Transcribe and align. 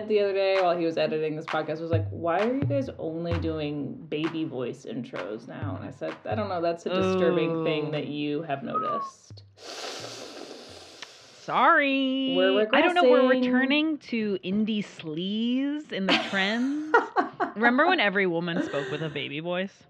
the 0.00 0.20
other 0.20 0.32
day 0.32 0.60
while 0.60 0.76
he 0.76 0.84
was 0.84 0.96
editing 0.96 1.36
this 1.36 1.46
podcast 1.46 1.80
was 1.80 1.90
like, 1.90 2.06
"Why 2.10 2.40
are 2.40 2.54
you 2.54 2.60
guys 2.62 2.88
only 2.98 3.38
doing 3.40 3.94
baby 4.08 4.44
voice 4.44 4.86
intros 4.88 5.48
now?" 5.48 5.76
And 5.80 5.88
I 5.88 5.90
said, 5.92 6.14
"I 6.24 6.34
don't 6.34 6.48
know. 6.48 6.60
That's 6.60 6.86
a 6.86 6.90
disturbing 6.90 7.64
thing 7.64 7.86
Oh. 7.88 7.90
that 7.92 8.06
you 8.06 8.42
have 8.42 8.62
noticed." 8.62 9.42
Sorry. 11.42 12.34
We're 12.36 12.68
I 12.72 12.80
don't 12.82 12.94
know. 12.94 13.04
We're 13.04 13.28
returning 13.28 13.98
to 14.10 14.38
indie 14.44 14.84
sleaze 14.84 15.92
in 15.92 16.06
the 16.06 16.18
trends. 16.30 16.94
Remember 17.54 17.86
when 17.86 18.00
every 18.00 18.26
woman 18.26 18.62
spoke 18.64 18.90
with 18.90 19.02
a 19.02 19.08
baby 19.08 19.40
voice? 19.40 19.84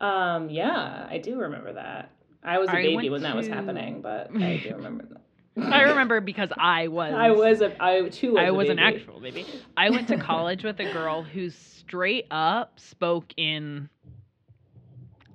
um, 0.00 0.48
yeah, 0.48 1.06
I 1.10 1.18
do 1.18 1.38
remember 1.38 1.74
that. 1.74 2.10
I 2.42 2.58
was 2.58 2.68
a 2.70 2.72
I 2.78 2.82
baby 2.82 3.10
when 3.10 3.22
that 3.22 3.36
was 3.36 3.48
happening, 3.48 4.00
but 4.00 4.30
I 4.34 4.56
do 4.62 4.74
remember 4.76 5.04
that. 5.10 5.19
I 5.62 5.82
remember 5.82 6.20
because 6.20 6.50
I 6.56 6.88
was. 6.88 7.12
I 7.14 7.30
was 7.30 7.60
a 7.60 7.82
I 7.82 8.08
too 8.08 8.32
was 8.32 8.42
I 8.42 8.50
was 8.50 8.68
an 8.68 8.78
actual 8.78 9.20
baby. 9.20 9.46
I 9.76 9.90
went 9.90 10.08
to 10.08 10.16
college 10.18 10.64
with 10.64 10.80
a 10.80 10.92
girl 10.92 11.22
who 11.22 11.50
straight 11.50 12.26
up 12.30 12.78
spoke 12.78 13.32
in 13.36 13.88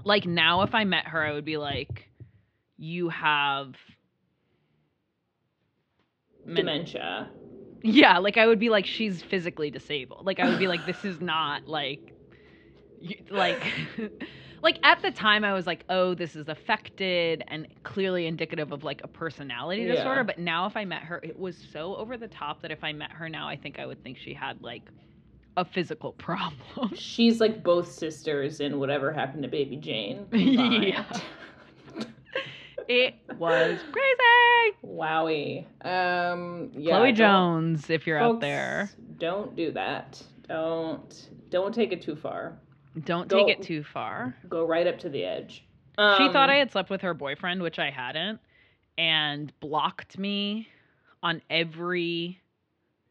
like 0.04 0.26
now 0.26 0.62
if 0.62 0.74
I 0.76 0.84
met 0.84 1.08
her 1.08 1.24
I 1.24 1.34
would 1.34 1.46
be 1.46 1.58
like 1.58 2.10
you 2.78 3.10
have 3.10 3.76
men- 6.46 6.66
dementia. 6.66 7.30
Yeah, 7.82 8.18
like 8.18 8.38
I 8.38 8.48
would 8.48 8.60
be 8.60 8.70
like 8.70 8.86
she's 8.86 9.22
physically 9.22 9.70
disabled. 9.70 10.26
Like 10.26 10.40
I 10.40 10.50
would 10.50 10.60
be 10.60 10.68
like 10.68 10.86
this 10.86 11.06
is 11.06 11.22
not 11.22 11.68
like 11.68 12.14
you, 13.00 13.16
like 13.30 13.62
like 14.66 14.80
at 14.84 15.02
the 15.02 15.12
time 15.12 15.46
I 15.46 15.54
was 15.54 15.66
like 15.68 15.86
oh 15.90 16.14
this 16.16 16.36
is 16.36 16.50
affected 16.50 17.44
and 17.48 17.68
clearly 17.84 18.26
indicative 18.26 18.72
of 18.74 18.84
like 18.84 19.02
a 19.04 19.08
personality 19.08 19.84
Yeah. 19.84 19.94
disorder, 19.96 20.24
but 20.26 20.40
now 20.40 20.66
if 20.66 20.76
I 20.76 20.84
met 20.84 21.04
her 21.04 21.20
it 21.24 21.40
was 21.40 21.56
so 21.72 21.96
over 21.96 22.18
the 22.18 22.28
top 22.28 22.62
that 22.64 22.72
if 22.72 22.84
I 22.84 22.92
met 22.92 23.12
her 23.12 23.30
now 23.30 23.48
I 23.48 23.56
think 23.56 23.80
I 23.80 23.86
would 23.86 24.04
think 24.04 24.18
she 24.18 24.34
had 24.34 24.62
like 24.62 24.82
a 25.56 25.64
physical 25.64 26.12
problem. 26.28 26.94
She's 26.96 27.40
like 27.40 27.64
both 27.64 27.90
sisters 27.92 28.60
in 28.60 28.80
whatever 28.80 29.14
happened 29.14 29.44
to 29.44 29.50
Baby 29.50 29.78
Jane. 29.78 30.26
Yeah. 30.34 31.06
it 32.88 33.16
was 33.38 33.80
crazy. 33.92 34.78
Wowie. 34.84 35.66
Um, 35.86 36.72
yeah, 36.74 36.98
Chloe 36.98 37.12
Jones 37.14 37.90
if 37.90 38.06
you're 38.06 38.18
out 38.18 38.42
there. 38.42 38.90
Don't 39.18 39.56
do 39.56 39.72
that. 39.72 40.22
Don't 40.48 41.30
don't 41.50 41.74
take 41.74 41.92
it 41.94 42.02
too 42.02 42.16
far. 42.16 42.60
Don't 43.04 43.30
take 43.30 43.50
it 43.50 43.62
too 43.62 43.84
far. 43.84 44.36
Go 44.48 44.66
right 44.66 44.88
up 44.88 45.00
to 45.00 45.10
the 45.10 45.24
edge. 45.24 45.66
she 45.98 46.02
Um, 46.02 46.34
thought 46.34 46.50
I 46.50 46.56
had 46.56 46.72
slept 46.72 46.90
with 46.90 47.02
her 47.02 47.14
boyfriend, 47.14 47.62
which 47.62 47.80
I 47.80 47.90
hadn't, 47.90 48.40
and 48.98 49.52
blocked 49.60 50.18
me 50.18 50.70
on 51.24 51.42
every 51.50 52.40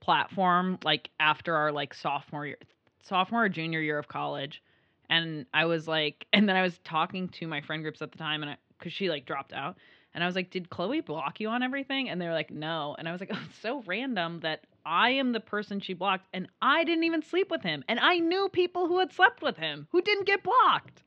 platform 0.00 0.78
like 0.84 1.10
after 1.18 1.54
our 1.56 1.72
like 1.72 1.94
sophomore 1.94 2.46
year 2.46 2.58
sophomore 3.02 3.44
or 3.44 3.48
junior 3.48 3.80
year 3.80 3.98
of 3.98 4.06
college. 4.06 4.62
And 5.08 5.46
I 5.54 5.64
was 5.64 5.88
like 5.88 6.26
and 6.32 6.48
then 6.48 6.56
I 6.56 6.62
was 6.62 6.78
talking 6.84 7.28
to 7.30 7.46
my 7.46 7.60
friend 7.62 7.82
groups 7.82 8.02
at 8.02 8.12
the 8.12 8.18
time 8.18 8.42
and 8.42 8.50
I 8.52 8.56
cuz 8.78 8.92
she 8.92 9.08
like 9.08 9.24
dropped 9.24 9.52
out. 9.52 9.76
And 10.14 10.22
I 10.22 10.26
was 10.26 10.36
like, 10.36 10.50
"Did 10.50 10.70
Chloe 10.70 11.00
block 11.00 11.40
you 11.40 11.48
on 11.48 11.62
everything?" 11.62 12.08
And 12.08 12.20
they 12.20 12.26
were 12.26 12.32
like, 12.32 12.50
"No." 12.50 12.94
And 12.98 13.08
I 13.08 13.12
was 13.12 13.20
like, 13.20 13.30
"Oh, 13.34 13.42
it's 13.46 13.58
so 13.58 13.82
random 13.86 14.40
that 14.40 14.64
I 14.86 15.10
am 15.10 15.32
the 15.32 15.40
person 15.40 15.80
she 15.80 15.94
blocked 15.94 16.26
and 16.32 16.48
I 16.62 16.84
didn't 16.84 17.04
even 17.04 17.22
sleep 17.22 17.50
with 17.50 17.62
him. 17.62 17.84
And 17.88 17.98
I 17.98 18.18
knew 18.18 18.48
people 18.48 18.86
who 18.86 18.98
had 18.98 19.12
slept 19.12 19.42
with 19.42 19.56
him 19.56 19.88
who 19.90 20.00
didn't 20.00 20.26
get 20.26 20.42
blocked." 20.42 21.02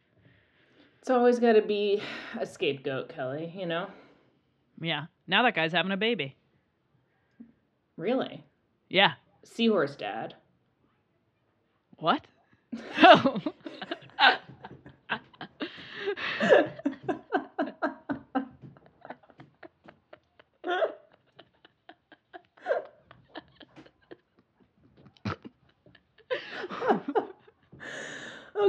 It's 0.99 1.09
always 1.09 1.39
got 1.39 1.53
to 1.53 1.61
be 1.61 2.02
a 2.39 2.45
scapegoat, 2.45 3.09
Kelly. 3.09 3.53
You 3.55 3.66
know. 3.66 3.88
Yeah. 4.81 5.05
Now 5.25 5.43
that 5.43 5.55
guy's 5.55 5.71
having 5.71 5.92
a 5.92 5.98
baby. 5.98 6.36
Really. 7.95 8.43
Yeah. 8.89 9.14
Seahorse 9.43 9.95
dad. 9.95 10.36
What? 11.98 12.27
Oh. 12.99 13.42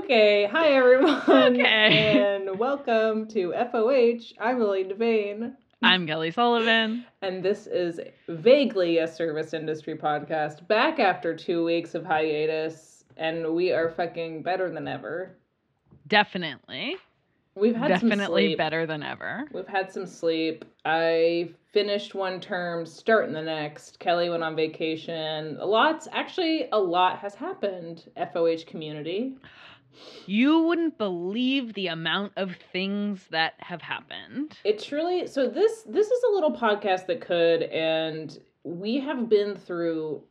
okay. 0.09 0.49
Hi 0.51 0.69
everyone. 0.69 1.21
Okay. 1.29 2.19
And 2.19 2.59
welcome 2.59 3.29
to 3.29 3.53
FOH. 3.53 4.33
I'm 4.41 4.59
Lily 4.59 4.85
Devane. 4.85 5.53
I'm 5.83 6.07
Kelly 6.07 6.31
Sullivan. 6.31 7.05
And 7.21 7.43
this 7.43 7.67
is 7.67 8.01
vaguely 8.27 8.99
a 8.99 9.07
service 9.07 9.53
industry 9.53 9.99
podcast 9.99 10.67
back 10.67 10.99
after 10.99 11.37
two 11.37 11.63
weeks 11.63 11.95
of 11.95 12.07
hiatus. 12.07 13.05
And 13.19 13.55
we 13.55 13.71
are 13.71 13.91
fucking 13.91 14.43
better 14.43 14.71
than 14.71 14.89
ever. 14.89 15.37
Definitely. 16.07 16.97
We've 17.55 17.77
had 17.77 18.01
some 18.01 18.09
Definitely 18.09 18.55
better 18.55 18.87
than 18.87 19.03
ever. 19.03 19.45
We've 19.53 19.69
had 19.69 19.93
some 19.93 20.07
sleep. 20.07 20.65
I 20.87 21.51
finished 21.75 22.15
one 22.15 22.41
term, 22.41 22.87
starting 22.87 23.35
the 23.35 23.43
next. 23.43 23.99
Kelly 23.99 24.31
went 24.31 24.43
on 24.43 24.57
vacation. 24.57 25.59
A 25.61 25.67
lot's 25.67 26.09
actually 26.13 26.67
a 26.73 26.79
lot 26.79 27.19
has 27.19 27.35
happened. 27.35 28.11
FOH 28.17 28.65
community. 28.67 29.37
You 30.27 30.63
wouldn't 30.63 30.99
believe 30.99 31.75
the 31.75 31.89
amount 31.89 32.33
of 32.37 32.57
things 32.73 33.27
that 33.31 33.55
have 33.59 33.83
happened. 33.83 34.57
It 34.65 34.83
truly 34.83 35.27
so 35.27 35.49
this 35.49 35.83
this 35.83 36.09
is 36.09 36.23
a 36.25 36.33
little 36.33 36.53
podcast 36.53 37.07
that 37.07 37.21
could 37.21 37.63
and 37.65 38.39
we 38.65 39.01
have 39.01 39.29
been 39.29 39.57
through 39.57 40.23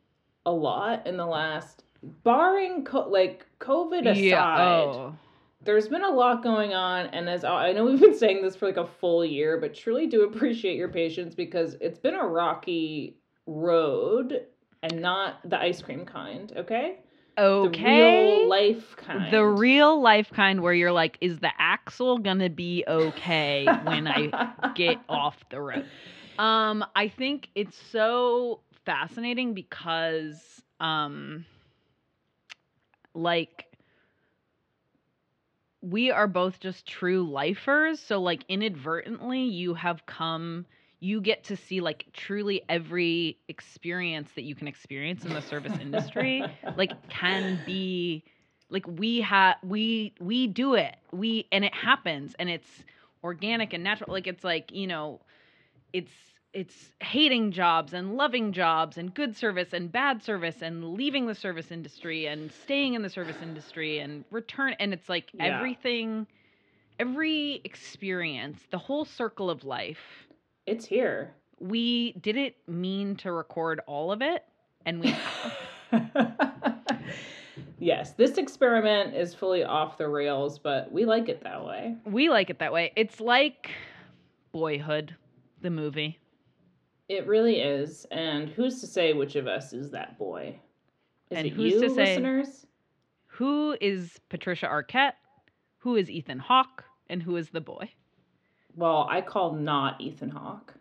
a 0.46 0.52
lot 0.52 1.06
in 1.08 1.18
the 1.18 1.26
last 1.26 1.84
barring 2.24 2.86
co- 2.86 3.10
like 3.10 3.46
COVID 3.60 4.06
oh. 4.06 4.12
aside. 4.12 4.96
Oh. 4.96 5.16
There's 5.64 5.88
been 5.88 6.04
a 6.04 6.10
lot 6.10 6.44
going 6.44 6.74
on 6.74 7.08
and 7.08 7.28
as 7.28 7.44
I 7.44 7.72
know 7.74 7.86
we've 7.86 8.00
been 8.00 8.18
saying 8.18 8.44
this 8.44 8.56
for 8.56 8.68
like 8.68 8.78
a 8.78 8.86
full 8.86 9.26
year, 9.26 9.60
but 9.60 9.74
truly 9.74 10.08
do 10.08 10.24
appreciate 10.24 10.78
your 10.78 10.90
patience 10.90 11.36
because 11.36 11.76
it's 11.82 12.00
been 12.00 12.16
a 12.16 12.26
rocky 12.26 13.18
road 13.48 14.46
and 14.84 15.02
not 15.02 15.40
the 15.50 15.60
ice 15.60 15.82
cream 15.82 16.06
kind, 16.06 16.54
okay? 16.56 17.00
The 17.62 17.70
Okay. 17.70 17.72
real 17.72 18.48
life 18.48 18.96
kind. 18.98 19.40
The 19.40 19.46
real 19.46 20.02
life 20.02 20.30
kind 20.32 20.62
where 20.62 20.74
you're 20.74 20.92
like, 20.92 21.18
is 21.22 21.40
the 21.40 21.52
axle 21.58 22.20
gonna 22.20 22.50
be 22.50 22.84
okay 22.88 23.74
when 23.80 24.08
I 24.08 24.34
get 24.74 25.00
off 25.10 25.48
the 25.50 25.62
road? 25.62 25.92
Um, 26.38 26.84
I 26.96 27.08
think 27.08 27.50
it's 27.56 27.76
so 27.78 28.62
fascinating 28.86 29.54
because, 29.54 30.62
um, 30.80 31.46
like, 33.14 33.68
we 35.82 36.12
are 36.12 36.28
both 36.28 36.60
just 36.60 36.88
true 36.88 37.24
lifers. 37.30 38.00
So, 38.00 38.22
like, 38.22 38.44
inadvertently, 38.48 39.44
you 39.44 39.74
have 39.76 40.06
come, 40.06 40.66
you 41.00 41.22
get 41.22 41.44
to 41.46 41.56
see, 41.56 41.82
like, 41.82 42.06
truly 42.14 42.64
every 42.70 43.40
experience 43.48 44.32
that 44.36 44.44
you 44.44 44.56
can 44.56 44.68
experience 44.68 45.26
in 45.26 45.34
the 45.34 45.42
service 45.42 45.78
industry, 45.80 46.48
like, 46.76 46.96
can 47.10 47.58
be 47.58 48.24
like 48.70 48.86
we 48.88 49.22
have 49.22 49.56
we 49.64 50.14
we 50.20 50.48
do 50.48 50.74
it 50.74 50.96
we 51.14 51.48
and 51.52 51.64
it 51.64 51.74
happens 51.74 52.36
and 52.38 52.50
it's 52.50 52.84
organic 53.24 53.74
and 53.74 53.84
natural 53.84 54.12
like 54.12 54.28
it's 54.28 54.44
like 54.44 54.72
you 54.74 54.86
know 54.88 55.22
it's 55.94 56.12
it's 56.54 56.94
hating 57.02 57.52
jobs 57.52 57.94
and 57.94 58.16
loving 58.16 58.52
jobs 58.52 58.98
and 58.98 59.14
good 59.14 59.36
service 59.36 59.74
and 59.74 59.92
bad 59.92 60.22
service 60.24 60.62
and 60.62 60.94
leaving 60.94 61.28
the 61.28 61.36
service 61.36 61.72
industry 61.72 62.26
and 62.26 62.52
staying 62.52 62.94
in 62.94 63.02
the 63.04 63.10
service 63.10 63.42
industry 63.42 64.00
and 64.00 64.26
return 64.32 64.74
and 64.80 64.94
it's 64.94 65.10
like 65.10 65.34
Yeah. 65.34 65.40
everything 65.40 66.28
every 67.00 67.62
experience 67.64 68.68
the 68.72 68.78
whole 68.78 69.06
circle 69.06 69.50
of 69.50 69.64
life 69.64 70.27
it's 70.68 70.86
here. 70.86 71.34
we 71.60 72.12
didn't 72.14 72.54
mean 72.68 73.16
to 73.16 73.32
record 73.32 73.82
all 73.88 74.12
of 74.12 74.22
it 74.22 74.44
and 74.86 75.00
we 75.02 75.16
yes, 77.80 78.14
this 78.14 78.38
experiment 78.38 79.16
is 79.16 79.34
fully 79.34 79.64
off 79.64 79.98
the 79.98 80.08
rails, 80.08 80.60
but 80.60 80.92
we 80.92 81.06
like 81.06 81.30
it 81.30 81.44
that 81.44 81.66
way. 81.66 81.96
we 82.06 82.30
like 82.30 82.50
it 82.50 82.60
that 82.60 82.72
way 82.74 82.92
it's 82.96 83.20
like 83.20 83.72
boyhood 84.52 85.16
the 85.62 85.70
movie 85.70 86.20
It 87.10 87.26
really 87.28 87.60
is. 87.62 88.06
And 88.12 88.50
who's 88.50 88.80
to 88.82 88.88
say 88.88 89.14
which 89.14 89.36
of 89.36 89.48
us 89.48 89.74
is 89.74 89.92
that 89.92 90.18
boy? 90.20 90.60
Is 91.30 91.38
And 91.38 91.48
it 91.48 91.54
who's 91.54 91.74
you, 91.74 91.82
to 91.82 91.90
say- 91.90 91.96
listeners? 92.16 92.66
who 93.28 93.78
is 93.82 94.20
Patricia 94.30 94.66
Arquette, 94.68 95.14
who 95.80 95.96
is 95.96 96.10
Ethan 96.10 96.40
Hawke, 96.40 96.84
and 97.08 97.22
who 97.22 97.36
is 97.36 97.50
the 97.50 97.62
boy. 97.62 97.92
Well, 98.78 99.08
I 99.10 99.22
call 99.22 99.54
not 99.54 100.00
Ethan 100.00 100.30
Hawke. 100.30 100.74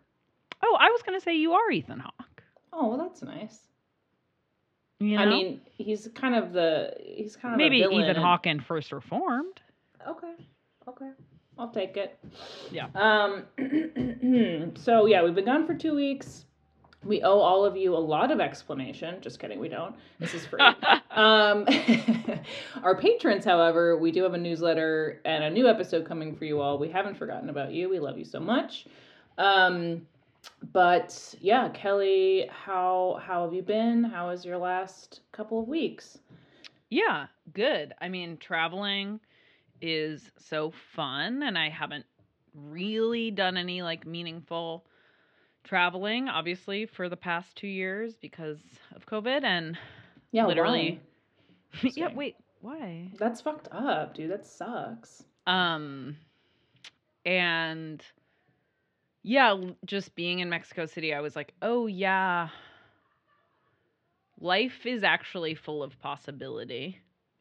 Oh, 0.63 0.77
I 0.79 0.89
was 0.91 1.01
gonna 1.01 1.19
say 1.19 1.35
you 1.35 1.53
are 1.53 1.71
Ethan 1.71 1.99
Hawke. 1.99 2.43
Oh, 2.71 2.89
well, 2.89 2.97
that's 2.97 3.23
nice. 3.23 3.57
You 4.99 5.17
know, 5.17 5.23
I 5.23 5.25
mean, 5.25 5.61
he's 5.77 6.07
kind 6.15 6.35
of 6.35 6.53
the 6.53 6.93
he's 7.03 7.35
kind 7.35 7.53
of 7.53 7.57
maybe 7.57 7.77
Ethan 7.79 8.01
and- 8.01 8.17
Hawke 8.17 8.45
in 8.45 8.59
First 8.61 8.91
Reformed. 8.91 9.59
Okay, 10.07 10.33
okay, 10.87 11.09
I'll 11.57 11.69
take 11.69 11.97
it. 11.97 12.17
Yeah. 12.71 12.87
Um. 12.95 13.45
so 14.75 15.07
yeah, 15.07 15.23
we've 15.23 15.35
been 15.35 15.45
gone 15.45 15.65
for 15.65 15.73
two 15.73 15.95
weeks. 15.95 16.45
We 17.03 17.21
owe 17.21 17.39
all 17.39 17.63
of 17.63 17.77
you 17.77 17.95
a 17.95 17.99
lot 17.99 18.31
of 18.31 18.39
explanation. 18.39 19.21
Just 19.21 19.39
kidding, 19.39 19.59
we 19.59 19.69
don't. 19.69 19.95
This 20.19 20.33
is 20.33 20.45
free. 20.45 20.61
um, 21.11 21.65
our 22.83 22.97
patrons, 22.97 23.45
however, 23.45 23.97
we 23.97 24.11
do 24.11 24.23
have 24.23 24.33
a 24.33 24.37
newsletter 24.37 25.21
and 25.23 25.43
a 25.43 25.49
new 25.49 25.67
episode 25.67 26.05
coming 26.05 26.35
for 26.35 26.45
you 26.45 26.59
all. 26.59 26.77
We 26.77 26.89
haven't 26.89 27.15
forgotten 27.15 27.49
about 27.49 27.71
you. 27.71 27.89
We 27.89 27.99
love 27.99 28.17
you 28.17 28.25
so 28.25 28.39
much. 28.39 28.87
Um, 29.37 30.07
but 30.73 31.35
yeah, 31.39 31.69
Kelly, 31.69 32.49
how 32.49 33.21
how 33.23 33.43
have 33.43 33.53
you 33.53 33.61
been? 33.61 34.03
How 34.03 34.29
was 34.29 34.43
your 34.43 34.57
last 34.57 35.21
couple 35.31 35.59
of 35.59 35.67
weeks? 35.67 36.17
yeah, 36.89 37.27
good. 37.53 37.93
I 37.99 38.09
mean, 38.09 38.37
traveling 38.37 39.19
is 39.81 40.31
so 40.37 40.71
fun, 40.95 41.43
and 41.43 41.57
I 41.57 41.69
haven't 41.69 42.05
really 42.53 43.31
done 43.31 43.57
any 43.57 43.81
like 43.81 44.05
meaningful 44.05 44.85
traveling, 45.67 46.27
obviously, 46.29 46.85
for 46.85 47.09
the 47.09 47.17
past 47.17 47.55
two 47.55 47.67
years 47.67 48.15
because 48.15 48.59
of 48.95 49.05
COVID. 49.05 49.43
And 49.43 49.77
Yeah, 50.31 50.47
Literally. 50.47 51.01
why? 51.81 51.91
yeah, 51.95 52.09
wait, 52.13 52.35
why? 52.61 53.11
That's 53.17 53.41
fucked 53.41 53.67
up, 53.71 54.15
dude. 54.15 54.31
That 54.31 54.45
sucks. 54.45 55.23
Um, 55.45 56.17
and 57.25 58.03
yeah, 59.23 59.55
just 59.85 60.15
being 60.15 60.39
in 60.39 60.49
Mexico 60.49 60.85
City, 60.85 61.13
I 61.13 61.21
was 61.21 61.35
like, 61.35 61.53
oh 61.61 61.87
yeah, 61.87 62.49
life 64.39 64.85
is 64.85 65.03
actually 65.03 65.55
full 65.55 65.83
of 65.83 65.99
possibility. 65.99 66.99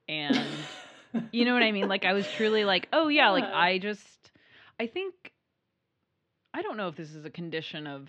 And 0.09 0.39
you 1.33 1.45
know 1.45 1.55
what 1.55 1.63
I 1.63 1.73
mean? 1.73 1.89
Like, 1.89 2.05
I 2.05 2.13
was 2.13 2.27
truly 2.33 2.65
like, 2.65 2.89
oh 2.93 3.09
yeah, 3.09 3.31
like 3.31 3.45
I 3.45 3.79
just, 3.79 4.31
I 4.81 4.87
think, 4.87 5.15
I 6.57 6.63
don't 6.63 6.79
know 6.79 6.89
if 6.89 6.97
this 6.97 7.15
is 7.15 7.27
a 7.27 7.31
condition 7.31 7.87
of 7.87 8.09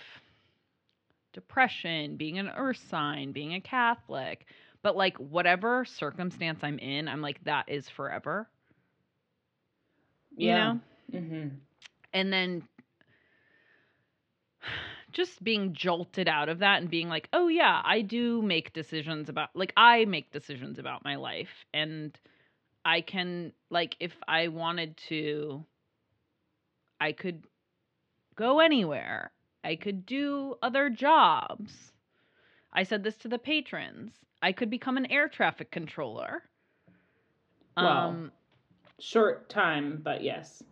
depression, 1.33 2.15
being 2.15 2.39
an 2.39 2.49
earth 2.55 2.81
sign, 2.89 3.33
being 3.33 3.53
a 3.53 3.59
Catholic, 3.59 4.45
but 4.81 4.95
like 4.95 5.17
whatever 5.17 5.83
circumstance 5.83 6.59
I'm 6.63 6.79
in, 6.79 7.09
I'm 7.09 7.21
like, 7.21 7.43
that 7.43 7.65
is 7.67 7.89
forever. 7.89 8.47
You 10.37 10.53
know? 10.53 10.79
Mm-hmm. 11.13 11.47
and 12.13 12.33
then 12.33 12.63
just 15.13 15.41
being 15.43 15.73
jolted 15.73 16.27
out 16.27 16.49
of 16.49 16.59
that 16.59 16.81
and 16.81 16.89
being 16.89 17.07
like 17.07 17.29
oh 17.31 17.47
yeah 17.47 17.81
i 17.85 18.01
do 18.01 18.41
make 18.41 18.73
decisions 18.73 19.29
about 19.29 19.49
like 19.53 19.71
i 19.77 20.03
make 20.03 20.29
decisions 20.33 20.79
about 20.79 21.05
my 21.05 21.15
life 21.15 21.65
and 21.73 22.19
i 22.83 22.99
can 22.99 23.53
like 23.69 23.95
if 24.01 24.11
i 24.27 24.49
wanted 24.49 24.97
to 25.07 25.63
i 26.99 27.13
could 27.13 27.41
go 28.37 28.59
anywhere 28.61 29.31
i 29.63 29.75
could 29.75 30.05
do 30.05 30.55
other 30.61 30.89
jobs 30.89 31.73
i 32.71 32.83
said 32.83 33.03
this 33.03 33.17
to 33.17 33.27
the 33.27 33.37
patrons 33.39 34.13
i 34.41 34.51
could 34.53 34.69
become 34.69 34.95
an 34.97 35.05
air 35.07 35.27
traffic 35.27 35.69
controller 35.71 36.43
Wow. 37.75 38.09
um 38.09 38.31
Short 38.99 39.47
time, 39.49 40.01
but 40.03 40.23
yes. 40.23 40.63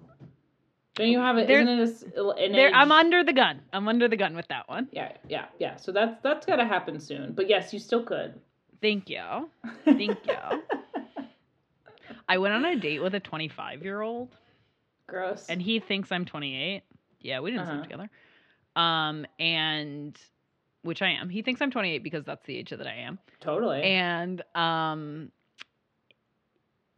Don't 0.95 1.09
you 1.09 1.19
have 1.19 1.38
it? 1.38 1.47
There- 1.47 1.62
Isn't 1.62 2.07
it 2.07 2.17
a 2.17 2.27
an 2.29 2.51
there 2.53 2.71
i'm 2.73 2.91
under 2.91 3.23
the 3.23 3.33
gun 3.33 3.62
i'm 3.71 3.88
under 3.88 4.07
the 4.07 4.15
gun 4.17 4.35
with 4.35 4.47
that 4.47 4.67
one 4.67 4.88
Yeah, 4.91 5.12
yeah, 5.29 5.45
yeah. 5.59 5.75
So 5.75 5.91
that's 5.91 6.19
that's 6.23 6.45
got 6.47 6.56
to 6.56 6.65
happen 6.65 7.00
soon. 7.00 7.33
But 7.33 7.47
yes, 7.50 7.71
you 7.73 7.77
still 7.79 8.01
could. 8.03 8.33
thank 8.81 9.09
you 9.09 9.50
Thank 9.83 10.17
you. 10.25 10.63
I 12.27 12.38
went 12.39 12.56
on 12.56 12.65
a 12.65 12.75
date 12.75 13.01
with 13.03 13.13
a 13.13 13.19
25 13.19 13.83
year 13.83 14.01
old 14.01 14.29
Gross. 15.06 15.45
and 15.47 15.62
he 15.62 15.79
thinks 15.79 16.12
I'm 16.12 16.25
28. 16.25 16.81
Yeah, 17.25 17.39
we 17.39 17.51
didn't 17.51 17.63
Uh-huh. 17.63 17.72
sleep 17.74 17.83
together. 17.83 18.10
Um, 18.75 19.25
and 19.39 20.18
which 20.83 21.01
I 21.01 21.10
am. 21.10 21.30
He 21.30 21.42
thinks 21.42 21.62
I'm 21.62 21.72
28 21.72 22.04
because 22.04 22.24
that's 22.25 22.45
the 22.45 22.56
age 22.57 22.69
that 22.69 22.86
I 22.86 22.94
am. 22.94 23.18
totally. 23.39 23.81
And 23.81 24.44
um, 24.54 25.31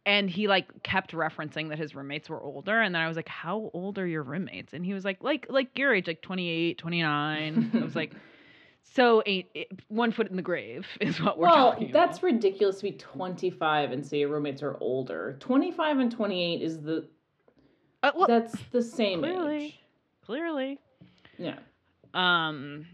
and 0.04 0.28
he 0.28 0.46
like 0.48 0.82
kept 0.82 1.12
referencing 1.12 1.70
that 1.70 1.78
his 1.78 1.94
roommates 1.94 2.28
were 2.28 2.42
older 2.42 2.80
and 2.80 2.94
then 2.94 3.00
I 3.00 3.08
was 3.08 3.16
like, 3.16 3.28
"How 3.28 3.70
old 3.72 3.98
are 3.98 4.06
your 4.06 4.22
roommates?" 4.22 4.74
And 4.74 4.84
he 4.84 4.92
was 4.92 5.04
like, 5.04 5.22
"Like 5.22 5.46
like 5.48 5.78
your 5.78 5.94
age, 5.94 6.06
like 6.06 6.20
28, 6.20 6.76
29." 6.78 7.70
I 7.74 7.78
was 7.84 7.96
like, 7.96 8.12
"So 8.82 9.22
ain't 9.24 9.46
it, 9.54 9.68
one 9.88 10.12
foot 10.12 10.28
in 10.28 10.36
the 10.36 10.42
grave 10.42 10.86
is 11.00 11.20
what 11.22 11.38
we're 11.38 11.46
well, 11.46 11.70
talking 11.72 11.90
about. 11.90 11.94
Well, 11.94 12.06
that's 12.06 12.18
about." 12.18 12.32
ridiculous 12.32 12.76
to 12.78 12.82
be 12.84 12.92
25 12.92 13.92
and 13.92 14.04
say 14.04 14.18
your 14.18 14.28
roommates 14.28 14.62
are 14.62 14.76
older. 14.80 15.36
25 15.40 15.98
and 16.00 16.10
28 16.12 16.62
is 16.62 16.80
the 16.82 17.08
Uh, 18.02 18.12
well, 18.14 18.26
that's 18.26 18.54
the 18.72 18.82
same 18.82 19.20
clearly. 19.20 19.56
age. 19.66 19.80
Clearly. 20.28 20.78
Yeah. 21.38 21.58
Um 22.12 22.86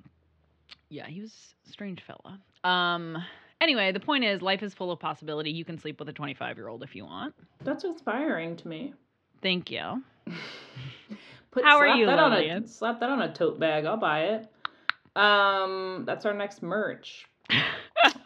yeah, 0.89 1.07
he 1.07 1.21
was 1.21 1.35
a 1.67 1.71
strange 1.71 2.01
fella. 2.07 2.39
Um 2.63 3.19
anyway, 3.61 3.91
the 3.91 3.99
point 3.99 4.23
is 4.23 4.41
life 4.41 4.63
is 4.63 4.73
full 4.73 4.93
of 4.93 5.01
possibility. 5.01 5.51
You 5.51 5.65
can 5.65 5.77
sleep 5.77 5.99
with 5.99 6.09
a 6.09 6.13
25-year-old 6.13 6.85
if 6.85 6.95
you 6.95 7.05
want. 7.05 7.35
That's 7.65 7.83
inspiring 7.83 8.55
to 8.59 8.69
me. 8.69 8.95
Thank 9.43 9.73
you. 9.73 10.05
Put, 11.51 11.65
How 11.65 11.79
are 11.79 11.89
you, 11.89 12.07
that 12.07 12.21
on 12.21 12.33
a 12.33 12.67
slap 12.69 13.01
that 13.01 13.11
on 13.11 13.23
a 13.23 13.33
tote 13.33 13.59
bag. 13.59 13.85
I'll 13.85 13.97
buy 13.97 14.25
it. 14.27 14.49
Um, 15.17 16.05
that's 16.07 16.25
our 16.25 16.35
next 16.35 16.63
merch. 16.63 17.27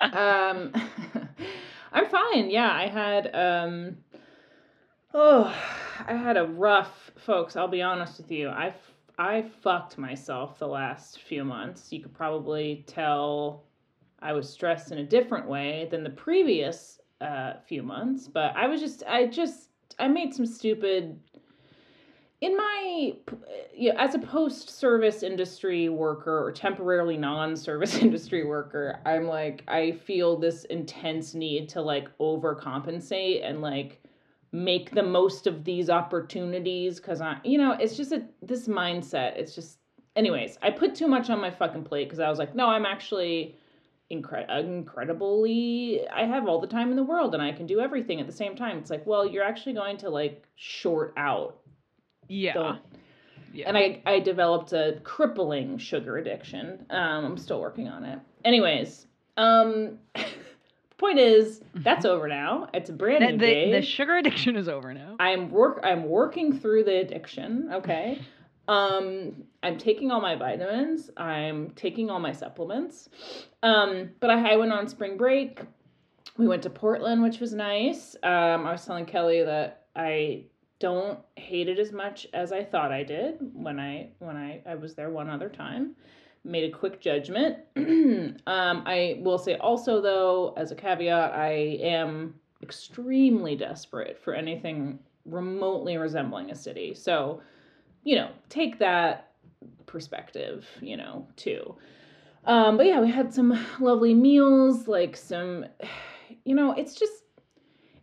um, 0.00 0.72
I'm 1.92 2.08
fine. 2.10 2.50
Yeah, 2.50 2.70
I 2.70 2.88
had 2.88 3.34
um, 3.34 3.96
oh, 5.14 5.54
I 6.06 6.14
had 6.14 6.36
a 6.36 6.44
rough, 6.44 7.10
folks. 7.16 7.56
I'll 7.56 7.68
be 7.68 7.82
honest 7.82 8.18
with 8.18 8.30
you. 8.30 8.48
I 8.48 8.74
I 9.18 9.42
fucked 9.42 9.98
myself 9.98 10.58
the 10.58 10.68
last 10.68 11.22
few 11.22 11.44
months. 11.44 11.92
You 11.92 12.00
could 12.00 12.14
probably 12.14 12.84
tell 12.86 13.64
I 14.20 14.32
was 14.32 14.48
stressed 14.48 14.92
in 14.92 14.98
a 14.98 15.04
different 15.04 15.48
way 15.48 15.88
than 15.90 16.04
the 16.04 16.10
previous 16.10 17.00
uh, 17.20 17.54
few 17.66 17.82
months, 17.82 18.28
but 18.28 18.54
I 18.56 18.68
was 18.68 18.80
just 18.80 19.02
I 19.06 19.26
just 19.26 19.70
I 19.98 20.06
made 20.06 20.32
some 20.32 20.46
stupid 20.46 21.18
in 22.40 22.56
my 22.56 23.14
yeah, 23.74 23.94
as 23.96 24.14
a 24.14 24.18
post-service 24.18 25.22
industry 25.22 25.88
worker 25.88 26.44
or 26.44 26.52
temporarily 26.52 27.16
non-service 27.16 27.96
industry 28.02 28.44
worker 28.44 29.00
i'm 29.04 29.26
like 29.26 29.64
i 29.66 29.90
feel 29.90 30.36
this 30.36 30.64
intense 30.66 31.34
need 31.34 31.68
to 31.68 31.82
like 31.82 32.16
overcompensate 32.18 33.44
and 33.44 33.60
like 33.60 34.00
make 34.52 34.92
the 34.92 35.02
most 35.02 35.46
of 35.46 35.64
these 35.64 35.90
opportunities 35.90 36.98
because 36.98 37.20
i 37.20 37.36
you 37.44 37.58
know 37.58 37.72
it's 37.72 37.96
just 37.96 38.12
a 38.12 38.22
this 38.42 38.66
mindset 38.66 39.36
it's 39.36 39.54
just 39.54 39.78
anyways 40.16 40.58
i 40.62 40.70
put 40.70 40.94
too 40.94 41.06
much 41.06 41.28
on 41.30 41.40
my 41.40 41.50
fucking 41.50 41.84
plate 41.84 42.04
because 42.04 42.18
i 42.20 42.28
was 42.30 42.38
like 42.38 42.54
no 42.54 42.66
i'm 42.66 42.86
actually 42.86 43.54
incre- 44.10 44.48
incredibly 44.58 46.00
i 46.08 46.24
have 46.24 46.48
all 46.48 46.60
the 46.60 46.66
time 46.66 46.90
in 46.90 46.96
the 46.96 47.02
world 47.02 47.34
and 47.34 47.42
i 47.42 47.52
can 47.52 47.66
do 47.66 47.78
everything 47.80 48.20
at 48.20 48.26
the 48.26 48.32
same 48.32 48.56
time 48.56 48.78
it's 48.78 48.90
like 48.90 49.06
well 49.06 49.26
you're 49.26 49.44
actually 49.44 49.74
going 49.74 49.96
to 49.98 50.08
like 50.08 50.46
short 50.56 51.12
out 51.16 51.58
Yeah. 52.28 52.54
Don't- 52.54 52.80
yeah. 53.52 53.66
and 53.68 53.78
I, 53.78 54.02
I 54.04 54.20
developed 54.20 54.74
a 54.74 55.00
crippling 55.04 55.78
sugar 55.78 56.18
addiction. 56.18 56.84
Um, 56.90 57.24
I'm 57.24 57.38
still 57.38 57.62
working 57.62 57.88
on 57.88 58.04
it. 58.04 58.18
Anyways, 58.44 59.06
um, 59.38 59.98
point 60.98 61.18
is 61.18 61.62
that's 61.74 62.04
over 62.04 62.28
now. 62.28 62.68
It's 62.74 62.90
a 62.90 62.92
brand 62.92 63.22
the, 63.22 63.32
new 63.32 63.38
the, 63.38 63.46
day. 63.46 63.72
the 63.72 63.82
sugar 63.82 64.16
addiction 64.18 64.56
is 64.56 64.68
over 64.68 64.92
now. 64.92 65.16
I'm 65.18 65.50
work. 65.50 65.80
I'm 65.82 66.04
working 66.04 66.58
through 66.58 66.84
the 66.84 67.00
addiction. 67.00 67.70
Okay. 67.72 68.20
Um, 68.68 69.44
I'm 69.62 69.78
taking 69.78 70.10
all 70.10 70.20
my 70.20 70.36
vitamins. 70.36 71.08
I'm 71.16 71.70
taking 71.70 72.10
all 72.10 72.20
my 72.20 72.32
supplements. 72.32 73.08
Um, 73.62 74.10
but 74.20 74.28
I, 74.28 74.52
I 74.52 74.56
went 74.56 74.74
on 74.74 74.86
spring 74.88 75.16
break. 75.16 75.62
We 76.36 76.46
went 76.46 76.62
to 76.64 76.70
Portland, 76.70 77.22
which 77.22 77.40
was 77.40 77.54
nice. 77.54 78.14
Um, 78.22 78.66
I 78.66 78.72
was 78.72 78.84
telling 78.84 79.06
Kelly 79.06 79.42
that 79.42 79.86
I 79.96 80.44
don't 80.80 81.18
hate 81.36 81.68
it 81.68 81.78
as 81.78 81.92
much 81.92 82.26
as 82.32 82.52
I 82.52 82.62
thought 82.62 82.92
I 82.92 83.02
did 83.02 83.38
when 83.54 83.80
I 83.80 84.10
when 84.18 84.36
I, 84.36 84.62
I 84.66 84.74
was 84.74 84.94
there 84.94 85.10
one 85.10 85.30
other 85.30 85.48
time. 85.48 85.96
Made 86.48 86.64
a 86.64 86.76
quick 86.76 87.00
judgment. 87.00 87.58
um, 87.76 88.38
I 88.46 89.20
will 89.20 89.38
say 89.38 89.56
also 89.56 90.00
though, 90.00 90.54
as 90.56 90.72
a 90.72 90.74
caveat, 90.74 91.32
I 91.32 91.78
am 91.82 92.34
extremely 92.62 93.54
desperate 93.54 94.18
for 94.18 94.34
anything 94.34 94.98
remotely 95.26 95.98
resembling 95.98 96.50
a 96.50 96.54
city. 96.54 96.94
So, 96.94 97.42
you 98.02 98.16
know, 98.16 98.30
take 98.48 98.78
that 98.78 99.32
perspective, 99.86 100.66
you 100.80 100.96
know, 100.96 101.26
too. 101.36 101.74
Um, 102.44 102.78
but 102.78 102.86
yeah, 102.86 103.00
we 103.00 103.10
had 103.10 103.32
some 103.32 103.58
lovely 103.78 104.14
meals, 104.14 104.88
like 104.88 105.16
some, 105.16 105.66
you 106.44 106.54
know, 106.54 106.72
it's 106.72 106.94
just, 106.94 107.24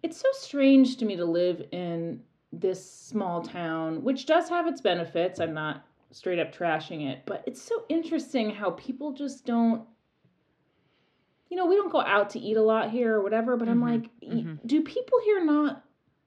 it's 0.03 0.17
so 0.17 0.27
strange 0.33 0.97
to 0.97 1.05
me 1.05 1.15
to 1.15 1.25
live 1.25 1.63
in 1.71 2.21
this 2.53 2.89
small 2.89 3.41
town, 3.41 4.03
which 4.03 4.25
does 4.25 4.49
have 4.49 4.67
its 4.67 4.81
benefits. 4.81 5.39
I'm 5.39 5.53
not 5.53 5.83
straight 6.11 6.39
up 6.39 6.53
trashing 6.53 7.09
it, 7.09 7.23
but 7.25 7.43
it's 7.45 7.61
so 7.61 7.83
interesting 7.89 8.49
how 8.51 8.71
people 8.71 9.13
just 9.13 9.45
don't 9.45 9.85
you 11.49 11.57
know, 11.57 11.67
we 11.67 11.75
don't 11.75 11.91
go 11.91 12.01
out 12.01 12.31
to 12.31 12.39
eat 12.39 12.57
a 12.57 12.61
lot 12.61 12.89
here 12.89 13.15
or 13.15 13.21
whatever, 13.21 13.55
but 13.55 13.69
I'm 13.69 13.79
Mhm, 13.79 13.81
like, 13.81 14.09
mhm. 14.21 14.59
do 14.65 14.81
people 14.81 15.19
here 15.23 15.43
not 15.45 15.83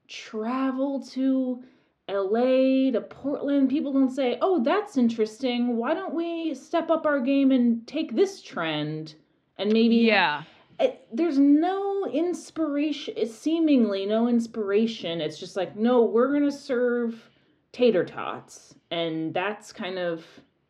travel 0.07 1.01
to 1.01 1.61
LA 2.07 2.89
to 2.91 3.01
Portland, 3.01 3.69
people 3.69 3.93
don't 3.93 4.09
say, 4.09 4.37
"Oh, 4.41 4.63
that's 4.63 4.97
interesting. 4.97 5.77
Why 5.77 5.93
don't 5.93 6.13
we 6.15 6.55
step 6.55 6.89
up 6.89 7.05
our 7.05 7.19
game 7.19 7.51
and 7.51 7.85
take 7.85 8.15
this 8.15 8.41
trend?" 8.41 9.15
And 9.57 9.71
maybe 9.71 9.97
Yeah. 9.97 10.43
it, 10.79 11.05
there's 11.11 11.37
no 11.37 12.05
inspiration 12.05 13.13
it's 13.17 13.35
seemingly 13.35 14.05
no 14.05 14.27
inspiration 14.29 15.19
it's 15.19 15.37
just 15.37 15.57
like 15.57 15.75
no 15.75 16.01
we're 16.03 16.31
gonna 16.31 16.49
serve 16.49 17.29
tater 17.71 18.03
tots 18.05 18.75
and 18.91 19.33
that's 19.33 19.71
kind 19.71 19.97
of 19.97 20.25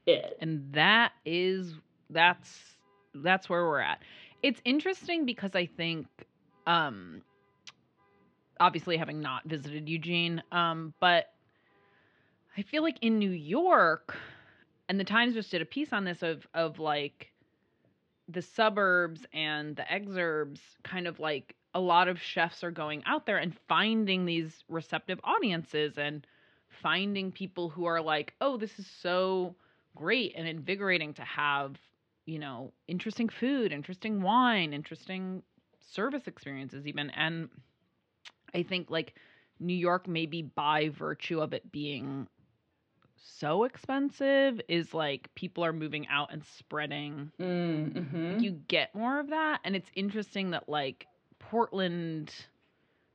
it. 0.06 0.38
And 0.42 0.72
that 0.74 1.14
is 1.26 1.76
that's 2.10 2.76
that's 3.14 3.50
where 3.50 3.66
we're 3.66 3.80
at. 3.80 4.02
It's 4.42 4.62
interesting 4.64 5.26
because 5.26 5.56
i 5.56 5.66
think 5.66 6.08
um 6.66 7.22
obviously 8.60 8.98
having 8.98 9.20
not 9.20 9.44
visited 9.46 9.88
eugene 9.90 10.42
um 10.52 10.94
but 11.00 11.32
i 12.58 12.62
feel 12.62 12.84
like 12.84 12.98
in 13.02 13.18
new 13.18 13.32
york 13.32 14.18
and 14.88 15.00
the 15.00 15.04
times 15.04 15.34
just 15.34 15.52
did 15.52 15.62
a 15.62 15.66
piece 15.66 15.94
on 15.94 16.04
this 16.04 16.22
of 16.22 16.48
of 16.54 16.80
like 16.80 17.32
the 18.28 18.42
suburbs 18.42 19.26
and 19.34 19.76
the 19.76 19.84
exurbs 19.84 20.60
kind 20.84 21.08
of 21.08 21.20
like 21.20 21.56
a 21.74 21.80
lot 21.80 22.08
of 22.08 22.20
chefs 22.20 22.64
are 22.64 22.72
going 22.72 23.04
out 23.06 23.26
there 23.26 23.38
and 23.38 23.56
finding 23.68 24.26
these 24.26 24.64
receptive 24.70 25.20
audiences 25.24 25.98
and 25.98 26.26
finding 26.82 27.32
people 27.32 27.70
who 27.70 27.86
are 27.86 28.02
like 28.02 28.34
oh 28.42 28.58
this 28.58 28.78
is 28.80 28.88
so 29.02 29.56
great 29.96 30.34
and 30.36 30.48
invigorating 30.48 31.14
to 31.14 31.24
have, 31.24 31.76
you 32.26 32.40
know, 32.40 32.72
interesting 32.88 33.30
food, 33.30 33.72
interesting 33.72 34.22
wine, 34.22 34.74
interesting 34.74 35.44
service 35.92 36.28
experiences, 36.28 36.88
even. 36.88 37.10
And 37.12 37.50
I 38.54 38.64
think 38.64 38.90
like 38.90 39.16
New 39.60 39.76
York, 39.76 40.08
maybe 40.08 40.42
by 40.42 40.90
virtue 40.90 41.42
of 41.42 41.54
it 41.54 41.72
being 41.72 42.28
so 43.18 43.66
expensive, 43.66 44.62
is 44.70 44.94
like 44.94 45.34
people 45.36 45.66
are 45.66 45.74
moving 45.74 46.08
out 46.08 46.32
and 46.32 46.44
spreading. 46.58 47.32
mm-hmm. 47.40 48.40
You 48.40 48.52
get 48.68 48.96
more 48.96 49.20
of 49.20 49.30
that. 49.30 49.60
And 49.64 49.76
it's 49.76 49.90
interesting 49.96 50.52
that 50.52 50.70
like 50.70 51.08
Portland 51.40 52.34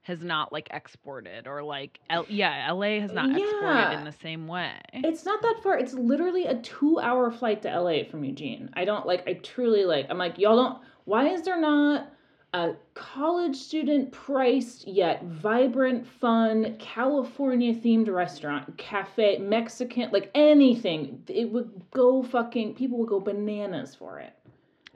has 0.05 0.23
not 0.23 0.53
like 0.53 0.69
exported 0.71 1.47
or 1.47 1.63
like 1.63 1.99
L- 2.11 2.27
yeah 2.29 2.71
la 2.73 3.01
has 3.01 3.13
not 3.13 3.31
exported 3.37 3.99
in 3.99 4.05
the 4.05 4.15
same 4.23 4.47
way. 4.47 4.75
It's 4.93 5.25
not 5.25 5.43
that 5.43 5.61
far 5.63 5.79
it's 5.79 5.95
literally 5.95 6.47
a 6.47 6.57
two 6.57 7.01
hour 7.01 7.31
flight 7.31 7.63
to 7.63 7.81
la 7.81 8.05
from 8.11 8.23
eugene. 8.23 8.71
I 8.75 8.85
don't 8.85 9.07
like 9.07 9.27
i 9.27 9.35
truly 9.35 9.85
like 9.85 10.07
i'm 10.11 10.19
like 10.19 10.39
y'all 10.39 10.57
don't 10.57 10.79
why 11.05 11.29
is 11.29 11.43
there 11.43 11.61
not 11.61 12.09
a 12.53 12.75
college 12.95 13.57
student 13.57 14.13
priced 14.13 14.87
yet 14.87 15.25
vibrant 15.25 16.07
fun 16.07 16.77
california 16.79 17.75
themed 17.75 18.09
restaurant 18.09 18.77
cafe 18.79 19.39
mexican 19.39 20.11
like 20.13 20.31
anything 20.35 21.23
it 21.27 21.51
would 21.51 21.71
go 21.91 22.23
fucking 22.23 22.75
people 22.75 22.99
would 22.99 23.09
go 23.09 23.19
bananas 23.19 23.95
for 23.95 24.21
it 24.21 24.33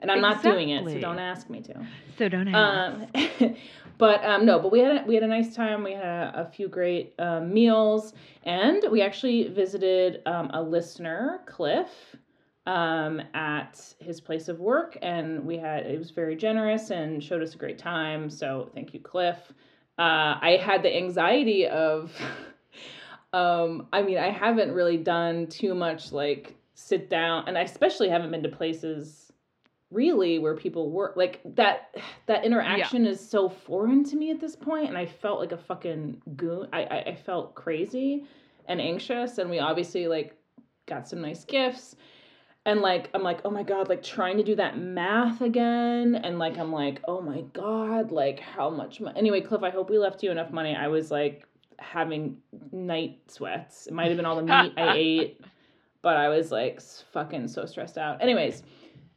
and 0.01 0.11
i'm 0.11 0.21
not 0.21 0.41
doing 0.41 0.69
it 0.69 0.83
so 0.85 0.99
don't 0.99 1.19
ask 1.19 1.49
me 1.49 1.61
to 1.61 1.85
so 2.19 2.27
don't 2.27 2.49
ask. 2.49 3.17
um, 3.41 3.55
but 3.97 4.23
um, 4.25 4.45
no, 4.45 4.59
but 4.59 4.73
we 4.73 4.79
had 4.79 4.97
a, 4.97 5.03
we 5.07 5.15
had 5.15 5.23
a 5.23 5.27
nice 5.27 5.55
time. 5.55 5.83
We 5.83 5.93
had 5.93 6.03
a, 6.03 6.33
a 6.35 6.45
few 6.45 6.67
great 6.67 7.13
um, 7.17 7.53
meals, 7.53 8.13
and 8.43 8.83
we 8.91 9.01
actually 9.01 9.47
visited 9.47 10.21
um, 10.25 10.51
a 10.53 10.61
listener, 10.61 11.39
Cliff, 11.45 11.87
um, 12.65 13.21
at 13.33 13.93
his 13.99 14.19
place 14.19 14.49
of 14.49 14.59
work, 14.59 14.97
and 15.01 15.45
we 15.45 15.57
had 15.57 15.85
it 15.85 15.97
was 15.97 16.11
very 16.11 16.35
generous 16.35 16.91
and 16.91 17.23
showed 17.23 17.41
us 17.41 17.55
a 17.55 17.57
great 17.57 17.77
time. 17.79 18.29
So 18.29 18.69
thank 18.73 18.93
you, 18.93 18.99
Cliff. 18.99 19.37
Uh, 19.97 20.39
I 20.41 20.59
had 20.61 20.83
the 20.83 20.95
anxiety 20.95 21.67
of, 21.67 22.11
um, 23.33 23.87
I 23.93 24.01
mean, 24.01 24.17
I 24.17 24.29
haven't 24.29 24.73
really 24.73 24.97
done 24.97 25.47
too 25.47 25.73
much 25.73 26.11
like 26.11 26.55
sit 26.73 27.09
down, 27.09 27.45
and 27.47 27.57
I 27.57 27.61
especially 27.61 28.09
haven't 28.09 28.31
been 28.31 28.43
to 28.43 28.49
places 28.49 29.28
really 29.91 30.37
where 30.37 30.55
people 30.55 30.91
work 30.91 31.15
like 31.15 31.41
that 31.55 31.95
that 32.27 32.45
interaction 32.45 33.07
is 33.07 33.19
so 33.19 33.49
foreign 33.49 34.03
to 34.03 34.15
me 34.15 34.29
at 34.29 34.39
this 34.39 34.55
point 34.55 34.87
and 34.87 34.97
i 34.97 35.05
felt 35.05 35.39
like 35.39 35.51
a 35.51 35.57
fucking 35.57 36.21
goon 36.35 36.67
I, 36.71 36.83
I 36.83 36.97
i 37.07 37.15
felt 37.15 37.55
crazy 37.55 38.25
and 38.67 38.79
anxious 38.79 39.39
and 39.39 39.49
we 39.49 39.59
obviously 39.59 40.07
like 40.07 40.37
got 40.85 41.07
some 41.07 41.21
nice 41.21 41.43
gifts 41.43 41.95
and 42.67 42.81
like 42.81 43.09
i'm 43.15 43.23
like 43.23 43.39
oh 43.45 43.49
my 43.49 43.63
god 43.63 43.89
like 43.89 44.03
trying 44.03 44.37
to 44.37 44.43
do 44.43 44.55
that 44.55 44.77
math 44.77 45.41
again 45.41 46.15
and 46.15 46.37
like 46.37 46.59
i'm 46.59 46.71
like 46.71 47.01
oh 47.07 47.21
my 47.21 47.41
god 47.53 48.11
like 48.11 48.39
how 48.39 48.69
much 48.69 49.01
mo-? 49.01 49.11
anyway 49.15 49.41
cliff 49.41 49.63
i 49.63 49.71
hope 49.71 49.89
we 49.89 49.97
left 49.97 50.21
you 50.21 50.29
enough 50.29 50.51
money. 50.51 50.75
I 50.75 50.87
was 50.87 51.09
like 51.09 51.45
having 51.79 52.35
night 52.73 53.19
sweats. 53.27 53.87
It 53.87 53.93
might 53.93 54.09
have 54.09 54.17
been 54.17 54.25
all 54.25 54.35
the 54.35 54.43
meat 54.43 54.73
i 54.77 54.93
ate 54.95 55.41
but 56.03 56.15
i 56.15 56.29
was 56.29 56.51
like 56.51 56.79
fucking 57.11 57.47
so 57.47 57.65
stressed 57.65 57.97
out. 57.97 58.21
Anyways 58.21 58.61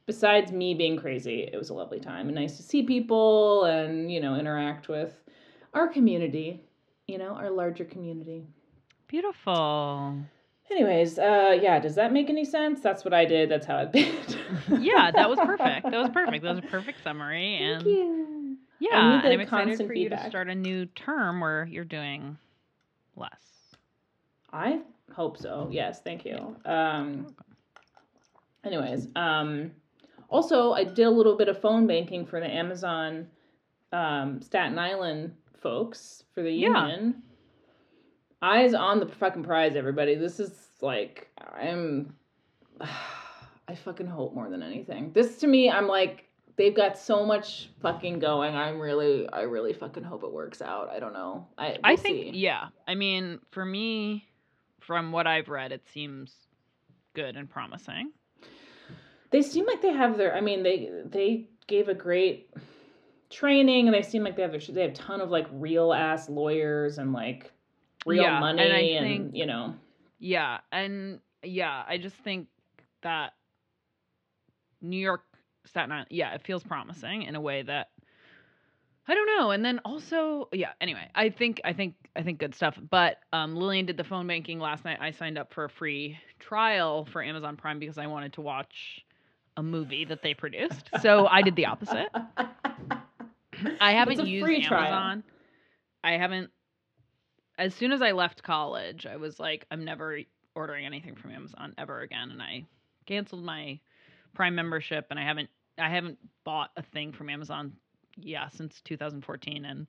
besides 0.07 0.53
me 0.53 0.75
being 0.75 0.97
crazy, 0.97 1.49
it 1.53 1.57
was 1.57 1.71
a 1.71 1.75
lovely 1.75 2.01
time 2.01 2.27
and 2.27 2.35
nice 2.35 2.57
to 2.57 2.63
see 2.63 2.83
people 2.83 3.65
and, 3.65 4.11
you 4.13 4.21
know, 4.21 4.37
interact 4.37 4.89
with 4.89 5.13
our 5.75 5.89
community, 5.89 6.65
you 7.07 7.19
know, 7.19 7.31
our 7.35 7.51
larger 7.51 7.85
community. 7.85 8.47
Beautiful. 9.07 10.17
Anyways, 10.71 11.19
uh 11.19 11.59
yeah, 11.61 11.79
does 11.79 11.95
that 11.97 12.13
make 12.13 12.31
any 12.31 12.45
sense? 12.45 12.81
That's 12.81 13.05
what 13.05 13.13
I 13.13 13.25
did. 13.27 13.51
That's 13.51 13.67
how 13.67 13.77
I've 13.77 13.93
been. 13.93 14.17
yeah, 14.81 15.11
that 15.11 15.29
was 15.29 15.39
perfect. 15.39 15.91
That 15.91 16.01
was 16.01 16.09
perfect. 16.11 16.43
That 16.43 16.57
was 16.57 16.65
a 16.65 16.69
perfect 16.69 17.03
summary. 17.05 17.59
Thank 17.59 17.83
and 17.83 17.87
you. 17.87 18.57
yeah, 18.81 19.21
and 19.23 19.35
I'm 19.35 19.41
excited 19.41 19.87
for 19.87 19.93
you 19.93 20.09
to 20.09 20.29
start 20.29 20.49
a 20.49 20.55
new 20.55 20.87
term 20.87 21.41
where 21.41 21.67
you're 21.71 21.85
doing 21.85 22.39
less. 23.17 23.75
I 24.51 24.81
hope 25.15 25.37
so. 25.37 25.69
Yes, 25.71 26.01
thank 26.01 26.25
you. 26.25 26.57
Um 26.65 27.35
anyways, 28.65 29.09
um 29.15 29.73
also 30.33 30.73
I 30.73 30.85
did 30.85 31.07
a 31.07 31.11
little 31.11 31.37
bit 31.37 31.49
of 31.49 31.61
phone 31.61 31.87
banking 31.87 32.25
for 32.27 32.41
the 32.41 32.47
Amazon 32.51 33.29
um 33.93 34.41
Staten 34.43 34.79
Island 34.79 35.35
folks 35.61 36.25
for 36.35 36.43
the 36.43 36.51
Yeah. 36.53 36.89
union. 36.89 37.23
Eyes 38.41 38.75
on 38.75 38.99
the 38.99 39.07
fucking 39.07 39.45
prize, 39.45 39.77
everybody. 39.77 40.17
This 40.17 40.41
is 40.41 40.51
like 40.81 41.29
I'm 41.39 42.17
I 43.69 43.75
fucking 43.75 44.09
hope 44.09 44.35
more 44.35 44.51
than 44.51 44.63
anything. 44.63 45.13
This 45.13 45.39
to 45.39 45.47
me, 45.47 45.71
I'm 45.71 45.87
like 45.87 46.29
they've 46.57 46.75
got 46.75 46.99
so 46.99 47.25
much 47.25 47.71
fucking 47.81 48.19
going. 48.19 48.55
I'm 48.57 48.81
really 48.81 49.29
I 49.33 49.43
really 49.43 49.73
fucking 49.73 50.03
hope 50.03 50.25
it 50.25 50.33
works 50.33 50.61
out. 50.61 50.89
I 50.91 50.99
don't 50.99 51.13
know. 51.13 51.47
I 51.57 51.79
I 51.85 51.91
we'll 51.93 51.97
think, 51.99 52.35
see. 52.35 52.39
yeah. 52.39 52.69
I 52.89 52.95
mean, 52.97 53.39
for 53.53 53.65
me, 53.65 54.27
from 54.81 55.13
what 55.13 55.27
I've 55.29 55.49
read, 55.49 55.71
it 55.73 55.87
seems 55.93 56.35
good 57.15 57.37
and 57.37 57.49
promising. 57.49 58.11
They 59.33 59.43
seem 59.43 59.67
like 59.67 59.83
they 59.83 59.93
have 59.93 60.17
their 60.19 60.35
i 60.35 60.41
mean 60.41 60.63
they 60.63 60.91
they 61.07 61.49
gave 61.67 61.89
a 61.89 61.95
great 61.95 62.51
training 63.31 63.87
and 63.89 63.95
they 63.95 64.03
seem 64.03 64.23
like 64.23 64.37
they 64.37 64.43
have 64.43 64.53
their 64.53 64.61
they 64.61 64.83
have 64.83 64.91
a 64.91 64.95
ton 64.95 65.21
of 65.21 65.31
like 65.31 65.47
real 65.53 65.93
ass 65.93 66.29
lawyers 66.29 66.99
and 66.99 67.13
like 67.13 67.53
real 68.07 68.25
Yeah, 68.25 68.41
money 68.41 68.63
and 68.63 68.73
I 68.73 68.79
and, 68.81 69.07
think- 69.07 69.37
you 69.37 69.47
know 69.47 69.75
Yeah, 70.19 70.59
and 70.71 71.21
yeah, 71.43 71.83
I 71.89 71.99
just 71.99 72.17
think 72.17 72.49
that 73.03 73.33
New 74.81 74.99
York, 74.99 75.23
Staten 75.65 75.93
Island, 75.93 76.09
yeah, 76.11 76.35
it 76.35 76.43
feels 76.43 76.63
promising 76.63 77.23
in 77.23 77.35
a 77.35 77.41
way 77.41 77.63
that 77.63 77.89
I 79.09 79.15
don't 79.15 79.27
know. 79.39 79.51
And 79.51 79.65
then 79.65 79.81
also, 79.85 80.49
yeah. 80.53 80.73
Anyway, 80.81 81.09
I 81.15 81.31
think 81.31 81.61
I 81.65 81.73
think 81.73 81.95
I 82.15 82.23
think 82.23 82.39
good 82.39 82.55
stuff. 82.55 82.79
But 82.91 83.19
um, 83.33 83.57
Lillian 83.57 83.87
did 83.87 83.97
the 83.97 84.05
phone 84.05 84.27
banking 84.27 84.61
last 84.61 84.85
night. 84.85 84.99
I 85.01 85.11
signed 85.11 85.39
up 85.39 85.53
for 85.53 85.65
a 85.65 85.69
free 85.71 86.19
trial 86.39 87.05
for 87.07 87.23
Amazon 87.23 87.57
Prime 87.57 87.79
because 87.81 87.99
I 87.99 88.07
wanted 88.07 88.33
to 88.35 88.41
watch 88.43 89.05
a 89.57 89.63
movie 89.63 90.05
that 90.05 90.23
they 90.23 90.35
produced. 90.35 90.89
So 91.01 91.27
I 91.27 91.43
did 91.43 91.57
the 91.57 91.67
opposite. 91.67 92.09
I 93.81 93.93
haven't 93.93 94.27
used 94.27 94.45
free 94.45 94.63
trial. 94.63 94.93
Amazon. 94.93 95.25
I 96.03 96.13
haven't. 96.13 96.51
As 97.59 97.75
soon 97.75 97.93
as 97.93 98.03
I 98.03 98.13
left 98.13 98.43
college, 98.43 99.07
I 99.07 99.17
was 99.17 99.39
like, 99.39 99.67
I'm 99.71 99.85
never 99.85 100.21
ordering 100.55 100.87
anything 100.87 101.15
from 101.17 101.33
Amazon 101.33 101.75
ever 101.79 102.01
again, 102.01 102.31
and 102.31 102.43
I 102.43 102.65
canceled 103.07 103.45
my 103.45 103.79
Prime 104.35 104.55
membership, 104.55 105.07
and 105.11 105.19
I 105.19 105.25
haven't. 105.25 105.51
I 105.79 105.89
haven't 105.89 106.19
bought 106.45 106.71
a 106.77 106.83
thing 106.83 107.13
from 107.13 107.31
Amazon, 107.31 107.73
yeah, 108.17 108.49
since 108.49 108.81
2014. 108.85 109.65
And 109.65 109.87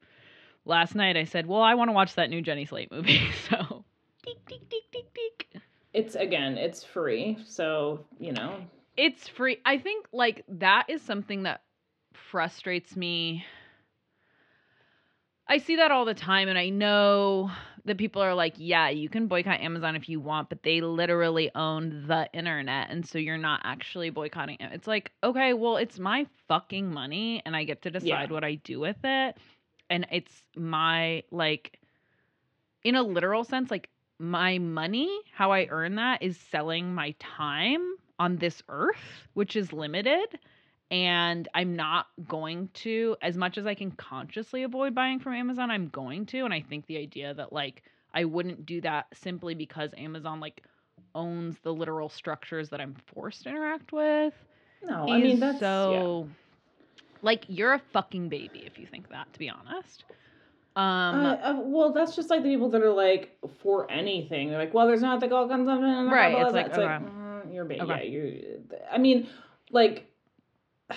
last 0.65 0.95
night 0.95 1.17
I 1.17 1.25
said, 1.25 1.45
well, 1.45 1.61
I 1.61 1.75
want 1.75 1.89
to 1.89 1.93
watch 1.93 2.15
that 2.15 2.29
new 2.29 2.41
Jenny 2.41 2.65
Slate 2.65 2.91
movie, 2.91 3.21
so. 3.49 3.83
Deek, 4.25 4.45
deek, 4.47 4.69
deek, 4.69 4.89
deek, 4.91 5.13
deek. 5.13 5.61
it's 5.93 6.15
again 6.15 6.57
it's 6.57 6.81
free 6.81 7.37
so 7.45 8.05
you 8.19 8.31
know 8.31 8.61
it's 8.97 9.27
free 9.27 9.57
i 9.65 9.77
think 9.77 10.05
like 10.11 10.43
that 10.47 10.85
is 10.89 11.01
something 11.01 11.43
that 11.43 11.61
frustrates 12.13 12.95
me. 12.95 13.43
I 15.47 15.57
see 15.57 15.75
that 15.77 15.91
all 15.91 16.05
the 16.05 16.13
time 16.13 16.47
and 16.47 16.57
i 16.57 16.69
know 16.69 17.51
that 17.85 17.97
people 17.97 18.21
are 18.21 18.33
like 18.33 18.53
yeah 18.57 18.89
you 18.89 19.09
can 19.09 19.27
boycott 19.27 19.59
amazon 19.59 19.95
if 19.95 20.07
you 20.07 20.19
want 20.19 20.49
but 20.49 20.63
they 20.63 20.79
literally 20.81 21.51
own 21.53 22.05
the 22.07 22.29
internet 22.33 22.89
and 22.89 23.05
so 23.05 23.17
you're 23.17 23.37
not 23.37 23.61
actually 23.63 24.09
boycotting 24.09 24.57
it. 24.59 24.71
It's 24.73 24.87
like 24.87 25.11
okay 25.23 25.53
well 25.53 25.77
it's 25.77 25.99
my 25.99 26.25
fucking 26.47 26.91
money 26.91 27.41
and 27.45 27.55
i 27.55 27.65
get 27.65 27.81
to 27.83 27.91
decide 27.91 28.29
Yeah. 28.29 28.33
what 28.33 28.43
i 28.43 28.55
do 28.55 28.79
with 28.79 28.97
it 29.03 29.37
and 29.89 30.07
it's 30.11 30.33
my 30.55 31.23
like 31.29 31.79
in 32.83 32.95
a 32.95 33.03
literal 33.03 33.43
sense 33.43 33.69
like 33.69 33.89
my 34.19 34.57
money, 34.59 35.09
how 35.33 35.51
I 35.51 35.67
earn 35.69 35.95
that 35.95 36.21
is 36.21 36.37
selling 36.37 36.93
my 36.95 37.13
time 37.19 37.95
on 38.19 38.37
this 38.37 38.61
earth, 38.69 39.27
which 39.33 39.55
is 39.55 39.73
limited. 39.73 40.39
And 40.91 41.47
I'm 41.55 41.75
not 41.75 42.07
going 42.27 42.69
to, 42.75 43.15
as 43.21 43.35
much 43.35 43.57
as 43.57 43.65
I 43.65 43.73
can 43.73 43.91
consciously 43.91 44.63
avoid 44.63 44.93
buying 44.93 45.19
from 45.19 45.33
Amazon, 45.33 45.71
I'm 45.71 45.87
going 45.87 46.25
to. 46.27 46.45
And 46.45 46.53
I 46.53 46.61
think 46.61 46.85
the 46.85 46.97
idea 46.97 47.33
that 47.33 47.51
like 47.51 47.83
I 48.13 48.25
wouldn't 48.25 48.65
do 48.65 48.81
that 48.81 49.07
simply 49.13 49.55
because 49.55 49.89
Amazon 49.97 50.39
like 50.39 50.63
owns 51.15 51.57
the 51.63 51.73
literal 51.73 52.09
structures 52.09 52.69
that 52.69 52.79
I'm 52.79 52.95
forced 53.07 53.43
to 53.43 53.49
interact 53.49 53.91
with. 53.91 54.33
No, 54.83 55.07
I 55.09 55.19
mean 55.19 55.39
that's 55.39 55.59
so 55.59 56.27
like 57.21 57.45
you're 57.47 57.73
a 57.73 57.81
fucking 57.91 58.29
baby 58.29 58.63
if 58.65 58.77
you 58.77 58.85
think 58.85 59.09
that, 59.09 59.31
to 59.33 59.39
be 59.39 59.49
honest. 59.49 60.03
Um 60.75 61.25
Uh, 61.25 61.33
uh, 61.35 61.55
well, 61.59 61.91
that's 61.91 62.15
just 62.15 62.29
like 62.29 62.43
the 62.43 62.49
people 62.49 62.69
that 62.69 62.81
are 62.81 62.93
like 62.93 63.37
for 63.63 63.89
anything. 63.89 64.49
They're 64.49 64.59
like, 64.59 64.73
well, 64.73 64.87
there's 64.87 65.01
not 65.01 65.23
and 65.23 65.65
blah, 65.65 66.13
Right, 66.13 66.37
it's 66.37 66.53
like, 66.53 66.67
it's 66.67 66.77
like 66.77 67.01
okay. 67.01 67.05
mm, 67.05 67.22
you're. 67.53 67.65
Okay. 67.65 67.85
Yeah, 67.85 68.01
you. 68.03 68.63
I 68.91 68.97
mean, 68.97 69.27
like, 69.71 70.11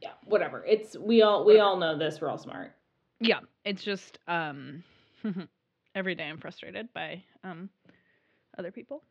yeah, 0.00 0.10
whatever. 0.24 0.64
It's 0.66 0.96
we 0.96 1.22
all 1.22 1.44
we 1.44 1.58
all 1.58 1.76
know 1.76 1.98
this. 1.98 2.20
We're 2.20 2.28
all 2.28 2.38
smart. 2.38 2.72
yeah, 3.20 3.40
it's 3.64 3.82
just 3.82 4.18
um 4.28 4.82
every 5.94 6.14
day 6.14 6.24
I'm 6.24 6.38
frustrated 6.38 6.92
by 6.92 7.22
um 7.44 7.70
other 8.58 8.70
people. 8.70 9.02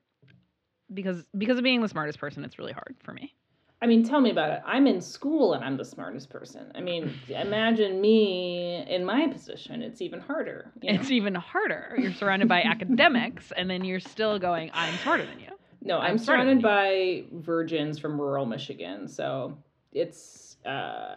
Because 0.93 1.25
because 1.37 1.57
of 1.57 1.63
being 1.63 1.81
the 1.81 1.89
smartest 1.89 2.19
person, 2.19 2.43
it's 2.43 2.57
really 2.57 2.73
hard 2.73 2.95
for 3.03 3.13
me. 3.13 3.33
I 3.81 3.85
mean, 3.85 4.03
tell 4.03 4.19
me 4.19 4.29
about 4.29 4.51
it. 4.51 4.61
I'm 4.65 4.87
in 4.87 4.99
school 4.99 5.53
and 5.53 5.63
I'm 5.63 5.77
the 5.77 5.85
smartest 5.85 6.29
person. 6.29 6.69
I 6.75 6.81
mean, 6.81 7.13
imagine 7.29 8.01
me 8.01 8.85
in 8.87 9.05
my 9.05 9.27
position. 9.27 9.81
It's 9.81 10.01
even 10.01 10.19
harder. 10.19 10.71
You 10.81 10.91
know? 10.93 10.99
It's 10.99 11.11
even 11.11 11.33
harder. 11.35 11.95
You're 11.97 12.13
surrounded 12.13 12.49
by 12.49 12.61
academics 12.65 13.53
and 13.55 13.69
then 13.69 13.85
you're 13.85 14.01
still 14.01 14.37
going, 14.37 14.69
I'm 14.73 14.97
smarter 14.97 15.25
than 15.25 15.39
you. 15.39 15.51
No, 15.81 15.99
I'm, 15.99 16.17
surrounded 16.17 16.61
by 16.61 17.23
virgins 17.31 17.99
from 17.99 18.19
rural 18.19 18.45
Michigan, 18.45 19.07
so 19.07 19.57
it's 19.93 20.57
uh, 20.65 21.15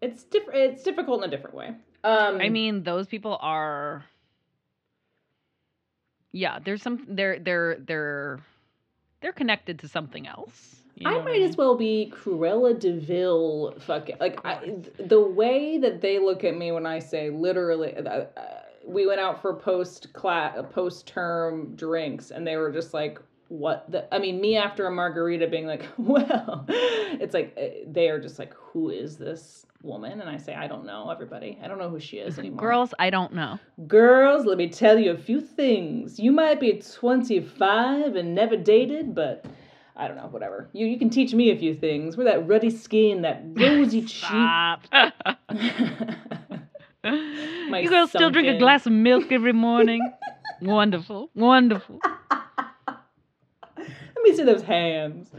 it's 0.00 0.24
different. 0.24 0.72
It's 0.72 0.82
difficult 0.82 1.22
in 1.22 1.28
a 1.28 1.30
different 1.30 1.56
way. 1.56 1.68
Um, 2.04 2.40
I 2.40 2.48
mean, 2.48 2.82
those 2.82 3.06
people 3.06 3.38
are. 3.40 4.04
Yeah, 6.32 6.58
there's 6.64 6.82
some. 6.82 7.04
They're 7.08 7.38
they're 7.38 7.76
they're 7.86 8.40
they're 9.20 9.32
connected 9.32 9.78
to 9.80 9.88
something 9.88 10.26
else. 10.26 10.76
you 10.96 11.08
know 11.08 11.20
I 11.20 11.22
might 11.22 11.42
as 11.42 11.56
well 11.56 11.76
be 11.76 12.10
Cruella 12.14 12.78
de 12.78 12.98
Vil. 12.98 13.74
Fucking 13.78 14.16
like 14.20 14.40
I, 14.44 14.76
the 14.98 15.20
way 15.20 15.76
that 15.78 16.00
they 16.00 16.18
look 16.18 16.44
at 16.44 16.56
me 16.56 16.72
when 16.72 16.86
I 16.86 16.98
say 16.98 17.30
literally. 17.30 17.94
Uh, 17.96 18.00
uh, 18.00 18.26
we 18.84 19.06
went 19.06 19.20
out 19.20 19.40
for 19.40 19.54
post 19.54 20.12
class, 20.12 20.58
post 20.72 21.06
term 21.06 21.76
drinks, 21.76 22.30
and 22.30 22.46
they 22.46 22.56
were 22.56 22.72
just 22.72 22.92
like, 22.92 23.20
"What 23.52 23.90
the?" 23.90 24.12
I 24.14 24.18
mean, 24.18 24.40
me 24.40 24.56
after 24.56 24.86
a 24.86 24.90
margarita, 24.90 25.46
being 25.46 25.66
like, 25.66 25.86
"Well," 25.98 26.64
it's 26.68 27.34
like 27.34 27.54
uh, 27.60 27.84
they 27.86 28.08
are 28.08 28.18
just 28.18 28.38
like, 28.38 28.54
"Who 28.54 28.88
is 28.88 29.18
this 29.18 29.66
woman?" 29.82 30.22
And 30.22 30.30
I 30.30 30.38
say, 30.38 30.54
"I 30.54 30.66
don't 30.66 30.86
know. 30.86 31.10
Everybody, 31.10 31.58
I 31.62 31.68
don't 31.68 31.78
know 31.78 31.90
who 31.90 32.00
she 32.00 32.16
is 32.16 32.38
anymore." 32.38 32.60
Girls, 32.60 32.94
I 32.98 33.10
don't 33.10 33.34
know. 33.34 33.58
Girls, 33.86 34.46
let 34.46 34.56
me 34.56 34.70
tell 34.70 34.98
you 34.98 35.10
a 35.10 35.18
few 35.18 35.42
things. 35.42 36.18
You 36.18 36.32
might 36.32 36.60
be 36.60 36.80
25 36.80 38.16
and 38.16 38.34
never 38.34 38.56
dated, 38.56 39.14
but 39.14 39.44
I 39.96 40.08
don't 40.08 40.16
know, 40.16 40.28
whatever. 40.28 40.70
You 40.72 40.86
you 40.86 40.98
can 40.98 41.10
teach 41.10 41.34
me 41.34 41.50
a 41.50 41.56
few 41.58 41.74
things. 41.74 42.16
We're 42.16 42.24
that 42.24 42.48
ruddy 42.48 42.70
skin, 42.70 43.20
that 43.20 43.42
rosy 43.44 44.00
cheek. 44.06 44.28
Stop. 44.28 44.84
My 47.04 47.80
you 47.80 47.90
girls 47.90 48.08
still 48.08 48.30
drink 48.30 48.48
a 48.48 48.58
glass 48.58 48.86
of 48.86 48.92
milk 48.92 49.30
every 49.30 49.52
morning. 49.52 50.10
wonderful, 50.62 51.28
wonderful. 51.34 52.00
Let 54.22 54.30
me 54.30 54.36
see 54.36 54.44
those 54.44 54.62
hands. 54.62 55.30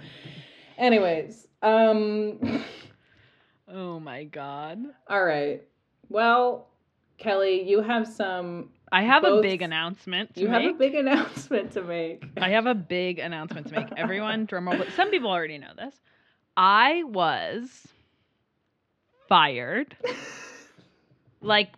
Anyways, 0.77 1.47
um 1.61 2.63
Oh 3.69 3.97
my 3.99 4.25
god. 4.25 4.79
all 5.09 5.23
right. 5.23 5.63
Well, 6.09 6.67
Kelly, 7.17 7.63
you 7.67 7.81
have 7.81 8.05
some 8.07 8.71
I 8.91 9.03
have 9.03 9.23
a 9.23 9.41
big 9.41 9.61
announcement 9.61 10.35
to 10.35 10.41
you 10.41 10.47
have 10.49 10.65
a 10.65 10.73
big 10.73 10.95
announcement 11.03 11.71
to 11.73 11.81
make. 11.81 12.23
I 12.35 12.49
have 12.49 12.65
a 12.65 12.75
big 12.75 13.19
announcement 13.19 13.67
to 13.67 13.73
make. 13.73 13.87
Everyone, 13.95 14.45
drumroll. 14.47 14.91
Some 14.91 15.09
people 15.09 15.29
already 15.31 15.57
know 15.57 15.71
this. 15.77 15.95
I 16.57 17.03
was 17.05 17.87
fired. 19.29 19.95
like 21.41 21.69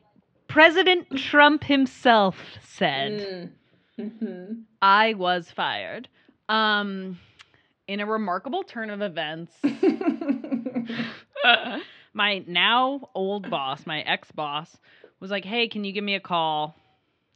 President 0.48 1.16
Trump 1.18 1.64
himself 1.66 2.36
said, 2.64 3.22
Mm. 3.22 3.50
Mhm. 4.00 4.64
I 4.82 5.14
was 5.14 5.52
fired. 5.52 6.10
Um, 6.48 7.20
in 7.88 8.00
a 8.00 8.06
remarkable 8.06 8.64
turn 8.64 8.90
of 8.90 9.02
events, 9.02 9.54
my 12.14 12.44
now 12.48 13.10
old 13.14 13.50
boss, 13.50 13.86
my 13.86 14.02
ex 14.02 14.32
boss, 14.32 14.76
was 15.20 15.32
like, 15.32 15.46
"Hey, 15.46 15.68
can 15.68 15.84
you 15.84 15.92
give 15.92 16.04
me 16.04 16.16
a 16.16 16.20
call?" 16.20 16.76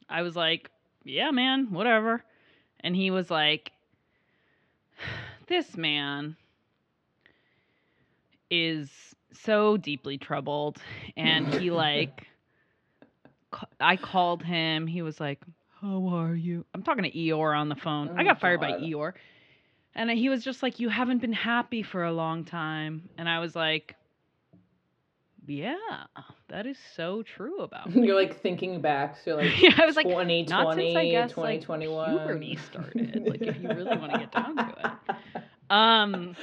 I 0.09 0.21
was 0.21 0.35
like, 0.35 0.69
"Yeah, 1.03 1.31
man, 1.31 1.71
whatever." 1.71 2.23
And 2.81 2.95
he 2.95 3.11
was 3.11 3.29
like, 3.29 3.71
"This 5.47 5.75
man 5.75 6.35
is 8.49 8.89
so 9.31 9.77
deeply 9.77 10.17
troubled." 10.17 10.77
And 11.17 11.53
he 11.53 11.71
like 11.71 12.27
I 13.79 13.95
called 13.95 14.43
him. 14.43 14.87
He 14.87 15.01
was 15.01 15.19
like, 15.19 15.39
"How 15.81 16.07
are 16.09 16.35
you?" 16.35 16.65
I'm 16.73 16.83
talking 16.83 17.03
to 17.03 17.11
Eeyore 17.11 17.57
on 17.57 17.69
the 17.69 17.75
phone. 17.75 18.09
I 18.17 18.21
Oh, 18.21 18.25
got 18.25 18.39
fired 18.39 18.59
by 18.59 18.71
God. 18.71 18.81
Eeyore. 18.81 19.13
And 19.95 20.09
he 20.11 20.29
was 20.29 20.43
just 20.43 20.61
like, 20.63 20.79
"You 20.79 20.89
haven't 20.89 21.19
been 21.19 21.33
happy 21.33 21.83
for 21.83 22.03
a 22.03 22.11
long 22.11 22.45
time." 22.45 23.09
And 23.17 23.27
I 23.27 23.39
was 23.39 23.55
like, 23.55 23.95
"Yeah, 25.47 25.75
that 26.49 26.65
is 26.67 26.77
so 26.95 27.23
true 27.23 27.59
about 27.61 27.89
me." 27.95 28.05
You're 28.05 28.15
like 28.15 28.41
thinking 28.41 28.81
back, 28.81 29.17
so 29.17 29.39
you're 29.39 29.49
like 29.49 29.61
yeah, 29.61 29.81
I 29.81 29.85
was 29.85 29.95
like, 29.95 30.05
2020, 30.05 30.43
not 30.45 30.75
since 30.75 30.95
I 30.95 31.09
guess 31.09 31.31
2021. 31.31 31.45
like 31.45 31.61
2021. 31.61 32.17
puberty 32.17 32.55
started. 32.57 33.27
like, 33.27 33.41
if 33.41 33.61
you 33.61 33.67
really 33.69 33.97
want 33.97 34.13
to 34.13 34.19
get 34.19 34.31
down 34.31 34.55
to 34.55 34.75
it. 35.35 35.43
Um, 35.71 36.35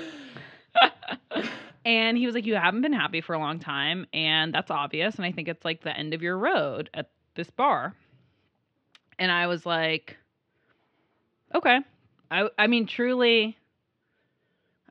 and 1.84 2.16
he 2.16 2.26
was 2.26 2.34
like, 2.36 2.46
"You 2.46 2.54
haven't 2.54 2.82
been 2.82 2.92
happy 2.92 3.20
for 3.20 3.34
a 3.34 3.40
long 3.40 3.58
time, 3.58 4.06
and 4.12 4.54
that's 4.54 4.70
obvious. 4.70 5.16
And 5.16 5.24
I 5.24 5.32
think 5.32 5.48
it's 5.48 5.64
like 5.64 5.82
the 5.82 5.96
end 5.96 6.14
of 6.14 6.22
your 6.22 6.38
road 6.38 6.90
at 6.94 7.10
this 7.34 7.50
bar." 7.50 7.94
And 9.18 9.30
I 9.30 9.46
was 9.46 9.64
like, 9.64 10.16
"Okay." 11.54 11.80
I 12.30 12.48
I 12.58 12.66
mean, 12.66 12.86
truly, 12.86 13.56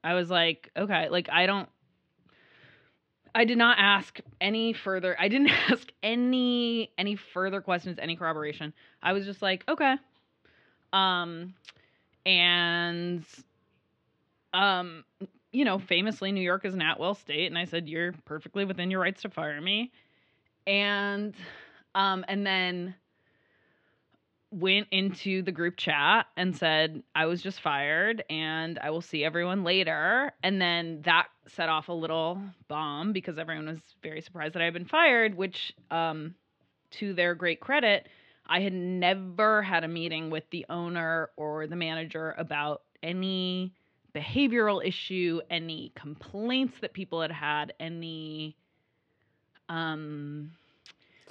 I 0.04 0.14
was 0.14 0.30
like, 0.30 0.72
"Okay." 0.76 1.10
Like, 1.10 1.30
I 1.30 1.46
don't. 1.46 1.70
I 3.34 3.44
did 3.44 3.58
not 3.58 3.78
ask 3.80 4.20
any 4.40 4.74
further. 4.74 5.16
I 5.20 5.28
didn't 5.28 5.50
ask 5.72 5.88
any 6.02 6.92
any 6.98 7.16
further 7.16 7.62
questions, 7.62 8.00
any 8.00 8.16
corroboration. 8.16 8.74
I 9.02 9.14
was 9.14 9.26
just 9.26 9.42
like, 9.42 9.64
"Okay." 9.68 9.96
Um, 10.94 11.54
and 12.26 13.24
um 14.54 15.04
you 15.56 15.64
know, 15.64 15.80
famously, 15.80 16.34
New 16.34 16.42
York 16.42 16.66
is 16.66 16.74
an 16.74 16.82
at 16.82 17.00
will 17.00 17.16
state, 17.16 17.48
and 17.48 17.58
I 17.58 17.64
said, 17.64 17.88
You're 17.88 18.12
perfectly 18.26 18.66
within 18.66 18.92
your 18.92 19.00
rights 19.00 19.22
to 19.22 19.30
fire 19.30 19.60
me. 19.62 19.92
And 20.68 21.34
um, 21.96 22.26
and 22.28 22.46
then 22.46 22.94
went 24.52 24.88
into 24.92 25.42
the 25.42 25.52
group 25.52 25.76
chat 25.78 26.28
and 26.38 26.56
said, 26.56 27.04
I 27.14 27.26
was 27.26 27.42
just 27.42 27.62
fired 27.62 28.24
and 28.30 28.80
I 28.80 28.90
will 28.90 29.02
see 29.02 29.24
everyone 29.24 29.64
later. 29.64 30.32
And 30.44 30.62
then 30.62 31.02
that 31.06 31.28
set 31.48 31.70
off 31.70 31.90
a 31.90 31.94
little 31.94 32.42
bomb 32.68 33.12
because 33.12 33.38
everyone 33.38 33.68
was 33.68 33.80
very 34.02 34.22
surprised 34.22 34.56
that 34.56 34.62
I 34.62 34.66
had 34.66 34.74
been 34.74 34.86
fired, 34.86 35.36
which 35.36 35.74
um 35.92 36.36
to 36.92 37.14
their 37.14 37.36
great 37.36 37.60
credit, 37.60 38.08
I 38.46 38.62
had 38.62 38.74
never 38.74 39.62
had 39.62 39.84
a 39.84 39.88
meeting 39.88 40.30
with 40.30 40.44
the 40.52 40.66
owner 40.70 41.30
or 41.36 41.68
the 41.68 41.76
manager 41.76 42.34
about 42.38 42.84
any 43.04 43.74
behavioral 44.14 44.86
issue, 44.86 45.42
any 45.50 45.92
complaints 45.96 46.80
that 46.80 46.94
people 46.94 47.22
had 47.22 47.32
had, 47.32 47.74
any 47.80 48.56
um 49.68 50.52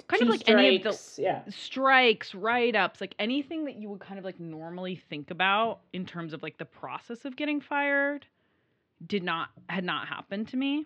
kind 0.07 0.21
of 0.21 0.27
Two 0.27 0.31
like 0.31 0.49
any 0.49 0.77
of 0.77 0.83
the 0.83 0.91
strikes, 0.93 1.19
yeah. 1.19 1.41
strikes, 1.49 2.35
write 2.35 2.75
ups, 2.75 3.01
like 3.01 3.15
anything 3.19 3.65
that 3.65 3.75
you 3.75 3.89
would 3.89 3.99
kind 4.01 4.19
of 4.19 4.25
like 4.25 4.39
normally 4.39 5.01
think 5.09 5.31
about 5.31 5.79
in 5.93 6.05
terms 6.05 6.33
of 6.33 6.43
like 6.43 6.57
the 6.57 6.65
process 6.65 7.25
of 7.25 7.35
getting 7.35 7.61
fired 7.61 8.25
did 9.07 9.23
not 9.23 9.49
had 9.69 9.83
not 9.83 10.07
happened 10.07 10.47
to 10.49 10.57
me. 10.57 10.85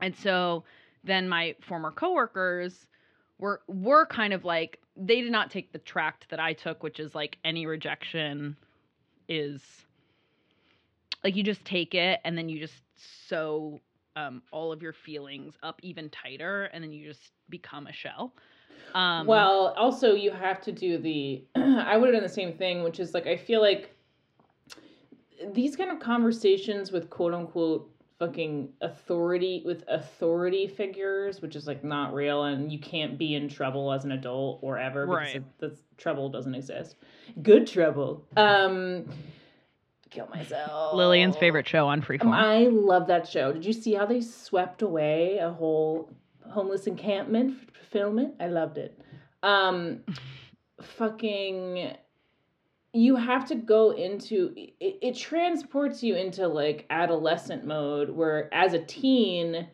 And 0.00 0.14
so 0.14 0.64
then 1.04 1.28
my 1.28 1.54
former 1.60 1.90
coworkers 1.90 2.86
were 3.38 3.62
were 3.66 4.06
kind 4.06 4.32
of 4.32 4.44
like 4.44 4.78
they 4.96 5.20
did 5.20 5.32
not 5.32 5.50
take 5.50 5.72
the 5.72 5.78
tract 5.78 6.28
that 6.30 6.40
I 6.40 6.52
took, 6.52 6.82
which 6.82 7.00
is 7.00 7.14
like 7.14 7.38
any 7.44 7.66
rejection 7.66 8.56
is 9.28 9.62
like 11.24 11.36
you 11.36 11.42
just 11.42 11.64
take 11.64 11.94
it 11.94 12.20
and 12.24 12.38
then 12.38 12.48
you 12.48 12.60
just 12.60 12.82
so 13.28 13.80
um, 14.16 14.42
all 14.50 14.72
of 14.72 14.82
your 14.82 14.94
feelings 14.94 15.56
up 15.62 15.78
even 15.82 16.08
tighter, 16.10 16.64
and 16.72 16.82
then 16.82 16.92
you 16.92 17.06
just 17.06 17.32
become 17.50 17.86
a 17.86 17.92
shell. 17.92 18.34
Um, 18.94 19.26
well, 19.26 19.74
also 19.76 20.14
you 20.14 20.30
have 20.32 20.60
to 20.62 20.72
do 20.72 20.98
the. 20.98 21.44
I 21.54 21.96
would 21.96 22.06
have 22.08 22.14
done 22.14 22.22
the 22.22 22.28
same 22.28 22.56
thing, 22.56 22.82
which 22.82 22.98
is 22.98 23.14
like 23.14 23.26
I 23.26 23.36
feel 23.36 23.60
like 23.60 23.94
these 25.52 25.76
kind 25.76 25.90
of 25.90 26.00
conversations 26.00 26.90
with 26.90 27.10
quote 27.10 27.34
unquote 27.34 27.90
fucking 28.18 28.70
authority 28.80 29.62
with 29.66 29.84
authority 29.88 30.66
figures, 30.66 31.42
which 31.42 31.54
is 31.54 31.66
like 31.66 31.84
not 31.84 32.14
real, 32.14 32.44
and 32.44 32.72
you 32.72 32.78
can't 32.78 33.18
be 33.18 33.34
in 33.34 33.48
trouble 33.48 33.92
as 33.92 34.04
an 34.04 34.12
adult 34.12 34.60
or 34.62 34.78
ever 34.78 35.06
because 35.06 35.16
Right. 35.18 35.36
it, 35.36 35.44
that's 35.58 35.82
trouble 35.98 36.30
doesn't 36.30 36.54
exist. 36.54 36.96
Good 37.42 37.66
trouble. 37.66 38.24
Um, 38.38 39.04
kill 40.16 40.28
myself. 40.28 40.94
Lillian's 40.94 41.36
favorite 41.36 41.68
show 41.68 41.86
on 41.86 41.98
Um, 42.00 42.04
Freeform. 42.04 42.32
I 42.34 42.64
love 42.66 43.06
that 43.08 43.28
show. 43.28 43.52
Did 43.52 43.64
you 43.64 43.72
see 43.72 43.92
how 43.94 44.06
they 44.06 44.20
swept 44.20 44.82
away 44.82 45.38
a 45.38 45.50
whole 45.50 46.08
homeless 46.50 46.86
encampment 46.86 47.56
f- 47.60 47.74
fulfillment? 47.76 48.34
I 48.40 48.46
loved 48.46 48.78
it. 48.78 48.98
Um, 49.42 50.00
fucking, 50.80 51.94
you 52.92 53.16
have 53.16 53.46
to 53.48 53.54
go 53.54 53.90
into 53.90 54.52
it, 54.56 54.98
it. 55.02 55.16
transports 55.16 56.02
you 56.02 56.16
into 56.16 56.48
like 56.48 56.86
adolescent 56.90 57.66
mode, 57.66 58.10
where 58.10 58.52
as 58.54 58.72
a 58.72 58.78
teen, 58.84 59.68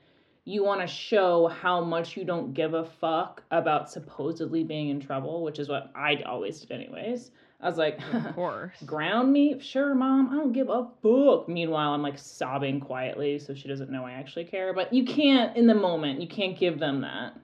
you 0.44 0.64
want 0.64 0.81
to 0.81 0.87
show 0.88 1.46
how 1.46 1.81
much 1.85 2.16
you 2.16 2.24
don't 2.24 2.52
give 2.52 2.74
a 2.74 2.85
fuck 2.85 3.42
about 3.52 3.88
supposedly 3.90 4.64
being 4.64 4.88
in 4.88 4.98
trouble, 5.00 5.44
which 5.44 5.61
is 5.61 5.68
what 5.68 5.92
I 5.94 6.16
always 6.26 6.61
did, 6.61 6.72
anyways. 6.72 7.31
I 7.62 7.68
was 7.68 7.79
like, 7.79 8.01
of 8.12 8.35
course. 8.35 8.77
ground 8.87 9.33
me 9.33 9.59
sure 9.61 9.94
mom 9.94 10.31
i 10.31 10.35
don't 10.35 10.53
give 10.53 10.68
a 10.68 10.88
fuck 11.03 11.48
meanwhile 11.48 11.92
i'm 11.94 12.03
like 12.03 12.18
sobbing 12.18 12.81
quietly 12.81 13.38
so 13.38 13.55
she 13.55 13.68
doesn't 13.68 13.90
know 13.90 14.05
i 14.05 14.12
actually 14.12 14.44
care 14.44 14.75
but 14.75 14.92
you 14.92 15.05
can't 15.05 15.57
in 15.57 15.66
the 15.66 15.75
moment 15.75 16.20
you 16.20 16.29
can't 16.29 16.59
give 16.59 16.79
them 16.79 17.03
that 17.03 17.35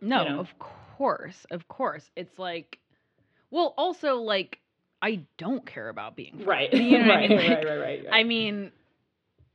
No, 0.00 0.24
know? 0.24 0.40
of 0.40 0.58
course, 0.58 1.46
of 1.50 1.68
course. 1.68 2.10
It's 2.16 2.38
like, 2.38 2.78
well, 3.50 3.74
also 3.76 4.16
like 4.16 4.60
I 5.02 5.26
don't 5.38 5.64
care 5.66 5.88
about 5.88 6.16
being. 6.16 6.44
right 6.44 6.72
You 6.74 6.98
know 6.98 7.08
what 7.08 7.16
I 7.16 7.20
right, 7.20 7.28
mean? 7.28 7.38
right, 7.38 7.50
right 7.50 7.66
right 7.66 8.04
right 8.04 8.06
I 8.10 8.24
mean, 8.24 8.72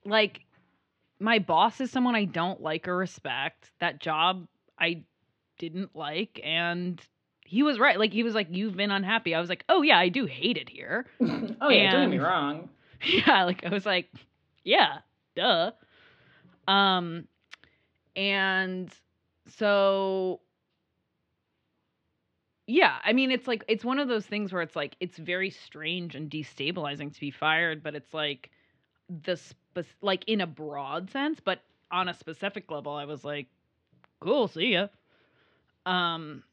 like 0.06 0.42
my 1.20 1.40
boss 1.40 1.80
is 1.82 1.92
someone 1.92 2.16
I 2.16 2.26
don't 2.26 2.62
like 2.62 2.88
or 2.88 2.98
respect. 2.98 3.72
That 3.80 4.00
job 4.00 4.48
I 4.80 5.04
didn't 5.60 5.96
like, 5.96 6.40
and 6.44 7.02
he 7.52 7.64
was 7.64 7.78
right. 7.80 8.00
Like 8.00 8.14
he 8.14 8.24
was 8.24 8.34
like, 8.34 8.48
"You've 8.50 8.78
been 8.78 8.92
unhappy." 8.92 9.36
I 9.36 9.42
was 9.42 9.50
like, 9.50 9.66
"Oh 9.68 9.82
yeah, 9.82 10.00
I 10.00 10.08
do 10.08 10.26
hate 10.26 10.56
it 10.56 10.70
here." 10.70 11.06
oh 11.22 11.68
yeah 11.68 11.92
don't 11.92 12.04
get 12.04 12.10
me 12.10 12.18
wrong 12.18 12.70
yeah, 13.04 13.44
like 13.44 13.66
I 13.66 13.70
was 13.70 13.86
like, 13.86 14.10
"Yeah, 14.64 15.00
duh." 15.36 15.72
Um, 16.66 17.28
and 18.16 18.90
so 19.48 20.40
yeah 22.68 23.00
i 23.04 23.12
mean 23.12 23.32
it's 23.32 23.48
like 23.48 23.66
it's 23.68 23.84
one 23.84 24.00
of 24.00 24.08
those 24.08 24.26
things 24.26 24.54
where 24.54 24.62
it's 24.62 24.76
like 24.76 24.96
it's 25.02 25.18
very 25.18 25.50
strange 25.50 26.16
and 26.16 26.30
destabilizing 26.30 27.14
to 27.14 27.20
be 27.20 27.32
fired 27.32 27.84
but 27.84 27.96
it's 27.96 28.14
like 28.14 28.50
the 29.24 29.36
spe- 29.36 29.98
like 30.02 30.24
in 30.28 30.40
a 30.40 30.48
broad 30.48 31.10
sense 31.10 31.40
but 31.44 31.60
on 31.92 32.08
a 32.08 32.14
specific 32.14 32.70
level 32.72 32.94
i 32.94 33.04
was 33.04 33.26
like 33.26 33.48
cool 34.22 34.48
see 34.48 34.74
ya 34.74 34.88
um 35.86 36.44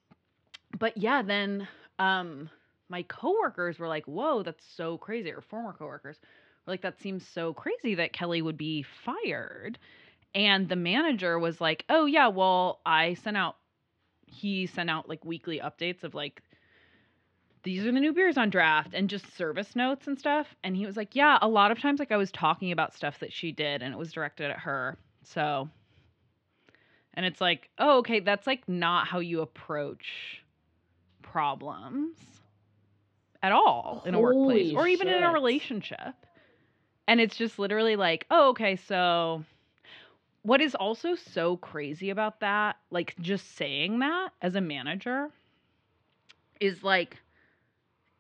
but 0.77 0.97
yeah 0.97 1.23
then 1.23 1.67
um 1.99 2.51
my 2.89 3.03
coworkers 3.05 3.79
were 3.79 3.89
like 3.89 4.05
whoa 4.07 4.43
that's 4.43 4.65
so 4.77 4.99
crazy 4.99 5.31
or 5.31 5.41
former 5.41 5.73
coworkers 5.73 6.19
were 6.67 6.73
like 6.73 6.83
that 6.83 7.01
seems 7.01 7.27
so 7.27 7.53
crazy 7.53 7.95
that 7.95 8.13
kelly 8.13 8.43
would 8.43 8.59
be 8.59 8.83
fired. 9.05 9.79
And 10.35 10.69
the 10.69 10.77
manager 10.77 11.39
was 11.39 11.61
like 11.61 11.85
oh 11.89 12.05
yeah 12.07 12.29
well 12.29 12.81
i 12.85 13.15
sent 13.15 13.37
out 13.37 13.57
he 14.27 14.67
sent 14.67 14.91
out 14.91 15.09
like 15.09 15.25
weekly 15.25 15.59
updates 15.59 16.05
of 16.05 16.15
like 16.15 16.43
these 17.65 17.85
are 17.85 17.93
the 17.93 18.01
new 18.01 18.13
beers 18.13 18.37
on 18.37 18.51
draft 18.51 18.95
and 18.95 19.11
just 19.11 19.37
service 19.37 19.75
notes 19.75 20.07
and 20.07 20.19
stuff. 20.19 20.55
And 20.63 20.77
he 20.77 20.87
was 20.87 20.97
like 20.97 21.17
yeah 21.17 21.39
a 21.41 21.49
lot 21.49 21.71
of 21.71 21.81
times 21.81 21.99
like 21.99 22.13
i 22.13 22.17
was 22.17 22.31
talking 22.31 22.73
about 22.73 22.95
stuff 22.95 23.19
that 23.21 23.33
she 23.33 23.53
did 23.53 23.83
and 23.83 23.93
it 23.95 23.99
was 23.99 24.13
directed 24.13 24.51
at 24.51 24.59
her. 24.59 24.99
So 25.25 25.69
and 27.15 27.25
it's 27.27 27.41
like 27.41 27.71
oh 27.79 27.99
okay 27.99 28.21
that's 28.21 28.47
like 28.47 28.69
not 28.69 29.09
how 29.09 29.19
you 29.19 29.41
approach 29.41 30.43
problems 31.33 32.17
at 33.43 33.53
all 33.53 34.03
in 34.07 34.15
a 34.15 34.21
workplace 34.21 34.75
or 34.75 34.87
even 34.89 35.09
in 35.09 35.23
a 35.23 35.33
relationship 35.33 36.15
and 37.07 37.21
it's 37.21 37.37
just 37.37 37.59
literally 37.59 37.97
like 37.97 38.27
oh 38.31 38.51
okay 38.51 38.77
so 38.77 39.45
what 40.43 40.61
is 40.63 40.75
also 40.75 41.15
so 41.15 41.59
crazy 41.59 42.11
about 42.11 42.41
that, 42.41 42.77
like 42.91 43.15
just 43.21 43.57
saying 43.57 43.99
that 43.99 44.31
as 44.41 44.55
a 44.55 44.61
manager, 44.61 45.29
is 46.61 46.83
like 46.83 47.19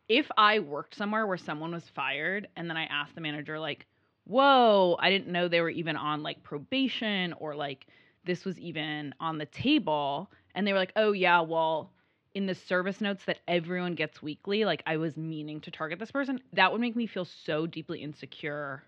if 0.09 0.31
I 0.37 0.59
worked 0.59 0.94
somewhere 0.94 1.27
where 1.27 1.37
someone 1.38 1.73
was 1.73 1.88
fired 1.88 2.49
and 2.57 2.68
then 2.68 2.77
I 2.77 2.85
asked 2.85 3.14
the 3.14 3.21
manager, 3.21 3.59
like, 3.59 3.87
whoa, 4.25 4.97
I 4.99 5.11
didn't 5.11 5.29
know 5.29 5.49
they 5.49 5.62
were 5.62 5.71
even 5.71 5.97
on 5.97 6.23
like 6.23 6.42
probation 6.42 7.35
or 7.35 7.55
like 7.55 7.87
this 8.25 8.44
was 8.44 8.59
even 8.59 9.14
on 9.21 9.38
the 9.38 9.47
table. 9.47 10.31
And 10.55 10.66
they 10.66 10.73
were 10.73 10.79
like, 10.79 10.92
oh, 10.97 11.12
yeah, 11.12 11.40
well, 11.40 11.90
in 12.35 12.47
the 12.47 12.55
service 12.55 13.01
notes 13.01 13.25
that 13.25 13.38
everyone 13.49 13.95
gets 13.95 14.23
weekly, 14.23 14.64
like 14.64 14.83
I 14.87 14.97
was 14.97 15.17
meaning 15.17 15.61
to 15.62 15.71
target 15.71 15.99
this 15.99 16.11
person, 16.11 16.41
that 16.53 16.71
would 16.73 16.81
make 16.81 16.97
me 16.97 17.07
feel 17.07 17.25
so 17.25 17.67
deeply 17.67 18.03
insecure. 18.03 18.83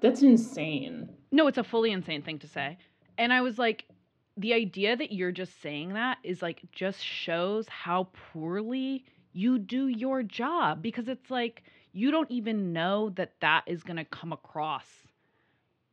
That's 0.00 0.22
insane. 0.22 1.08
No, 1.30 1.46
it's 1.46 1.58
a 1.58 1.64
fully 1.64 1.92
insane 1.92 2.22
thing 2.22 2.38
to 2.40 2.48
say. 2.48 2.78
And 3.18 3.32
I 3.32 3.40
was 3.40 3.58
like, 3.58 3.84
the 4.36 4.54
idea 4.54 4.96
that 4.96 5.12
you're 5.12 5.32
just 5.32 5.60
saying 5.60 5.92
that 5.94 6.18
is 6.22 6.42
like 6.42 6.62
just 6.72 7.04
shows 7.04 7.68
how 7.68 8.08
poorly 8.32 9.04
you 9.32 9.58
do 9.58 9.88
your 9.88 10.22
job 10.22 10.82
because 10.82 11.08
it's 11.08 11.30
like 11.30 11.62
you 11.92 12.10
don't 12.10 12.30
even 12.30 12.72
know 12.72 13.10
that 13.10 13.32
that 13.40 13.64
is 13.66 13.82
going 13.82 13.96
to 13.96 14.04
come 14.04 14.32
across. 14.32 14.86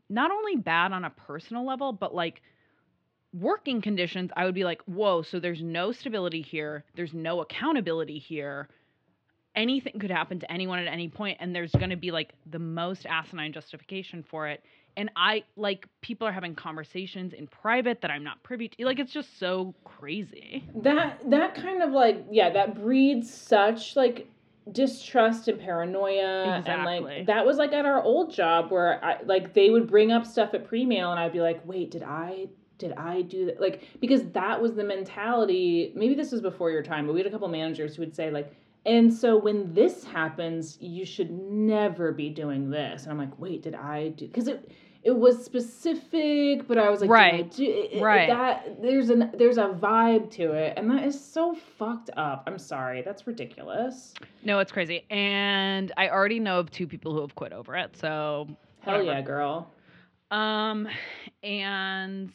Not 0.10 0.32
only 0.32 0.56
bad 0.56 0.92
on 0.92 1.06
a 1.06 1.10
personal 1.10 1.66
level, 1.66 1.92
but 1.92 2.16
like 2.16 2.42
working 3.34 3.82
conditions. 3.82 4.32
I 4.36 4.46
would 4.46 4.56
be 4.56 4.64
like, 4.64 4.82
whoa, 4.84 5.22
so 5.22 5.40
there's 5.40 5.62
no 5.62 5.92
stability 5.92 6.42
here, 6.42 6.84
there's 6.96 7.14
no 7.14 7.42
accountability 7.42 8.20
here. 8.20 8.70
Anything 9.56 10.00
could 10.00 10.12
happen 10.12 10.40
to 10.40 10.52
anyone 10.52 10.80
at 10.80 10.88
any 10.88 11.10
point, 11.10 11.38
and 11.40 11.56
there's 11.56 11.72
going 11.72 11.90
to 11.90 11.96
be 11.98 12.12
like 12.12 12.34
the 12.50 12.60
most 12.60 13.06
asinine 13.06 13.52
justification 13.52 14.24
for 14.24 14.48
it 14.48 14.64
and 14.98 15.10
I 15.16 15.44
like 15.56 15.88
people 16.02 16.28
are 16.28 16.32
having 16.32 16.56
conversations 16.56 17.32
in 17.34 17.48
private 17.48 18.02
that 18.02 18.12
I'm 18.12 18.24
not 18.24 18.44
privy 18.44 18.68
to. 18.70 18.86
Like 18.86 19.00
it's 19.00 19.14
just 19.14 19.40
so 19.40 19.74
crazy. 19.86 20.68
that 20.76 21.20
that 21.30 21.56
kind 21.56 21.82
of 21.82 21.92
like 21.92 22.26
yeah 22.30 22.50
that 22.50 22.76
breeds 22.76 23.34
such 23.34 23.96
like 23.96 24.30
distrust 24.72 25.48
and 25.48 25.60
paranoia 25.60 26.44
and 26.44 26.60
Exactly. 26.60 27.00
like 27.00 27.26
that 27.28 27.46
was 27.46 27.58
like 27.58 27.72
at 27.72 27.86
our 27.86 28.04
old 28.04 28.34
job 28.34 28.72
where 28.72 29.04
I 29.04 29.22
like 29.24 29.54
they 29.54 29.70
would 29.70 29.88
bring 29.88 30.12
up 30.12 30.26
stuff 30.26 30.54
at 30.54 30.68
pre-meal 30.68 31.12
and 31.12 31.20
I'd 31.20 31.32
be 31.34 31.42
like 31.42 31.62
wait 31.66 31.92
did 31.92 32.04
I 32.04 32.50
did 32.80 32.94
I 32.94 33.22
do 33.22 33.46
that 33.46 33.62
like 33.62 33.84
because 34.00 34.24
that 34.32 34.60
was 34.60 34.74
the 34.74 34.84
mentality 34.84 35.92
maybe 35.96 36.16
this 36.16 36.32
was 36.32 36.42
before 36.42 36.72
your 36.72 36.82
time 36.82 37.06
but 37.06 37.14
we 37.14 37.20
had 37.20 37.28
a 37.28 37.30
couple 37.32 37.48
managers 37.48 37.96
who 37.96 38.02
would 38.02 38.16
say 38.16 38.32
like 38.32 38.56
and 38.86 39.14
so 39.14 39.38
when 39.38 39.72
this 39.74 40.04
happens 40.06 40.78
you 40.82 41.06
should 41.06 41.30
never 41.30 42.12
be 42.12 42.30
doing 42.30 42.70
this 42.72 43.04
and 43.04 43.12
I'm 43.12 43.18
like 43.20 43.38
wait 43.40 43.62
did 43.62 43.76
I 43.76 44.10
do 44.10 44.26
because 44.28 44.48
it 44.48 44.72
it 45.04 45.12
was 45.16 45.44
specific 45.46 46.68
but 46.68 46.78
I 46.78 46.90
was 46.90 47.02
like 47.02 47.10
did 47.10 47.16
I 47.16 47.32
Right. 47.32 47.52
do, 47.52 47.64
it- 47.66 48.02
Right. 48.02 48.28
that 48.30 48.82
there's 48.82 49.10
an 49.10 49.32
there's 49.38 49.58
a 49.58 49.68
vibe 49.68 50.32
to 50.32 50.54
it 50.54 50.74
and 50.78 50.90
that 50.92 51.04
is 51.04 51.20
so 51.22 51.56
fucked 51.78 52.10
up 52.16 52.44
I'm 52.48 52.58
sorry 52.58 53.02
that's 53.02 53.28
ridiculous 53.28 54.14
No, 54.44 54.60
it's 54.60 54.72
crazy. 54.72 55.06
And 55.10 55.92
I 55.98 56.08
already 56.10 56.40
know 56.40 56.60
of 56.60 56.72
two 56.72 56.88
people 56.88 57.14
who 57.14 57.20
have 57.22 57.36
quit 57.36 57.52
over 57.52 57.76
it. 57.76 57.96
So 57.98 58.48
hell 58.82 58.94
Whatever. 59.00 59.04
yeah 59.04 59.22
girl 59.22 59.72
um 60.32 60.88
and 61.44 62.32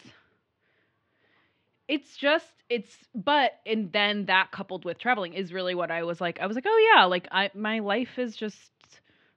it's 1.88 2.16
just 2.16 2.52
it's 2.68 2.96
but 3.14 3.52
and 3.66 3.92
then 3.92 4.26
that 4.26 4.50
coupled 4.52 4.84
with 4.84 4.98
traveling 4.98 5.34
is 5.34 5.52
really 5.52 5.74
what 5.74 5.90
I 5.90 6.02
was 6.04 6.20
like 6.20 6.40
I 6.40 6.46
was 6.46 6.54
like, 6.56 6.66
"Oh 6.66 6.92
yeah, 6.94 7.04
like 7.04 7.28
I 7.30 7.50
my 7.54 7.80
life 7.80 8.18
is 8.18 8.36
just 8.36 8.72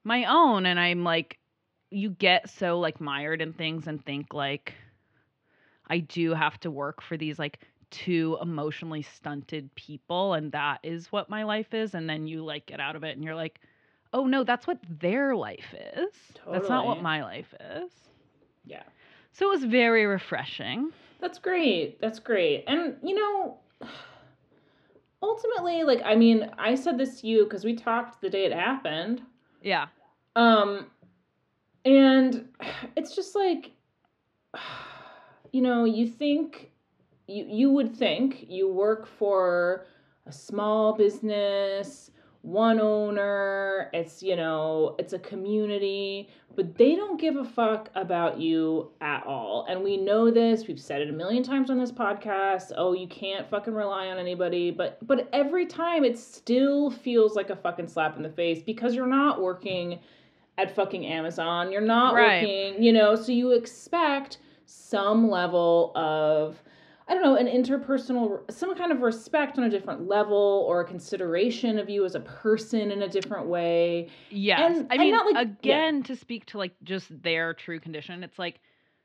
my 0.03 0.25
own." 0.25 0.65
And 0.65 0.79
I'm 0.79 1.03
like 1.03 1.39
you 1.89 2.09
get 2.09 2.49
so 2.49 2.79
like 2.79 2.99
mired 3.01 3.41
in 3.41 3.53
things 3.53 3.87
and 3.87 4.03
think 4.05 4.33
like 4.33 4.73
I 5.87 5.99
do 5.99 6.33
have 6.33 6.59
to 6.61 6.71
work 6.71 7.01
for 7.01 7.17
these 7.17 7.39
like 7.39 7.59
two 7.89 8.37
emotionally 8.41 9.01
stunted 9.01 9.73
people 9.75 10.33
and 10.33 10.51
that 10.51 10.79
is 10.83 11.11
what 11.11 11.29
my 11.29 11.43
life 11.43 11.73
is 11.73 11.93
and 11.95 12.09
then 12.09 12.27
you 12.27 12.43
like 12.43 12.65
get 12.65 12.79
out 12.79 12.95
of 12.95 13.03
it 13.03 13.15
and 13.15 13.23
you're 13.23 13.35
like, 13.35 13.59
"Oh 14.13 14.25
no, 14.25 14.43
that's 14.43 14.67
what 14.67 14.79
their 14.89 15.35
life 15.35 15.73
is. 15.95 16.13
That's 16.51 16.69
not 16.69 16.85
what 16.85 17.01
my 17.01 17.23
life 17.23 17.53
is." 17.59 17.91
yeah 18.65 18.83
So 19.33 19.47
it 19.47 19.49
was 19.49 19.63
very 19.65 20.05
refreshing. 20.05 20.91
That's 21.19 21.39
great. 21.39 21.99
That's 21.99 22.19
great. 22.19 22.63
And 22.67 22.95
you 23.03 23.15
know, 23.15 23.57
ultimately, 25.21 25.83
like 25.83 26.01
I 26.05 26.15
mean, 26.15 26.49
I 26.57 26.75
said 26.75 26.97
this 26.97 27.21
to 27.21 27.27
you 27.27 27.43
because 27.43 27.65
we 27.65 27.75
talked 27.75 28.21
the 28.21 28.29
day 28.29 28.45
it 28.45 28.53
happened. 28.53 29.21
Yeah. 29.61 29.87
Um, 30.35 30.87
and 31.85 32.47
it's 32.95 33.15
just 33.15 33.35
like 33.35 33.71
you 35.51 35.61
know, 35.61 35.85
you 35.85 36.07
think 36.07 36.71
you 37.27 37.45
you 37.49 37.71
would 37.71 37.95
think 37.95 38.45
you 38.47 38.71
work 38.71 39.07
for 39.07 39.85
a 40.25 40.31
small 40.31 40.93
business, 40.93 42.11
one 42.47 42.79
owner, 42.79 43.89
it's, 43.93 44.23
you 44.23 44.37
know, 44.37 44.95
it's 44.97 45.11
a 45.11 45.19
community, 45.19 46.29
but 46.55 46.77
they 46.77 46.95
don't 46.95 47.19
give 47.19 47.35
a 47.35 47.43
fuck 47.43 47.89
about 47.93 48.39
you 48.39 48.89
at 49.01 49.25
all. 49.27 49.65
And 49.69 49.83
we 49.83 49.97
know 49.97 50.31
this. 50.31 50.65
We've 50.65 50.79
said 50.79 51.01
it 51.01 51.09
a 51.09 51.13
million 51.13 51.43
times 51.43 51.69
on 51.69 51.77
this 51.77 51.91
podcast. 51.91 52.71
Oh, 52.77 52.93
you 52.93 53.05
can't 53.07 53.49
fucking 53.49 53.73
rely 53.73 54.07
on 54.07 54.17
anybody, 54.17 54.71
but 54.71 54.97
but 55.05 55.27
every 55.33 55.65
time 55.65 56.05
it 56.05 56.17
still 56.17 56.89
feels 56.89 57.35
like 57.35 57.49
a 57.49 57.55
fucking 57.55 57.89
slap 57.89 58.15
in 58.15 58.23
the 58.23 58.29
face 58.29 58.63
because 58.63 58.95
you're 58.95 59.05
not 59.07 59.41
working 59.41 59.99
at 60.57 60.73
fucking 60.73 61.05
Amazon. 61.05 61.69
You're 61.69 61.81
not 61.81 62.15
Right. 62.15 62.41
working, 62.43 62.81
you 62.81 62.93
know, 62.93 63.15
so 63.15 63.33
you 63.33 63.51
expect 63.51 64.37
some 64.65 65.29
level 65.29 65.91
of 65.95 66.63
I 67.09 67.13
don't 67.13 67.23
know, 67.23 67.35
an 67.37 67.47
interpersonal, 67.47 68.41
some 68.51 68.75
kind 68.75 68.91
of 68.91 69.01
respect 69.01 69.57
on 69.57 69.63
a 69.63 69.69
different 69.69 70.07
level 70.07 70.65
or 70.67 70.81
a 70.81 70.85
consideration 70.85 71.79
of 71.79 71.89
you 71.89 72.03
as 72.03 72.15
a 72.15 72.19
person 72.19 72.91
in 72.91 73.01
a 73.01 73.07
different 73.07 73.47
way. 73.47 74.09
Yes. 74.29 74.59
And- 74.77 74.87
I 74.91 74.95
and 74.95 74.99
mean, 74.99 75.11
not 75.11 75.25
like- 75.25 75.35
yeah. 75.35 75.41
again, 75.77 76.03
to 76.03 76.15
speak 76.17 76.45
to 76.47 76.57
like 76.57 76.73
just 76.83 77.07
their 77.23 77.53
true 77.53 77.79
condition, 77.79 78.23
it's 78.23 78.37
like, 78.37 78.59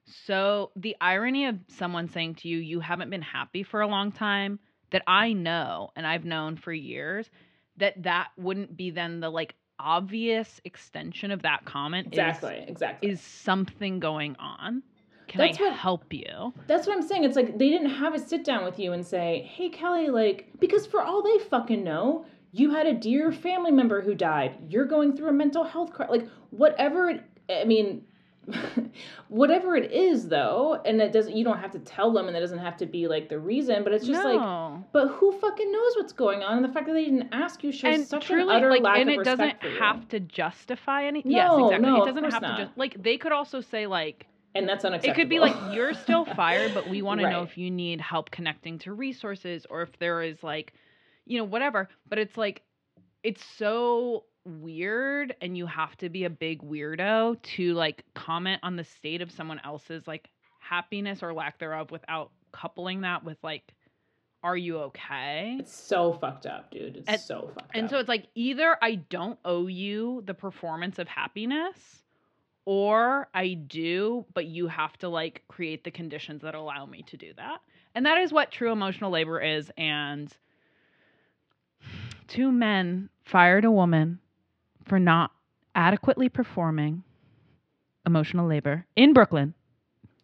so 0.04 0.72
the 0.74 0.96
irony 1.00 1.46
of 1.46 1.58
someone 1.68 2.08
saying 2.08 2.34
to 2.36 2.48
you, 2.48 2.58
you 2.58 2.80
haven't 2.80 3.08
been 3.10 3.22
happy 3.22 3.62
for 3.62 3.80
a 3.82 3.86
long 3.86 4.10
time, 4.10 4.58
that 4.90 5.02
I 5.06 5.32
know 5.32 5.90
and 5.96 6.06
I've 6.06 6.24
known 6.24 6.56
for 6.56 6.72
years, 6.72 7.30
that 7.76 8.02
that 8.02 8.28
wouldn't 8.36 8.76
be 8.76 8.90
then 8.90 9.20
the 9.20 9.30
like 9.30 9.54
obvious 9.78 10.60
extension 10.64 11.30
of 11.30 11.42
that 11.42 11.64
comment 11.64 12.08
is- 12.08 12.18
Exactly, 12.18 12.64
exactly. 12.66 13.10
is, 13.10 13.20
something 13.20 14.00
going 14.00 14.34
on. 14.40 14.82
Can 15.32 15.38
That's 15.38 15.58
I 15.58 15.62
what- 15.64 15.72
help 15.72 16.12
you? 16.12 16.52
That's 16.66 16.86
what 16.86 16.94
I'm 16.94 17.02
saying. 17.02 17.24
It's 17.24 17.36
like 17.36 17.56
they 17.56 17.70
didn't 17.70 17.88
have 17.90 18.14
a 18.14 18.18
sit 18.18 18.44
down 18.44 18.64
with 18.64 18.78
you 18.78 18.92
and 18.92 19.04
say, 19.06 19.48
"Hey, 19.54 19.70
Kelly, 19.70 20.08
like 20.10 20.48
because 20.60 20.86
for 20.86 21.00
all 21.00 21.22
they 21.22 21.38
fucking 21.38 21.82
know, 21.82 22.26
you 22.52 22.70
had 22.70 22.86
a 22.86 22.92
dear 22.92 23.32
family 23.32 23.70
member 23.72 24.02
who 24.02 24.14
died. 24.14 24.56
You're 24.68 24.84
going 24.84 25.16
through 25.16 25.30
a 25.30 25.32
mental 25.32 25.64
health 25.64 25.92
crisis. 25.94 26.10
Like 26.10 26.28
whatever 26.50 27.08
it. 27.10 27.22
I 27.50 27.64
mean." 27.64 28.04
whatever 29.28 29.76
it 29.76 29.92
is 29.92 30.28
though 30.28 30.80
and 30.84 31.00
it 31.00 31.12
doesn't 31.12 31.36
you 31.36 31.44
don't 31.44 31.58
have 31.60 31.70
to 31.70 31.78
tell 31.78 32.12
them 32.12 32.26
and 32.26 32.36
it 32.36 32.40
doesn't 32.40 32.58
have 32.58 32.76
to 32.76 32.86
be 32.86 33.06
like 33.06 33.28
the 33.28 33.38
reason 33.38 33.84
but 33.84 33.92
it's 33.92 34.04
just 34.04 34.24
like 34.24 34.40
but 34.92 35.06
who 35.08 35.30
fucking 35.38 35.70
knows 35.70 35.92
what's 35.96 36.12
going 36.12 36.42
on 36.42 36.56
and 36.56 36.64
the 36.64 36.72
fact 36.72 36.86
that 36.86 36.92
they 36.94 37.04
didn't 37.04 37.28
ask 37.32 37.62
you 37.62 37.70
shows 37.70 37.94
and 37.94 38.04
such 38.04 38.26
truly, 38.26 38.42
an 38.42 38.48
utter 38.50 38.68
like, 38.70 38.82
lack 38.82 38.98
and 38.98 39.10
of 39.10 39.20
it 39.20 39.24
doesn't 39.24 39.56
have 39.78 40.08
to 40.08 40.18
justify 40.18 41.04
any. 41.04 41.22
yes, 41.24 41.50
No, 41.52 41.66
exactly. 41.68 41.88
no, 41.88 42.02
it 42.02 42.06
doesn't 42.06 42.30
have 42.32 42.42
not. 42.42 42.56
to 42.56 42.64
just 42.64 42.76
like 42.76 43.00
they 43.00 43.16
could 43.16 43.30
also 43.32 43.60
say 43.60 43.86
like 43.86 44.26
and 44.54 44.68
that's 44.68 44.84
unacceptable 44.84 45.12
it 45.12 45.16
could 45.16 45.28
be 45.28 45.38
like 45.40 45.54
you're 45.74 45.94
still 45.94 46.24
fired, 46.36 46.74
but 46.74 46.88
we 46.88 47.02
want 47.02 47.20
to 47.20 47.30
know 47.30 47.42
if 47.42 47.56
you 47.56 47.70
need 47.70 48.00
help 48.00 48.30
connecting 48.30 48.78
to 48.80 48.92
resources 48.92 49.66
or 49.70 49.82
if 49.82 49.98
there 49.98 50.22
is 50.22 50.42
like, 50.42 50.72
you 51.26 51.38
know, 51.38 51.44
whatever. 51.44 51.88
But 52.08 52.18
it's 52.18 52.36
like 52.36 52.62
it's 53.22 53.44
so 53.56 54.24
weird 54.44 55.34
and 55.40 55.56
you 55.56 55.66
have 55.66 55.96
to 55.98 56.08
be 56.08 56.24
a 56.24 56.30
big 56.30 56.62
weirdo 56.62 57.40
to 57.42 57.74
like 57.74 58.04
comment 58.14 58.60
on 58.64 58.76
the 58.76 58.84
state 58.84 59.22
of 59.22 59.30
someone 59.30 59.60
else's 59.64 60.06
like 60.06 60.28
happiness 60.58 61.22
or 61.22 61.32
lack 61.32 61.58
thereof 61.58 61.90
without 61.90 62.30
coupling 62.52 63.02
that 63.02 63.24
with 63.24 63.38
like 63.42 63.72
are 64.44 64.56
you 64.56 64.78
okay? 64.78 65.56
it's 65.60 65.72
so 65.72 66.12
fucked 66.14 66.46
up 66.46 66.72
dude 66.72 66.96
it's 66.96 67.08
And- 67.08 67.20
so 67.20 67.50
fucked 67.54 67.60
And 67.60 67.66
up 67.68 67.74
And 67.74 67.90
so 67.90 67.98
it's 67.98 68.08
like 68.08 68.26
either 68.34 68.76
I 68.82 68.96
don't 68.96 69.38
owe 69.44 69.68
you 69.68 70.22
the 70.26 70.34
performance 70.34 70.98
of 70.98 71.06
happiness 71.06 72.01
or 72.64 73.28
I 73.34 73.54
do, 73.54 74.24
but 74.34 74.46
you 74.46 74.68
have 74.68 74.96
to 74.98 75.08
like 75.08 75.42
create 75.48 75.84
the 75.84 75.90
conditions 75.90 76.42
that 76.42 76.54
allow 76.54 76.86
me 76.86 77.02
to 77.08 77.16
do 77.16 77.32
that. 77.36 77.60
And 77.94 78.06
that 78.06 78.18
is 78.18 78.32
what 78.32 78.50
true 78.50 78.72
emotional 78.72 79.10
labor 79.10 79.40
is. 79.40 79.70
And 79.76 80.32
two 82.28 82.52
men 82.52 83.08
fired 83.24 83.64
a 83.64 83.70
woman 83.70 84.18
for 84.84 84.98
not 84.98 85.32
adequately 85.74 86.28
performing 86.28 87.02
emotional 88.06 88.46
labor 88.46 88.86
in 88.96 89.12
Brooklyn. 89.12 89.54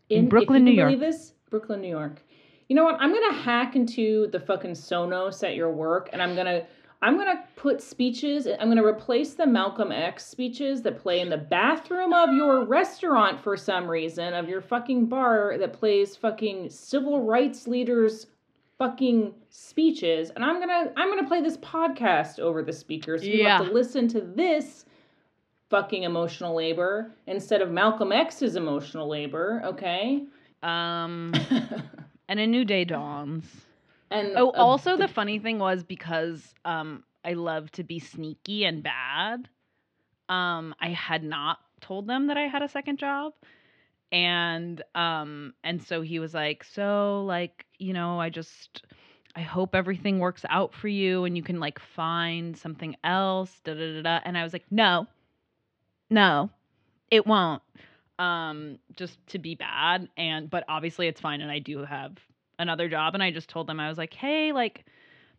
in 0.08 0.28
Brooklyn, 0.28 0.64
New 0.64 0.72
York. 0.72 0.98
This? 0.98 1.34
Brooklyn, 1.50 1.80
New 1.80 1.88
York. 1.88 2.22
You 2.68 2.76
know 2.76 2.84
what? 2.84 2.96
I'm 3.00 3.12
gonna 3.12 3.32
hack 3.32 3.76
into 3.76 4.28
the 4.30 4.40
fucking 4.40 4.72
Sonos 4.72 5.42
at 5.42 5.54
your 5.54 5.70
work, 5.70 6.10
and 6.12 6.22
I'm 6.22 6.36
gonna 6.36 6.66
I'm 7.00 7.16
gonna 7.16 7.44
put 7.56 7.80
speeches. 7.80 8.46
I'm 8.46 8.68
gonna 8.68 8.84
replace 8.84 9.34
the 9.34 9.46
Malcolm 9.46 9.92
X 9.92 10.26
speeches 10.26 10.82
that 10.82 10.98
play 10.98 11.20
in 11.20 11.28
the 11.28 11.36
bathroom 11.36 12.12
of 12.12 12.32
your 12.34 12.64
restaurant 12.64 13.40
for 13.40 13.56
some 13.56 13.86
reason, 13.88 14.34
of 14.34 14.48
your 14.48 14.60
fucking 14.60 15.06
bar 15.06 15.56
that 15.58 15.72
plays 15.72 16.16
fucking 16.16 16.70
civil 16.70 17.22
rights 17.22 17.68
leaders 17.68 18.26
fucking 18.78 19.34
speeches, 19.50 20.30
and 20.30 20.44
I'm 20.44 20.58
gonna 20.60 20.92
I'm 20.96 21.08
gonna 21.08 21.26
play 21.28 21.40
this 21.40 21.56
podcast 21.58 22.38
over 22.40 22.62
the 22.62 22.72
speakers. 22.72 23.22
So 23.22 23.28
you 23.28 23.44
have 23.46 23.62
Yeah. 23.62 23.68
to 23.68 23.72
listen 23.74 24.08
to 24.08 24.20
this 24.20 24.84
fucking 25.70 26.02
emotional 26.04 26.54
labor 26.54 27.12
instead 27.26 27.60
of 27.62 27.70
Malcolm 27.70 28.10
X's 28.10 28.56
emotional 28.56 29.06
labor, 29.08 29.60
okay? 29.64 30.24
Um, 30.62 31.32
and 32.28 32.40
a 32.40 32.46
new 32.46 32.64
day 32.64 32.84
dawns. 32.84 33.44
And 34.10 34.32
Oh, 34.36 34.50
also 34.50 34.96
the 34.96 35.08
funny 35.08 35.38
thing 35.38 35.58
was 35.58 35.82
because 35.84 36.54
um 36.64 37.04
I 37.24 37.34
love 37.34 37.70
to 37.72 37.84
be 37.84 37.98
sneaky 37.98 38.64
and 38.64 38.82
bad. 38.82 39.48
Um 40.28 40.74
I 40.80 40.88
had 40.90 41.22
not 41.24 41.58
told 41.80 42.06
them 42.06 42.26
that 42.28 42.36
I 42.36 42.42
had 42.48 42.62
a 42.62 42.68
second 42.68 42.98
job. 42.98 43.34
And 44.12 44.82
um 44.94 45.54
and 45.64 45.82
so 45.82 46.00
he 46.02 46.18
was 46.18 46.34
like, 46.34 46.64
"So 46.64 47.24
like, 47.26 47.66
you 47.78 47.92
know, 47.92 48.20
I 48.20 48.30
just 48.30 48.84
I 49.36 49.40
hope 49.42 49.74
everything 49.74 50.18
works 50.18 50.44
out 50.48 50.74
for 50.74 50.88
you 50.88 51.24
and 51.24 51.36
you 51.36 51.42
can 51.42 51.60
like 51.60 51.78
find 51.78 52.56
something 52.56 52.96
else." 53.04 53.60
Da 53.64 53.74
da 53.74 53.94
da 53.96 54.02
da. 54.02 54.20
And 54.24 54.36
I 54.38 54.44
was 54.44 54.52
like, 54.52 54.66
"No. 54.70 55.06
No. 56.10 56.50
It 57.10 57.26
won't." 57.26 57.62
Um 58.18 58.78
just 58.96 59.24
to 59.28 59.38
be 59.38 59.54
bad 59.54 60.08
and 60.16 60.50
but 60.50 60.64
obviously 60.68 61.08
it's 61.08 61.20
fine 61.20 61.40
and 61.40 61.50
I 61.50 61.60
do 61.60 61.84
have 61.84 62.18
another 62.58 62.88
job 62.88 63.14
and 63.14 63.22
I 63.22 63.30
just 63.30 63.48
told 63.48 63.66
them 63.66 63.80
I 63.80 63.88
was 63.88 63.98
like, 63.98 64.14
"Hey, 64.14 64.52
like 64.52 64.84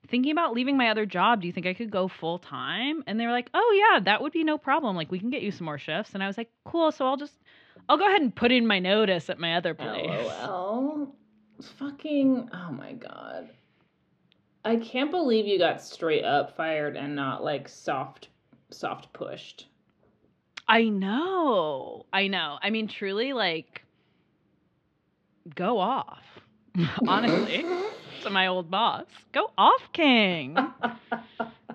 thinking 0.07 0.31
about 0.31 0.53
leaving 0.53 0.77
my 0.77 0.89
other 0.89 1.05
job, 1.05 1.41
do 1.41 1.47
you 1.47 1.53
think 1.53 1.65
I 1.67 1.73
could 1.73 1.91
go 1.91 2.07
full 2.07 2.39
time?" 2.39 3.03
And 3.07 3.19
they 3.19 3.25
were 3.25 3.31
like, 3.31 3.49
"Oh 3.53 3.91
yeah, 3.93 3.99
that 4.01 4.21
would 4.21 4.31
be 4.33 4.43
no 4.43 4.57
problem. 4.57 4.95
Like 4.95 5.11
we 5.11 5.19
can 5.19 5.29
get 5.29 5.41
you 5.41 5.51
some 5.51 5.65
more 5.65 5.77
shifts." 5.77 6.13
And 6.13 6.23
I 6.23 6.27
was 6.27 6.37
like, 6.37 6.49
"Cool, 6.65 6.91
so 6.91 7.05
I'll 7.05 7.17
just 7.17 7.37
I'll 7.87 7.97
go 7.97 8.07
ahead 8.07 8.21
and 8.21 8.35
put 8.35 8.51
in 8.51 8.67
my 8.67 8.79
notice 8.79 9.29
at 9.29 9.39
my 9.39 9.55
other 9.55 9.73
place." 9.73 10.27
LOL. 10.43 11.15
Fucking 11.61 12.49
oh 12.53 12.71
my 12.71 12.93
god. 12.93 13.49
I 14.63 14.75
can't 14.77 15.11
believe 15.11 15.45
you 15.47 15.57
got 15.57 15.81
straight 15.81 16.23
up 16.23 16.55
fired 16.55 16.95
and 16.97 17.15
not 17.15 17.43
like 17.43 17.67
soft 17.67 18.29
soft 18.71 19.11
pushed. 19.13 19.67
I 20.67 20.83
know. 20.89 22.05
I 22.13 22.27
know. 22.27 22.59
I 22.61 22.69
mean, 22.69 22.87
truly 22.87 23.33
like 23.33 23.83
go 25.55 25.79
off. 25.79 26.38
Honestly, 27.07 27.65
to 28.23 28.29
my 28.29 28.47
old 28.47 28.69
boss. 28.69 29.05
Go 29.31 29.51
off, 29.57 29.91
King. 29.93 30.57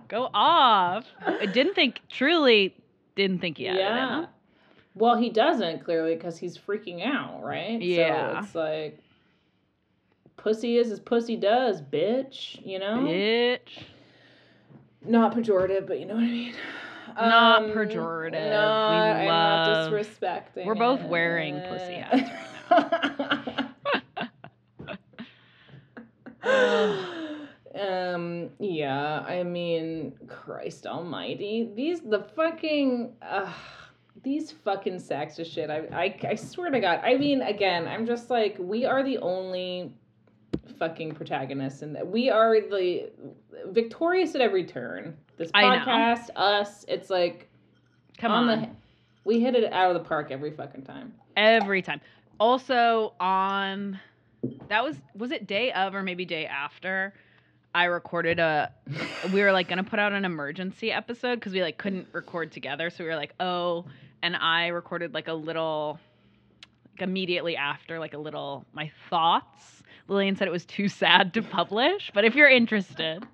Go 0.08 0.28
off. 0.32 1.04
I 1.26 1.46
didn't 1.46 1.74
think 1.74 2.00
truly 2.08 2.76
didn't 3.16 3.40
think 3.40 3.58
he 3.58 3.64
had 3.64 3.76
it 3.76 3.80
yeah. 3.80 4.20
him. 4.20 4.26
Well, 4.94 5.16
he 5.16 5.30
doesn't 5.30 5.84
clearly 5.84 6.14
because 6.14 6.38
he's 6.38 6.56
freaking 6.56 7.04
out, 7.04 7.42
right? 7.42 7.80
Yeah. 7.80 8.40
So 8.40 8.44
it's 8.44 8.54
like 8.54 8.98
pussy 10.36 10.78
is 10.78 10.90
as 10.90 11.00
pussy 11.00 11.36
does, 11.36 11.80
bitch. 11.80 12.64
You 12.64 12.78
know. 12.78 12.98
Bitch. 12.98 13.82
Not 15.06 15.34
pejorative, 15.34 15.86
but 15.86 16.00
you 16.00 16.06
know 16.06 16.14
what 16.14 16.24
I 16.24 16.28
mean. 16.28 16.54
Not 17.16 17.62
Um, 17.64 17.70
pejorative. 17.70 18.32
We 18.32 18.50
Not, 18.50 19.16
I'm 19.16 19.26
not 19.26 19.90
disrespecting. 19.92 20.64
We're 20.64 20.74
both 20.74 21.00
it. 21.00 21.08
wearing 21.08 21.60
pussy 21.60 21.94
hats 21.94 22.30
um. 27.80 28.50
Yeah. 28.58 29.20
I 29.26 29.42
mean, 29.42 30.12
Christ 30.28 30.86
Almighty. 30.86 31.70
These 31.74 32.00
the 32.00 32.20
fucking. 32.36 33.12
Uh, 33.22 33.52
these 34.22 34.52
fucking 34.52 34.98
sacks 35.00 35.38
of 35.38 35.46
shit. 35.46 35.70
I, 35.70 35.86
I 35.92 36.28
I 36.28 36.34
swear 36.34 36.70
to 36.70 36.80
God. 36.80 37.00
I 37.04 37.16
mean, 37.16 37.42
again, 37.42 37.86
I'm 37.86 38.06
just 38.06 38.30
like 38.30 38.56
we 38.58 38.84
are 38.84 39.02
the 39.02 39.18
only 39.18 39.92
fucking 40.78 41.12
protagonists, 41.12 41.82
and 41.82 41.98
we 42.06 42.30
are 42.30 42.60
the 42.60 43.10
victorious 43.66 44.34
at 44.34 44.40
every 44.40 44.64
turn. 44.64 45.16
This 45.36 45.50
podcast, 45.50 46.30
us, 46.36 46.84
it's 46.88 47.10
like 47.10 47.50
Come 48.18 48.32
on 48.32 48.48
on. 48.48 48.60
the 48.60 48.68
we 49.24 49.40
hit 49.40 49.54
it 49.54 49.72
out 49.72 49.94
of 49.94 50.02
the 50.02 50.08
park 50.08 50.30
every 50.30 50.52
fucking 50.52 50.82
time. 50.82 51.12
Every 51.36 51.82
time. 51.82 52.00
Also 52.38 53.14
on 53.20 53.98
that 54.68 54.82
was 54.84 54.96
was 55.14 55.30
it 55.30 55.46
day 55.46 55.72
of 55.72 55.94
or 55.94 56.02
maybe 56.02 56.24
day 56.24 56.46
after 56.46 57.12
I 57.74 57.84
recorded 57.84 58.38
a 58.38 58.72
we 59.32 59.42
were 59.42 59.52
like 59.52 59.68
gonna 59.68 59.84
put 59.84 59.98
out 59.98 60.12
an 60.12 60.24
emergency 60.24 60.92
episode 60.92 61.36
because 61.36 61.52
we 61.52 61.62
like 61.62 61.76
couldn't 61.76 62.06
record 62.12 62.52
together. 62.52 62.88
So 62.90 63.02
we 63.02 63.10
were 63.10 63.16
like, 63.16 63.34
oh, 63.40 63.86
and 64.22 64.36
I 64.36 64.68
recorded 64.68 65.12
like 65.12 65.26
a 65.28 65.34
little 65.34 65.98
like 66.92 67.02
immediately 67.02 67.56
after, 67.56 67.98
like 67.98 68.14
a 68.14 68.18
little 68.18 68.64
my 68.72 68.90
thoughts. 69.10 69.82
Lillian 70.06 70.36
said 70.36 70.46
it 70.46 70.52
was 70.52 70.66
too 70.66 70.86
sad 70.88 71.34
to 71.34 71.42
publish, 71.42 72.10
but 72.14 72.24
if 72.24 72.34
you're 72.34 72.48
interested, 72.48 73.24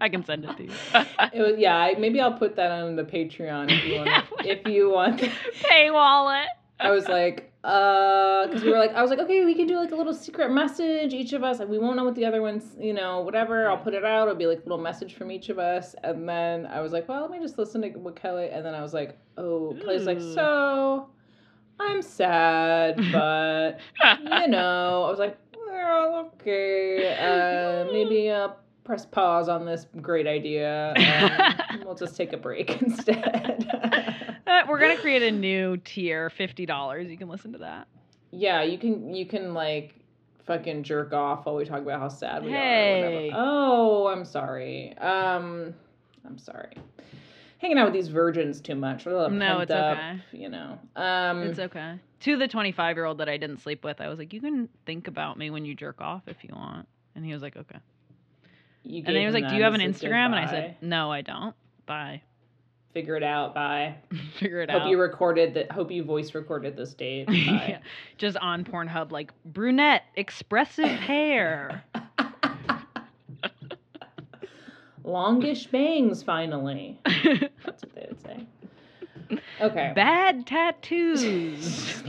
I 0.00 0.08
can 0.08 0.24
send 0.24 0.44
it 0.44 0.56
to 0.56 0.62
you. 0.64 0.70
It 1.34 1.40
was, 1.42 1.58
yeah, 1.58 1.76
I, 1.76 1.94
maybe 1.98 2.20
I'll 2.20 2.38
put 2.38 2.56
that 2.56 2.70
on 2.70 2.96
the 2.96 3.02
Patreon 3.04 3.70
if 3.70 3.84
you 3.84 3.96
want. 3.98 4.08
Yeah. 4.44 4.52
if 4.52 4.66
you 4.66 4.90
want. 4.90 5.20
Paywall 5.20 6.42
it. 6.44 6.48
I 6.80 6.90
was 6.90 7.08
like, 7.08 7.52
uh, 7.64 8.46
because 8.46 8.62
we 8.62 8.70
were 8.70 8.78
like, 8.78 8.94
I 8.94 9.02
was 9.02 9.10
like, 9.10 9.18
okay, 9.18 9.44
we 9.44 9.54
can 9.54 9.66
do 9.66 9.76
like 9.76 9.90
a 9.90 9.96
little 9.96 10.14
secret 10.14 10.50
message, 10.50 11.12
each 11.12 11.32
of 11.32 11.42
us. 11.42 11.58
Like, 11.58 11.68
we 11.68 11.78
won't 11.78 11.96
know 11.96 12.04
what 12.04 12.14
the 12.14 12.24
other 12.24 12.40
one's, 12.40 12.76
you 12.78 12.92
know, 12.92 13.20
whatever. 13.20 13.68
I'll 13.68 13.78
put 13.78 13.94
it 13.94 14.04
out. 14.04 14.28
It'll 14.28 14.38
be 14.38 14.46
like 14.46 14.58
a 14.58 14.62
little 14.62 14.78
message 14.78 15.14
from 15.14 15.30
each 15.32 15.48
of 15.48 15.58
us. 15.58 15.94
And 16.04 16.28
then 16.28 16.66
I 16.66 16.80
was 16.80 16.92
like, 16.92 17.08
well, 17.08 17.22
let 17.22 17.30
me 17.30 17.40
just 17.40 17.58
listen 17.58 17.82
to 17.82 17.90
what 17.90 18.16
Kelly. 18.16 18.50
And 18.50 18.64
then 18.64 18.74
I 18.74 18.80
was 18.80 18.94
like, 18.94 19.18
oh, 19.36 19.76
Kelly's 19.80 20.06
like, 20.06 20.20
so 20.20 21.08
I'm 21.80 22.02
sad, 22.02 22.96
but 23.12 23.80
you 24.02 24.48
know, 24.48 25.04
I 25.04 25.10
was 25.10 25.18
like, 25.18 25.36
well, 25.56 26.30
okay, 26.40 27.16
uh, 27.18 27.92
maybe 27.92 28.30
uh, 28.30 28.48
press 28.84 29.04
pause 29.04 29.48
on 29.48 29.64
this 29.64 29.86
great 30.00 30.26
idea. 30.26 30.94
And 30.96 31.84
we'll 31.84 31.94
just 31.94 32.16
take 32.16 32.32
a 32.32 32.36
break 32.36 32.80
instead. 32.82 34.26
Uh, 34.48 34.62
We're 34.68 34.80
gonna 34.80 34.96
create 34.96 35.22
a 35.22 35.30
new 35.30 35.76
tier, 35.76 36.30
fifty 36.30 36.66
dollars. 36.66 37.08
You 37.08 37.16
can 37.16 37.28
listen 37.28 37.52
to 37.52 37.58
that. 37.58 37.86
Yeah, 38.30 38.62
you 38.62 38.78
can 38.78 39.14
you 39.14 39.26
can 39.26 39.54
like 39.54 39.94
fucking 40.46 40.82
jerk 40.82 41.12
off 41.12 41.44
while 41.46 41.56
we 41.56 41.64
talk 41.64 41.80
about 41.82 42.00
how 42.00 42.08
sad 42.08 42.42
we 42.44 42.50
Hey. 42.50 43.30
are. 43.30 43.36
Oh, 43.36 44.06
I'm 44.08 44.24
sorry. 44.24 44.96
Um, 44.98 45.74
I'm 46.26 46.38
sorry. 46.38 46.72
Hanging 47.58 47.78
out 47.78 47.86
with 47.86 47.94
these 47.94 48.08
virgins 48.08 48.60
too 48.60 48.74
much. 48.76 49.04
No, 49.04 49.58
it's 49.60 49.70
up, 49.70 49.98
okay. 49.98 50.20
You 50.32 50.48
know. 50.48 50.78
Um, 50.96 51.42
It's 51.42 51.58
okay. 51.58 51.98
To 52.20 52.36
the 52.36 52.48
twenty-five-year-old 52.48 53.18
that 53.18 53.28
I 53.28 53.36
didn't 53.36 53.58
sleep 53.58 53.84
with, 53.84 54.00
I 54.00 54.08
was 54.08 54.18
like, 54.18 54.32
"You 54.32 54.40
can 54.40 54.68
think 54.86 55.08
about 55.08 55.38
me 55.38 55.50
when 55.50 55.64
you 55.64 55.74
jerk 55.74 56.00
off 56.00 56.22
if 56.26 56.42
you 56.42 56.50
want," 56.54 56.88
and 57.14 57.24
he 57.24 57.32
was 57.32 57.42
like, 57.42 57.56
"Okay." 57.56 57.78
you 58.84 58.98
And 58.98 59.08
then 59.08 59.16
he 59.16 59.26
was 59.26 59.34
like, 59.34 59.48
"Do 59.48 59.56
you 59.56 59.64
have 59.64 59.74
an 59.74 59.80
Instagram?" 59.80 60.26
And 60.26 60.34
I 60.36 60.46
said, 60.46 60.76
"No, 60.80 61.12
I 61.12 61.20
don't. 61.22 61.54
Bye. 61.86 62.22
"Figure 62.98 63.14
it 63.14 63.22
out. 63.22 63.54
by 63.54 63.94
Figure 64.40 64.60
it 64.60 64.70
Hope 64.70 64.76
out." 64.76 64.82
Hope 64.82 64.90
you 64.90 65.00
recorded 65.00 65.54
that. 65.54 65.70
Hope 65.70 65.92
you 65.92 66.02
voice 66.02 66.34
recorded 66.34 66.76
this 66.76 66.94
date. 66.94 67.28
Yeah. 67.68 67.78
Just 68.16 68.36
on 68.38 68.64
Pornhub, 68.64 69.12
like 69.12 69.30
brunette, 69.44 70.02
expressive 70.16 70.88
hair. 70.88 71.84
Longish 75.04 75.68
bangs, 75.68 76.24
finally. 76.24 76.98
That's 77.04 77.84
what 77.84 77.94
they 77.94 78.06
would 78.08 78.20
say. 78.20 79.38
Okay. 79.60 79.92
Bad 79.94 80.44
tattoos. 80.44 82.02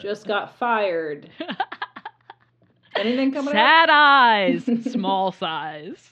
Just 0.00 0.26
got 0.26 0.58
fired. 0.58 1.30
Anything 2.96 3.30
coming 3.32 3.48
up? 3.48 3.54
Sad 3.54 3.88
eyes. 3.90 4.68
Small 4.90 5.30
size. 5.30 6.10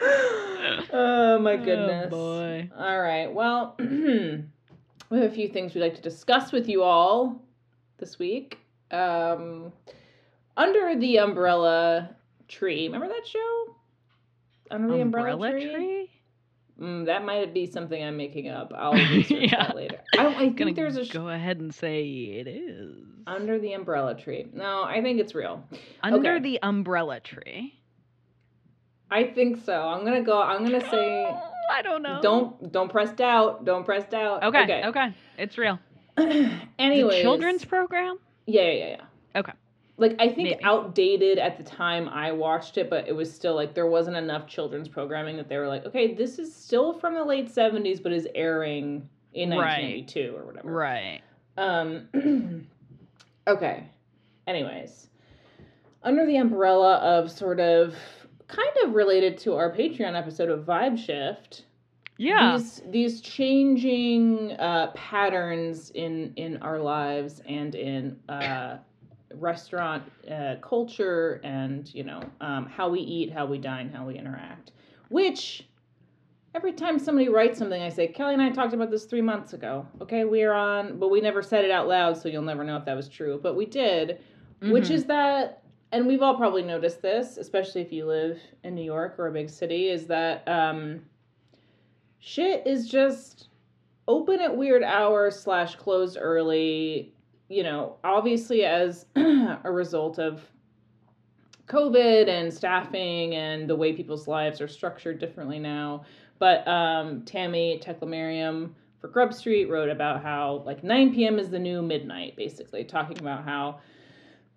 oh 0.92 1.38
my 1.40 1.56
goodness. 1.56 2.10
boy. 2.10 2.70
All 2.76 3.00
right. 3.00 3.32
Well, 3.32 3.74
we 3.78 4.44
have 5.12 5.30
a 5.30 5.34
few 5.34 5.48
things 5.48 5.74
we'd 5.74 5.80
like 5.82 5.94
to 5.96 6.02
discuss 6.02 6.52
with 6.52 6.68
you 6.68 6.82
all 6.82 7.42
this 7.98 8.18
week. 8.18 8.58
Um, 8.90 9.72
under 10.56 10.98
the 10.98 11.18
umbrella 11.18 12.10
tree. 12.48 12.86
Remember 12.86 13.08
that 13.08 13.26
show? 13.26 13.76
Under 14.70 14.88
the 14.88 15.00
umbrella, 15.00 15.32
Umbrella 15.32 15.50
tree. 15.52 15.72
tree? 15.72 16.10
Mm, 16.80 17.06
that 17.06 17.24
might 17.24 17.52
be 17.52 17.66
something 17.66 18.02
I'm 18.02 18.16
making 18.16 18.48
up. 18.48 18.72
I'll 18.74 18.92
research 18.94 19.30
Yeah. 19.52 19.66
that 19.66 19.76
later. 19.76 19.98
I, 20.16 20.26
I 20.26 20.32
Gonna 20.48 20.54
think 20.54 20.76
there's 20.76 20.96
a 20.96 21.04
sh- 21.04 21.10
go 21.12 21.28
ahead 21.28 21.58
and 21.58 21.74
say 21.74 22.02
it 22.04 22.46
is. 22.46 22.96
under 23.26 23.58
the 23.58 23.72
umbrella 23.74 24.14
tree. 24.14 24.46
No, 24.54 24.82
I 24.84 25.02
think 25.02 25.20
it's 25.20 25.34
real. 25.34 25.62
Under 26.02 26.34
okay. 26.36 26.42
the 26.42 26.58
umbrella 26.62 27.20
tree. 27.20 27.74
I 29.10 29.24
think 29.24 29.64
so. 29.64 29.74
I'm 29.74 30.04
gonna 30.04 30.22
go. 30.22 30.40
I'm 30.40 30.64
gonna 30.64 30.88
say. 30.90 31.34
I 31.70 31.82
don't 31.82 32.02
know. 32.02 32.20
Don't 32.22 32.72
don't 32.72 32.90
press 32.90 33.12
doubt. 33.12 33.64
Don't 33.64 33.84
press 33.84 34.04
doubt. 34.10 34.42
Okay, 34.44 34.62
okay. 34.62 34.82
okay. 34.86 35.14
It's 35.38 35.56
real. 35.56 35.78
anyway, 36.78 37.22
children's 37.22 37.64
program? 37.64 38.18
Yeah, 38.46 38.62
yeah, 38.62 38.72
yeah, 38.72 38.88
yeah. 38.88 39.40
Okay. 39.40 39.52
Like 39.96 40.16
I 40.18 40.28
think 40.28 40.50
Maybe. 40.50 40.64
outdated 40.64 41.38
at 41.38 41.58
the 41.58 41.62
time 41.62 42.08
I 42.08 42.32
watched 42.32 42.78
it, 42.78 42.88
but 42.88 43.06
it 43.06 43.12
was 43.12 43.32
still 43.32 43.54
like 43.54 43.74
there 43.74 43.86
wasn't 43.86 44.16
enough 44.16 44.46
children's 44.46 44.88
programming 44.88 45.36
that 45.36 45.48
they 45.48 45.58
were 45.58 45.68
like, 45.68 45.84
okay, 45.86 46.14
this 46.14 46.38
is 46.38 46.54
still 46.54 46.92
from 46.92 47.14
the 47.14 47.24
late 47.24 47.48
'70s, 47.48 48.02
but 48.02 48.12
is 48.12 48.26
airing 48.34 49.08
in 49.34 49.50
Right. 49.50 49.82
1982 49.82 50.34
or 50.36 50.44
whatever. 50.46 50.70
Right. 50.70 51.20
Um. 51.56 52.66
okay. 53.46 53.84
Anyways, 54.46 55.08
under 56.02 56.26
the 56.26 56.36
umbrella 56.38 56.96
of 56.96 57.30
sort 57.30 57.60
of 57.60 57.94
kind 58.50 58.70
of 58.84 58.94
related 58.94 59.38
to 59.38 59.54
our 59.54 59.72
Patreon 59.72 60.16
episode 60.18 60.50
of 60.50 60.64
Vibe 60.64 60.98
Shift. 60.98 61.64
Yeah. 62.18 62.56
These 62.58 62.82
these 62.90 63.20
changing 63.20 64.52
uh, 64.52 64.92
patterns 64.94 65.90
in 65.94 66.32
in 66.36 66.58
our 66.58 66.78
lives 66.78 67.40
and 67.48 67.74
in 67.74 68.18
uh, 68.28 68.78
restaurant 69.34 70.02
uh, 70.30 70.56
culture 70.60 71.40
and 71.44 71.92
you 71.94 72.04
know 72.04 72.22
um, 72.40 72.66
how 72.66 72.88
we 72.90 73.00
eat, 73.00 73.32
how 73.32 73.46
we 73.46 73.58
dine, 73.58 73.90
how 73.90 74.06
we 74.06 74.18
interact. 74.18 74.72
Which 75.08 75.66
every 76.54 76.72
time 76.72 76.98
somebody 76.98 77.28
writes 77.28 77.58
something, 77.58 77.80
I 77.80 77.88
say, 77.88 78.08
Kelly 78.08 78.34
and 78.34 78.42
I 78.42 78.50
talked 78.50 78.74
about 78.74 78.90
this 78.90 79.04
three 79.04 79.22
months 79.22 79.52
ago. 79.52 79.86
Okay, 80.02 80.24
we 80.24 80.42
are 80.42 80.52
on, 80.52 80.98
but 80.98 81.08
we 81.08 81.20
never 81.20 81.42
said 81.42 81.64
it 81.64 81.70
out 81.70 81.88
loud, 81.88 82.16
so 82.16 82.28
you'll 82.28 82.42
never 82.42 82.64
know 82.64 82.76
if 82.76 82.84
that 82.84 82.96
was 82.96 83.08
true. 83.08 83.38
But 83.42 83.54
we 83.56 83.66
did, 83.66 84.20
which 84.62 84.88
Mhm. 84.88 84.90
is 84.90 85.04
that, 85.06 85.59
and 85.92 86.06
we've 86.06 86.22
all 86.22 86.36
probably 86.36 86.62
noticed 86.62 87.02
this, 87.02 87.36
especially 87.36 87.80
if 87.80 87.92
you 87.92 88.06
live 88.06 88.38
in 88.62 88.74
New 88.74 88.84
York 88.84 89.16
or 89.18 89.26
a 89.26 89.32
big 89.32 89.50
city, 89.50 89.88
is 89.88 90.06
that 90.06 90.46
um, 90.48 91.00
shit 92.18 92.66
is 92.66 92.88
just 92.88 93.48
open 94.06 94.40
at 94.40 94.56
weird 94.56 94.82
hours 94.82 95.38
slash 95.38 95.76
closed 95.76 96.16
early. 96.20 97.12
You 97.48 97.64
know, 97.64 97.96
obviously 98.04 98.64
as 98.64 99.06
a 99.16 99.70
result 99.70 100.18
of 100.18 100.42
COVID 101.66 102.28
and 102.28 102.52
staffing 102.52 103.34
and 103.34 103.68
the 103.68 103.76
way 103.76 103.92
people's 103.92 104.28
lives 104.28 104.60
are 104.60 104.68
structured 104.68 105.18
differently 105.18 105.58
now. 105.58 106.04
But 106.38 106.66
um, 106.66 107.24
Tammie 107.24 107.80
Teclemariam 107.84 108.70
for 109.00 109.08
Grub 109.08 109.32
Street 109.32 109.66
wrote 109.66 109.88
about 109.88 110.22
how 110.22 110.62
like 110.66 110.84
9 110.84 111.14
p.m. 111.14 111.38
is 111.38 111.50
the 111.50 111.58
new 111.58 111.82
midnight, 111.82 112.36
basically 112.36 112.84
talking 112.84 113.18
about 113.18 113.44
how 113.44 113.80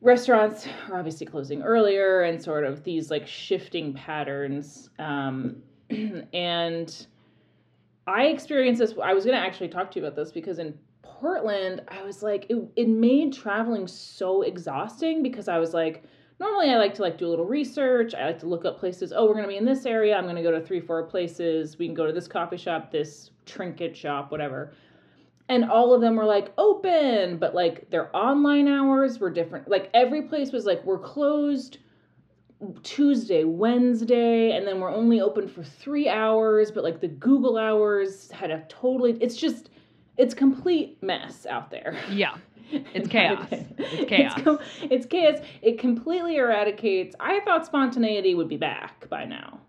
restaurants 0.03 0.67
are 0.89 0.99
obviously 0.99 1.25
closing 1.25 1.63
earlier 1.63 2.23
and 2.23 2.41
sort 2.41 2.65
of 2.65 2.83
these 2.83 3.09
like 3.09 3.25
shifting 3.25 3.93
patterns. 3.93 4.89
Um, 4.99 5.63
and 6.33 7.07
I 8.05 8.25
experienced 8.25 8.79
this. 8.79 8.93
I 9.01 9.13
was 9.13 9.23
going 9.25 9.37
to 9.37 9.43
actually 9.43 9.69
talk 9.69 9.89
to 9.91 9.99
you 9.99 10.05
about 10.05 10.15
this 10.15 10.31
because 10.31 10.59
in 10.59 10.77
Portland, 11.01 11.81
I 11.87 12.03
was 12.03 12.21
like, 12.21 12.45
it, 12.49 12.57
it 12.75 12.89
made 12.89 13.33
traveling 13.33 13.87
so 13.87 14.41
exhausting 14.41 15.23
because 15.23 15.47
I 15.47 15.57
was 15.57 15.73
like, 15.73 16.03
normally 16.39 16.69
I 16.69 16.77
like 16.77 16.93
to 16.95 17.01
like 17.01 17.17
do 17.17 17.25
a 17.25 17.29
little 17.29 17.45
research. 17.45 18.13
I 18.13 18.25
like 18.25 18.39
to 18.39 18.47
look 18.47 18.65
up 18.65 18.77
places. 18.77 19.13
Oh, 19.15 19.25
we're 19.25 19.33
going 19.33 19.45
to 19.45 19.49
be 19.49 19.57
in 19.57 19.65
this 19.65 19.85
area. 19.85 20.17
I'm 20.17 20.25
going 20.25 20.35
to 20.35 20.43
go 20.43 20.51
to 20.51 20.59
three, 20.59 20.81
four 20.81 21.03
places. 21.03 21.77
We 21.77 21.85
can 21.85 21.95
go 21.95 22.05
to 22.05 22.11
this 22.11 22.27
coffee 22.27 22.57
shop, 22.57 22.91
this 22.91 23.31
trinket 23.45 23.95
shop, 23.95 24.31
whatever. 24.31 24.73
And 25.49 25.65
all 25.65 25.93
of 25.93 26.01
them 26.01 26.15
were 26.15 26.25
like 26.25 26.53
open, 26.57 27.37
but 27.37 27.53
like 27.53 27.89
their 27.89 28.15
online 28.15 28.67
hours 28.67 29.19
were 29.19 29.29
different. 29.29 29.67
Like 29.67 29.89
every 29.93 30.23
place 30.23 30.51
was 30.51 30.65
like, 30.65 30.83
we're 30.85 30.99
closed 30.99 31.79
Tuesday, 32.83 33.43
Wednesday, 33.43 34.55
and 34.55 34.65
then 34.65 34.79
we're 34.79 34.93
only 34.93 35.19
open 35.19 35.47
for 35.47 35.63
three 35.63 36.07
hours, 36.07 36.71
but 36.71 36.83
like 36.83 37.01
the 37.01 37.09
Google 37.09 37.57
hours 37.57 38.31
had 38.31 38.51
a 38.51 38.63
totally, 38.69 39.17
it's 39.19 39.35
just, 39.35 39.69
it's 40.17 40.33
complete 40.33 41.01
mess 41.03 41.45
out 41.45 41.71
there. 41.71 41.97
Yeah. 42.09 42.35
It's 42.71 43.07
chaos. 43.07 43.45
It's 43.51 44.09
chaos. 44.09 44.41
com- 44.41 44.59
it's 44.81 45.05
chaos. 45.05 45.39
It 45.61 45.77
completely 45.77 46.37
eradicates. 46.37 47.15
I 47.19 47.39
thought 47.41 47.67
spontaneity 47.67 48.33
would 48.33 48.47
be 48.47 48.57
back 48.57 49.07
by 49.09 49.25
now. 49.25 49.59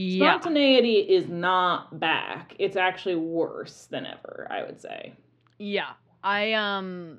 Yeah. 0.00 0.38
Spontaneity 0.38 0.98
is 0.98 1.28
not 1.28 1.98
back. 1.98 2.54
It's 2.60 2.76
actually 2.76 3.16
worse 3.16 3.88
than 3.90 4.06
ever, 4.06 4.46
I 4.48 4.62
would 4.62 4.80
say. 4.80 5.14
Yeah. 5.58 5.90
I 6.22 6.52
um 6.52 7.18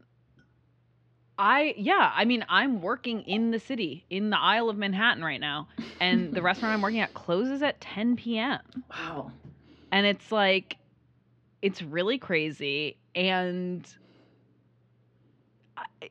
I 1.38 1.74
yeah, 1.76 2.14
I 2.16 2.24
mean 2.24 2.46
I'm 2.48 2.82
working 2.82 3.24
in 3.24 3.52
the 3.52 3.60
city, 3.60 4.06
in 4.10 4.30
the 4.30 4.40
Isle 4.40 4.70
of 4.70 4.78
Manhattan 4.78 5.22
right 5.22 5.42
now, 5.42 5.68
and 6.00 6.34
the 6.34 6.42
restaurant 6.50 6.74
I'm 6.74 6.82
working 6.82 7.02
at 7.02 7.14
closes 7.14 7.62
at 7.62 7.82
10 7.82 8.16
p.m. 8.16 8.62
Wow. 8.90 9.34
And 9.92 10.06
it's 10.06 10.32
like 10.32 10.78
it's 11.62 11.82
really 11.82 12.18
crazy 12.18 12.96
and 13.14 13.86
I, 15.76 16.10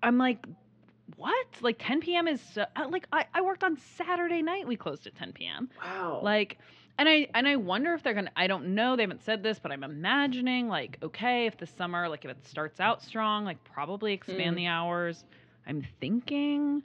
I'm 0.00 0.18
like 0.18 0.46
what? 1.16 1.46
Like 1.60 1.76
10 1.78 2.14
p.m. 2.16 2.28
is 2.28 2.40
so, 2.40 2.64
uh, 2.76 2.86
like 2.88 3.06
I, 3.12 3.26
I 3.34 3.40
worked 3.42 3.64
on 3.64 3.76
Saturday 3.76 4.42
night. 4.42 4.66
We 4.66 4.76
closed 4.76 5.06
at 5.06 5.14
10 5.14 5.46
p.m. 5.46 5.68
Wow. 5.82 6.20
Like 6.22 6.58
And 6.98 7.08
I 7.08 7.28
and 7.34 7.46
I 7.46 7.56
wonder 7.56 7.92
if 7.94 8.02
they're 8.02 8.14
gonna. 8.14 8.30
I 8.36 8.46
don't 8.46 8.74
know. 8.74 8.96
They 8.96 9.02
haven't 9.02 9.22
said 9.22 9.42
this, 9.42 9.58
but 9.58 9.72
I'm 9.72 9.82
imagining 9.84 10.68
like, 10.68 10.98
okay, 11.02 11.46
if 11.46 11.56
the 11.56 11.66
summer, 11.66 12.08
like 12.08 12.24
if 12.24 12.30
it 12.30 12.44
starts 12.46 12.80
out 12.80 13.02
strong, 13.02 13.44
like 13.44 13.62
probably 13.64 14.12
expand 14.12 14.54
Mm. 14.54 14.60
the 14.60 14.66
hours. 14.66 15.24
I'm 15.66 15.82
thinking, 16.00 16.82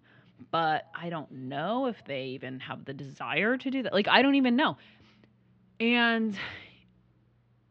but 0.52 0.86
I 0.96 1.10
don't 1.10 1.32
know 1.32 1.88
if 1.88 2.04
they 2.06 2.26
even 2.28 2.60
have 2.62 2.86
the 2.86 2.94
desire 2.94 3.58
to 3.58 3.70
do 3.72 3.84
that. 3.84 3.94
Like 3.94 4.08
I 4.08 4.22
don't 4.22 4.36
even 4.36 4.56
know. 4.56 4.78
And 5.80 6.38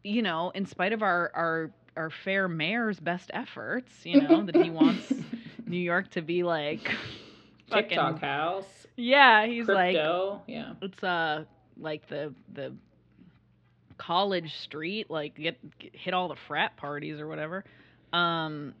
you 0.03 0.21
know, 0.21 0.51
in 0.55 0.65
spite 0.65 0.93
of 0.93 1.01
our 1.01 1.31
our 1.33 1.71
our 1.95 2.09
fair 2.09 2.47
mayor's 2.47 2.99
best 2.99 3.29
efforts, 3.33 4.05
you 4.05 4.17
know, 4.17 4.43
that 4.45 4.55
he 4.55 4.69
wants 4.69 5.21
New 5.69 5.77
York 5.79 6.09
to 6.11 6.21
be 6.21 6.43
like 6.43 6.81
fucking 7.69 7.89
TikTok 7.89 8.19
house, 8.19 8.87
Yeah, 8.97 9.45
he's 9.45 9.67
like 9.67 9.95
crypto. 9.95 10.41
yeah. 10.47 10.73
it's 10.81 11.01
uh 11.03 11.45
like 11.77 12.07
the 12.09 12.33
the 12.53 12.73
college 13.97 14.53
street 14.55 15.09
like 15.09 15.35
get, 15.35 15.57
get 15.79 15.95
hit 15.95 16.13
all 16.13 16.27
the 16.29 16.35
frat 16.47 16.75
parties 16.77 17.19
or 17.19 17.27
whatever 17.27 17.65
um 18.13 18.73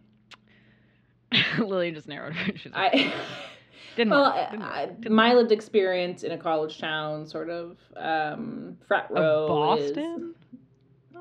lily 1.59 1.91
just 1.91 2.07
narrowed 2.07 2.33
her 2.33 2.53
like, 2.53 2.73
I. 2.73 3.13
didn't 3.95 4.11
Well, 4.11 4.33
work, 4.33 4.49
didn't 4.51 4.63
work, 4.65 4.71
I, 4.73 4.85
didn't 4.85 5.11
my 5.11 5.29
work. 5.29 5.37
lived 5.41 5.51
experience 5.51 6.23
in 6.23 6.31
a 6.31 6.37
college 6.37 6.79
town, 6.79 7.27
sort 7.27 7.49
of 7.49 7.77
um, 7.97 8.77
frat 8.87 9.07
row. 9.11 9.47
of 9.73 9.79
is- 9.79 9.91
boston 9.91 10.35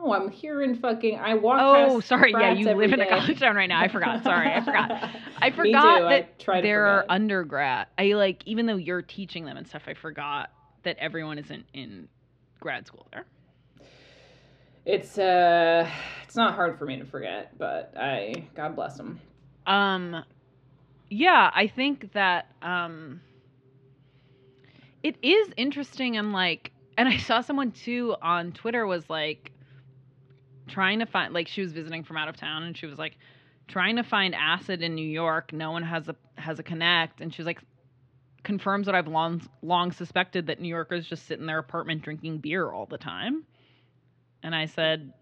No, 0.00 0.12
I'm 0.12 0.30
here 0.30 0.62
in 0.62 0.76
fucking. 0.76 1.18
I 1.18 1.34
walk. 1.34 1.58
oh 1.60 2.00
sorry 2.00 2.32
yeah 2.32 2.52
you 2.52 2.72
live 2.72 2.92
in 2.92 3.00
a 3.00 3.08
college 3.08 3.40
town 3.40 3.56
right 3.56 3.68
now 3.68 3.80
i 3.80 3.88
forgot 3.88 4.22
sorry 4.22 4.52
i 4.52 4.60
forgot 4.60 4.90
i 5.42 5.50
forgot 5.50 6.02
I 6.04 6.10
that 6.10 6.38
to 6.38 6.60
there 6.62 6.86
are 6.86 7.04
undergrad 7.08 7.88
i 7.98 8.12
like 8.12 8.42
even 8.46 8.66
though 8.66 8.76
you're 8.76 9.02
teaching 9.02 9.44
them 9.44 9.56
and 9.56 9.66
stuff 9.66 9.82
i 9.86 9.94
forgot 9.94 10.50
that 10.84 10.96
everyone 10.98 11.38
isn't 11.38 11.66
in 11.74 12.08
grad 12.60 12.86
school 12.86 13.06
there 13.12 13.26
It's 14.86 15.18
uh, 15.18 15.88
it's 16.24 16.36
not 16.36 16.54
hard 16.54 16.78
for 16.78 16.86
me 16.86 16.98
to 16.98 17.04
forget, 17.04 17.58
but 17.58 17.92
I 17.96 18.48
God 18.54 18.74
bless 18.76 18.96
them. 18.96 19.20
Um 19.66 20.24
yeah, 21.10 21.50
I 21.54 21.66
think 21.66 22.12
that 22.12 22.46
um 22.62 23.20
it 25.02 25.16
is 25.22 25.48
interesting 25.56 26.16
and 26.16 26.32
like 26.32 26.72
and 26.96 27.08
I 27.08 27.16
saw 27.18 27.40
someone 27.40 27.72
too 27.72 28.16
on 28.22 28.52
Twitter 28.52 28.86
was 28.86 29.08
like 29.10 29.52
trying 30.68 31.00
to 31.00 31.06
find 31.06 31.34
like 31.34 31.48
she 31.48 31.60
was 31.60 31.72
visiting 31.72 32.04
from 32.04 32.16
out 32.16 32.28
of 32.28 32.36
town 32.36 32.62
and 32.62 32.76
she 32.76 32.86
was 32.86 32.98
like 32.98 33.16
trying 33.66 33.96
to 33.96 34.02
find 34.02 34.34
acid 34.34 34.82
in 34.82 34.94
New 34.94 35.08
York. 35.08 35.52
No 35.52 35.70
one 35.70 35.82
has 35.82 36.08
a 36.08 36.16
has 36.36 36.58
a 36.58 36.62
connect 36.62 37.20
and 37.20 37.32
she 37.32 37.42
was 37.42 37.46
like 37.46 37.60
confirms 38.42 38.86
what 38.86 38.94
I've 38.94 39.08
long 39.08 39.42
long 39.62 39.92
suspected 39.92 40.46
that 40.46 40.60
New 40.60 40.68
Yorkers 40.68 41.06
just 41.06 41.26
sit 41.26 41.38
in 41.38 41.46
their 41.46 41.58
apartment 41.58 42.02
drinking 42.02 42.38
beer 42.38 42.70
all 42.70 42.86
the 42.86 42.98
time. 42.98 43.44
And 44.42 44.54
I 44.54 44.66
said, 44.66 45.12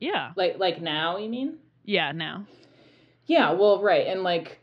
"Yeah. 0.00 0.32
Like 0.36 0.58
like 0.58 0.80
now, 0.80 1.18
you 1.18 1.28
mean? 1.28 1.58
Yeah, 1.84 2.12
now." 2.12 2.46
Yeah, 3.26 3.52
well, 3.52 3.82
right. 3.82 4.06
And 4.06 4.22
like, 4.22 4.60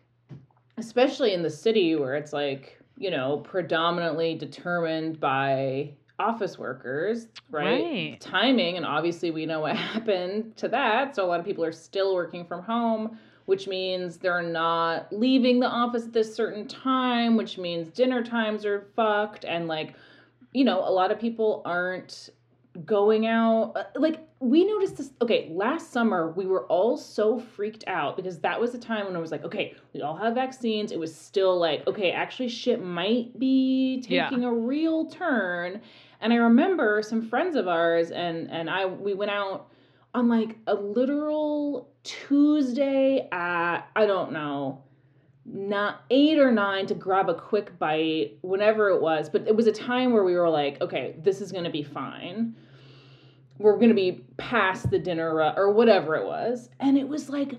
especially 0.77 1.33
in 1.33 1.43
the 1.43 1.49
city 1.51 1.95
where 1.95 2.15
it's 2.15 2.33
like, 2.33 2.79
you 2.97 3.11
know, 3.11 3.37
predominantly 3.37 4.35
determined 4.35 5.19
by 5.19 5.93
office 6.19 6.57
workers, 6.57 7.27
right? 7.49 7.83
Right. 7.83 8.21
Timing. 8.21 8.77
And 8.77 8.85
obviously, 8.85 9.31
we 9.31 9.45
know 9.45 9.61
what 9.61 9.75
happened 9.93 10.55
to 10.57 10.67
that. 10.69 11.15
So 11.15 11.25
a 11.25 11.27
lot 11.27 11.39
of 11.39 11.45
people 11.45 11.63
are 11.63 11.71
still 11.71 12.13
working 12.15 12.45
from 12.45 12.61
home, 12.63 13.17
which 13.45 13.67
means 13.67 14.17
they're 14.17 14.41
not 14.41 15.11
leaving 15.11 15.59
the 15.59 15.67
office 15.67 16.05
at 16.05 16.13
this 16.13 16.33
certain 16.33 16.67
time, 16.67 17.35
which 17.35 17.57
means 17.57 17.89
dinner 17.89 18.23
times 18.23 18.65
are 18.65 18.87
fucked. 18.95 19.45
And 19.45 19.67
like, 19.67 19.93
you 20.53 20.63
know, 20.63 20.79
a 20.79 20.91
lot 20.91 21.11
of 21.11 21.19
people 21.19 21.61
aren't 21.65 22.29
going 22.85 23.25
out 23.25 23.71
uh, 23.77 23.83
like 23.95 24.19
we 24.41 24.65
noticed 24.65 24.97
this 24.97 25.11
okay 25.21 25.49
last 25.53 25.93
summer 25.93 26.33
we 26.33 26.45
were 26.45 26.65
all 26.65 26.97
so 26.97 27.39
freaked 27.39 27.85
out 27.87 28.17
because 28.17 28.39
that 28.39 28.59
was 28.59 28.73
the 28.73 28.77
time 28.77 29.05
when 29.05 29.15
it 29.15 29.19
was 29.19 29.31
like 29.31 29.45
okay 29.45 29.73
we 29.93 30.01
all 30.01 30.13
have 30.17 30.35
vaccines 30.35 30.91
it 30.91 30.99
was 30.99 31.15
still 31.15 31.57
like 31.57 31.87
okay 31.87 32.11
actually 32.11 32.49
shit 32.49 32.83
might 32.83 33.39
be 33.39 34.03
Yeah. 34.09 34.27
taking 34.27 34.43
a 34.43 34.51
real 34.51 35.05
turn 35.05 35.79
and 36.21 36.33
i 36.33 36.35
remember 36.35 37.01
some 37.01 37.27
friends 37.29 37.55
of 37.55 37.67
ours 37.67 38.11
and 38.11 38.49
and 38.51 38.69
i 38.69 38.85
we 38.85 39.13
went 39.13 39.31
out 39.31 39.67
on 40.13 40.27
like 40.27 40.57
a 40.67 40.73
literal 40.73 41.89
tuesday 42.03 43.27
at 43.31 43.81
i 43.95 44.05
don't 44.05 44.31
know 44.31 44.81
not 45.45 46.03
eight 46.09 46.39
or 46.39 46.51
nine 46.51 46.87
to 46.87 46.95
grab 46.95 47.29
a 47.29 47.33
quick 47.33 47.77
bite 47.77 48.37
whenever 48.41 48.89
it 48.89 49.01
was. 49.01 49.29
But 49.29 49.47
it 49.47 49.55
was 49.55 49.67
a 49.67 49.71
time 49.71 50.11
where 50.11 50.23
we 50.23 50.35
were 50.35 50.49
like 50.49 50.81
okay 50.81 51.15
this 51.19 51.41
is 51.41 51.51
going 51.51 51.65
to 51.65 51.69
be 51.69 51.83
fine. 51.83 52.55
We're 53.57 53.75
going 53.75 53.89
to 53.89 53.95
be 53.95 54.25
past 54.37 54.89
the 54.89 54.99
dinner 54.99 55.41
or 55.55 55.71
whatever 55.71 56.15
it 56.15 56.25
was. 56.25 56.69
And 56.79 56.97
it 56.97 57.07
was 57.07 57.29
like 57.29 57.53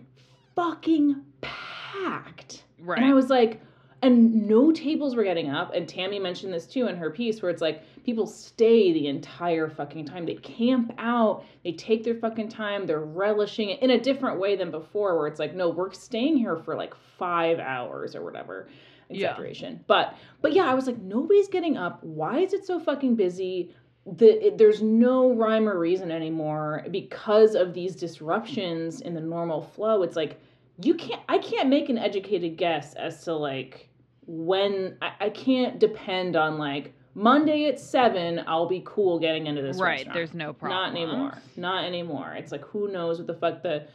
fucking 0.55 1.23
packed. 1.41 2.65
Right. 2.79 2.99
and 2.99 3.07
i 3.07 3.15
was 3.15 3.31
like 3.31 3.63
and 4.07 4.47
no 4.47 4.73
tables 4.73 5.17
were 5.17 5.25
getting 5.25 5.51
up. 5.51 5.75
And 5.75 5.87
tammie 5.89 6.21
mentioned 6.21 6.53
this 6.53 6.67
too 6.67 6.87
in 6.87 6.97
her 6.97 7.11
piece 7.11 7.43
where 7.43 7.51
it's 7.51 7.61
like 7.63 7.83
people 8.05 8.27
stay 8.27 8.93
the 8.93 9.09
entire 9.09 9.69
fucking 9.69 10.07
time. 10.07 10.25
They 10.27 10.35
camp 10.37 10.93
out. 10.99 11.45
They 11.65 11.73
take 11.73 12.05
their 12.05 12.15
fucking 12.15 12.49
time. 12.49 12.87
They're 12.87 13.01
relishing 13.01 13.71
it 13.71 13.83
in 13.83 13.91
a 13.91 14.01
different 14.01 14.39
way 14.39 14.57
than 14.57 14.71
before 14.71 15.19
where 15.19 15.27
it's 15.27 15.39
like 15.41 15.55
no 15.55 15.69
we're 15.69 15.93
staying 15.93 16.37
here 16.37 16.57
for 16.57 16.77
like 16.77 16.95
five 17.19 17.59
hours 17.59 18.15
or 18.15 18.23
whatever 18.23 18.69
Yeah. 19.09 19.31
exaggeration 19.31 19.85
but 19.87 20.15
but 20.43 20.53
yeah 20.53 20.67
i 20.71 20.75
was 20.75 20.87
like 20.87 20.99
nobody's 20.99 21.49
getting 21.49 21.77
up. 21.77 22.03
Why 22.03 22.39
is 22.41 22.53
it 22.53 22.65
so 22.67 22.79
fucking 22.81 23.17
busy? 23.17 23.75
The 24.07 24.47
it, 24.47 24.59
there's 24.59 24.83
no 24.83 25.33
rhyme 25.35 25.69
or 25.69 25.79
reason 25.79 26.11
anymore 26.13 26.85
because 26.93 27.55
of 27.57 27.75
these 27.75 27.97
disruptions 27.97 29.01
in 29.01 29.15
the 29.15 29.21
normal 29.21 29.63
flow. 29.63 30.03
It's 30.03 30.15
like 30.17 30.41
you 30.83 30.95
can't 30.95 31.23
i 31.29 31.39
can't 31.39 31.69
make 31.71 31.89
an 31.89 31.97
educated 31.99 32.57
guess 32.59 32.93
as 32.95 33.25
to 33.25 33.35
like 33.35 33.89
when 34.27 34.97
i, 35.03 35.13
I 35.21 35.31
can't 35.31 35.79
depend 35.79 36.37
on 36.37 36.59
like 36.59 36.95
monday 37.15 37.67
at 37.67 37.79
seven 37.79 38.43
i'll 38.47 38.69
be 38.69 38.83
cool 38.85 39.19
getting 39.19 39.47
into 39.47 39.63
this 39.63 39.79
right. 39.79 39.99
restaurant. 39.99 40.15
There's 40.15 40.35
no 40.35 40.53
problem. 40.53 40.95
not 40.95 41.01
anymore 41.01 41.39
not 41.57 41.85
anymore 41.85 42.35
it's 42.37 42.53
like 42.53 42.65
who 42.65 42.91
knows 42.91 43.19
what 43.19 43.27
the 43.27 43.35
fuck 43.35 43.63
the 43.63 43.87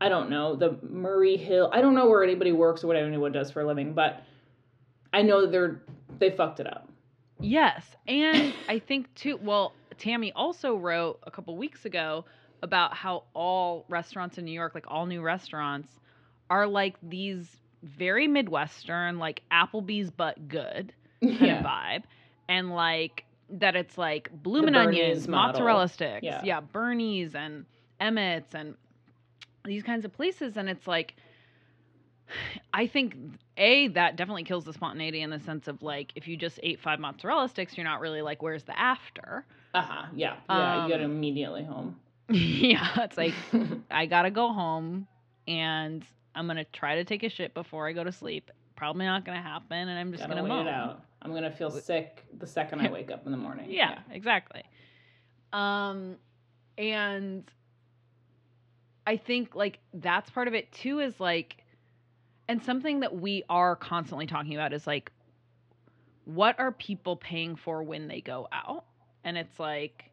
i 0.00 0.08
don't 0.08 0.30
know 0.30 0.56
the 0.56 0.78
murray 0.88 1.36
hill 1.36 1.70
i 1.72 1.80
don't 1.80 1.94
know 1.94 2.08
where 2.08 2.22
anybody 2.22 2.52
works 2.52 2.84
or 2.84 2.86
what 2.86 2.96
anyone 2.96 3.32
does 3.32 3.50
for 3.50 3.60
a 3.62 3.66
living 3.66 3.92
but 3.92 4.22
i 5.12 5.22
know 5.22 5.42
that 5.42 5.52
they're 5.52 5.82
they 6.18 6.30
fucked 6.30 6.60
it 6.60 6.66
up 6.66 6.90
Yes, 7.40 7.96
and 8.06 8.52
I 8.68 8.78
think 8.78 9.12
too. 9.14 9.38
Well, 9.42 9.72
Tammie 9.98 10.32
also 10.32 10.76
wrote 10.76 11.20
a 11.22 11.30
couple 11.30 11.56
weeks 11.56 11.84
ago 11.84 12.24
about 12.62 12.94
how 12.94 13.24
all 13.34 13.86
restaurants 13.88 14.36
in 14.36 14.44
New 14.44 14.52
York, 14.52 14.74
like 14.74 14.84
all 14.88 15.06
new 15.06 15.22
restaurants, 15.22 15.88
are 16.50 16.66
like 16.66 16.96
these 17.02 17.48
very 17.82 18.26
midwestern, 18.28 19.18
like 19.18 19.42
Applebee's 19.50 20.10
but 20.10 20.48
good 20.48 20.92
kind 21.38 21.38
yeah 21.40 21.52
of 21.52 21.64
vibe, 21.64 22.02
and 22.48 22.70
like 22.70 23.24
that 23.50 23.76
it's 23.76 23.98
like 23.98 24.30
bloomin' 24.32 24.74
Bernie's 24.74 24.98
onions, 24.98 25.28
model. 25.28 25.52
mozzarella 25.52 25.88
sticks, 25.88 26.22
Yeah. 26.22 26.40
yeah, 26.42 26.60
Bernie's 26.60 27.34
and 27.34 27.66
Emmett's 28.00 28.54
and 28.54 28.76
these 29.64 29.82
kinds 29.82 30.04
of 30.04 30.12
places, 30.12 30.56
and 30.56 30.68
it's 30.68 30.86
like. 30.86 31.14
I 32.72 32.86
think 32.86 33.14
a 33.56 33.88
that 33.88 34.16
definitely 34.16 34.44
kills 34.44 34.64
the 34.64 34.72
spontaneity 34.72 35.20
in 35.20 35.30
the 35.30 35.40
sense 35.40 35.68
of 35.68 35.82
like 35.82 36.12
if 36.14 36.28
you 36.28 36.36
just 36.36 36.58
ate 36.62 36.80
five 36.80 37.00
mozzarella 37.00 37.48
sticks, 37.48 37.76
you're 37.76 37.84
not 37.84 38.00
really 38.00 38.22
like 38.22 38.42
where's 38.42 38.64
the 38.64 38.78
after. 38.78 39.44
uh-huh 39.74 40.06
yeah 40.14 40.36
yeah 40.48 40.72
you 40.72 40.88
get 40.88 41.00
Um, 41.00 41.02
immediately 41.02 41.64
home 41.64 41.96
yeah, 42.30 43.02
it's 43.02 43.16
like 43.16 43.34
I 43.90 44.06
gotta 44.06 44.30
go 44.30 44.52
home 44.52 45.06
and 45.46 46.04
I'm 46.34 46.46
gonna 46.46 46.64
try 46.64 46.96
to 46.96 47.04
take 47.04 47.22
a 47.22 47.28
shit 47.28 47.54
before 47.54 47.88
I 47.88 47.92
go 47.92 48.04
to 48.04 48.12
sleep. 48.12 48.50
Probably 48.76 49.04
not 49.04 49.24
gonna 49.24 49.42
happen, 49.42 49.76
and 49.88 49.98
I'm 49.98 50.10
just 50.12 50.22
Gotta 50.22 50.34
gonna 50.34 50.44
wait 50.44 50.48
moan. 50.48 50.66
it 50.66 50.70
out. 50.70 51.02
I'm 51.22 51.34
gonna 51.34 51.50
feel 51.50 51.70
sick 51.70 52.24
the 52.38 52.46
second 52.46 52.80
I 52.80 52.90
wake 52.90 53.10
up 53.10 53.26
in 53.26 53.32
the 53.32 53.38
morning. 53.38 53.66
Yeah, 53.70 53.98
exactly. 54.10 54.62
Um, 55.52 56.16
and 56.78 57.44
I 59.06 59.16
think 59.16 59.54
like 59.54 59.80
that's 59.92 60.30
part 60.30 60.48
of 60.48 60.54
it 60.54 60.72
too. 60.72 61.00
Is 61.00 61.18
like, 61.20 61.58
and 62.48 62.62
something 62.62 63.00
that 63.00 63.14
we 63.14 63.42
are 63.48 63.76
constantly 63.76 64.26
talking 64.26 64.54
about 64.54 64.72
is 64.72 64.86
like, 64.86 65.12
what 66.24 66.58
are 66.58 66.72
people 66.72 67.16
paying 67.16 67.56
for 67.56 67.82
when 67.82 68.08
they 68.08 68.20
go 68.20 68.48
out? 68.52 68.84
And 69.24 69.36
it's 69.36 69.58
like, 69.58 70.10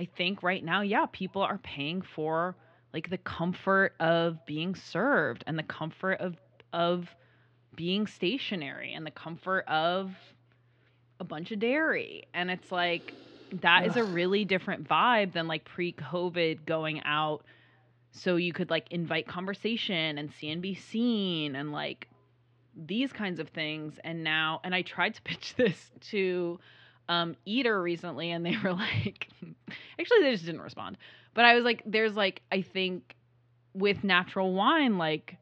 I 0.00 0.08
think 0.16 0.42
right 0.42 0.64
now, 0.64 0.80
yeah, 0.80 1.06
people 1.12 1.42
are 1.42 1.58
paying 1.58 2.02
for 2.02 2.56
like 2.92 3.10
the 3.10 3.18
comfort 3.18 3.94
of 4.00 4.44
being 4.46 4.74
served 4.74 5.44
and 5.46 5.58
the 5.58 5.62
comfort 5.62 6.20
of 6.20 6.36
of 6.72 7.14
being 7.74 8.06
stationary 8.06 8.92
and 8.92 9.06
the 9.06 9.10
comfort 9.10 9.64
of 9.68 10.14
a 11.20 11.24
bunch 11.24 11.50
of 11.50 11.58
dairy. 11.58 12.24
And 12.34 12.50
it's 12.50 12.72
like 12.72 13.14
that 13.52 13.86
is 13.86 13.96
a 13.96 14.04
really 14.04 14.44
different 14.44 14.86
vibe 14.86 15.32
than 15.32 15.46
like 15.48 15.64
pre-COVID 15.64 16.66
going 16.66 17.02
out 17.04 17.44
so 18.10 18.36
you 18.36 18.52
could 18.52 18.70
like 18.70 18.88
invite 18.90 19.26
conversation 19.26 20.18
and 20.18 20.32
see 20.32 20.50
and 20.50 20.60
be 20.60 20.74
seen 20.74 21.56
and 21.56 21.72
like 21.72 22.08
these 22.74 23.12
kinds 23.12 23.40
of 23.40 23.48
things 23.48 23.98
and 24.04 24.22
now 24.22 24.60
and 24.64 24.74
I 24.74 24.82
tried 24.82 25.14
to 25.14 25.22
pitch 25.24 25.54
this 25.56 25.90
to 26.10 26.58
um, 27.08 27.36
Eater 27.44 27.80
recently, 27.80 28.30
and 28.30 28.44
they 28.44 28.56
were 28.62 28.72
like, 28.74 29.28
actually, 29.98 30.22
they 30.22 30.32
just 30.32 30.44
didn't 30.44 30.60
respond. 30.60 30.98
But 31.38 31.44
I 31.44 31.54
was 31.54 31.62
like, 31.62 31.84
there's 31.86 32.16
like, 32.16 32.42
I 32.50 32.62
think 32.62 33.14
with 33.72 34.02
natural 34.02 34.54
wine, 34.54 34.98
like, 34.98 35.36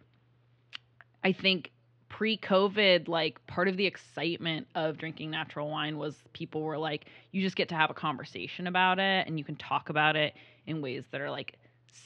I 1.24 1.32
think 1.32 1.70
pre 2.10 2.36
COVID, 2.36 3.08
like, 3.08 3.46
part 3.46 3.66
of 3.66 3.78
the 3.78 3.86
excitement 3.86 4.66
of 4.74 4.98
drinking 4.98 5.30
natural 5.30 5.70
wine 5.70 5.96
was 5.96 6.14
people 6.34 6.60
were 6.60 6.76
like, 6.76 7.06
you 7.32 7.40
just 7.40 7.56
get 7.56 7.70
to 7.70 7.76
have 7.76 7.88
a 7.88 7.94
conversation 7.94 8.66
about 8.66 8.98
it 8.98 9.26
and 9.26 9.38
you 9.38 9.44
can 9.46 9.56
talk 9.56 9.88
about 9.88 10.16
it 10.16 10.34
in 10.66 10.82
ways 10.82 11.04
that 11.12 11.22
are 11.22 11.30
like 11.30 11.54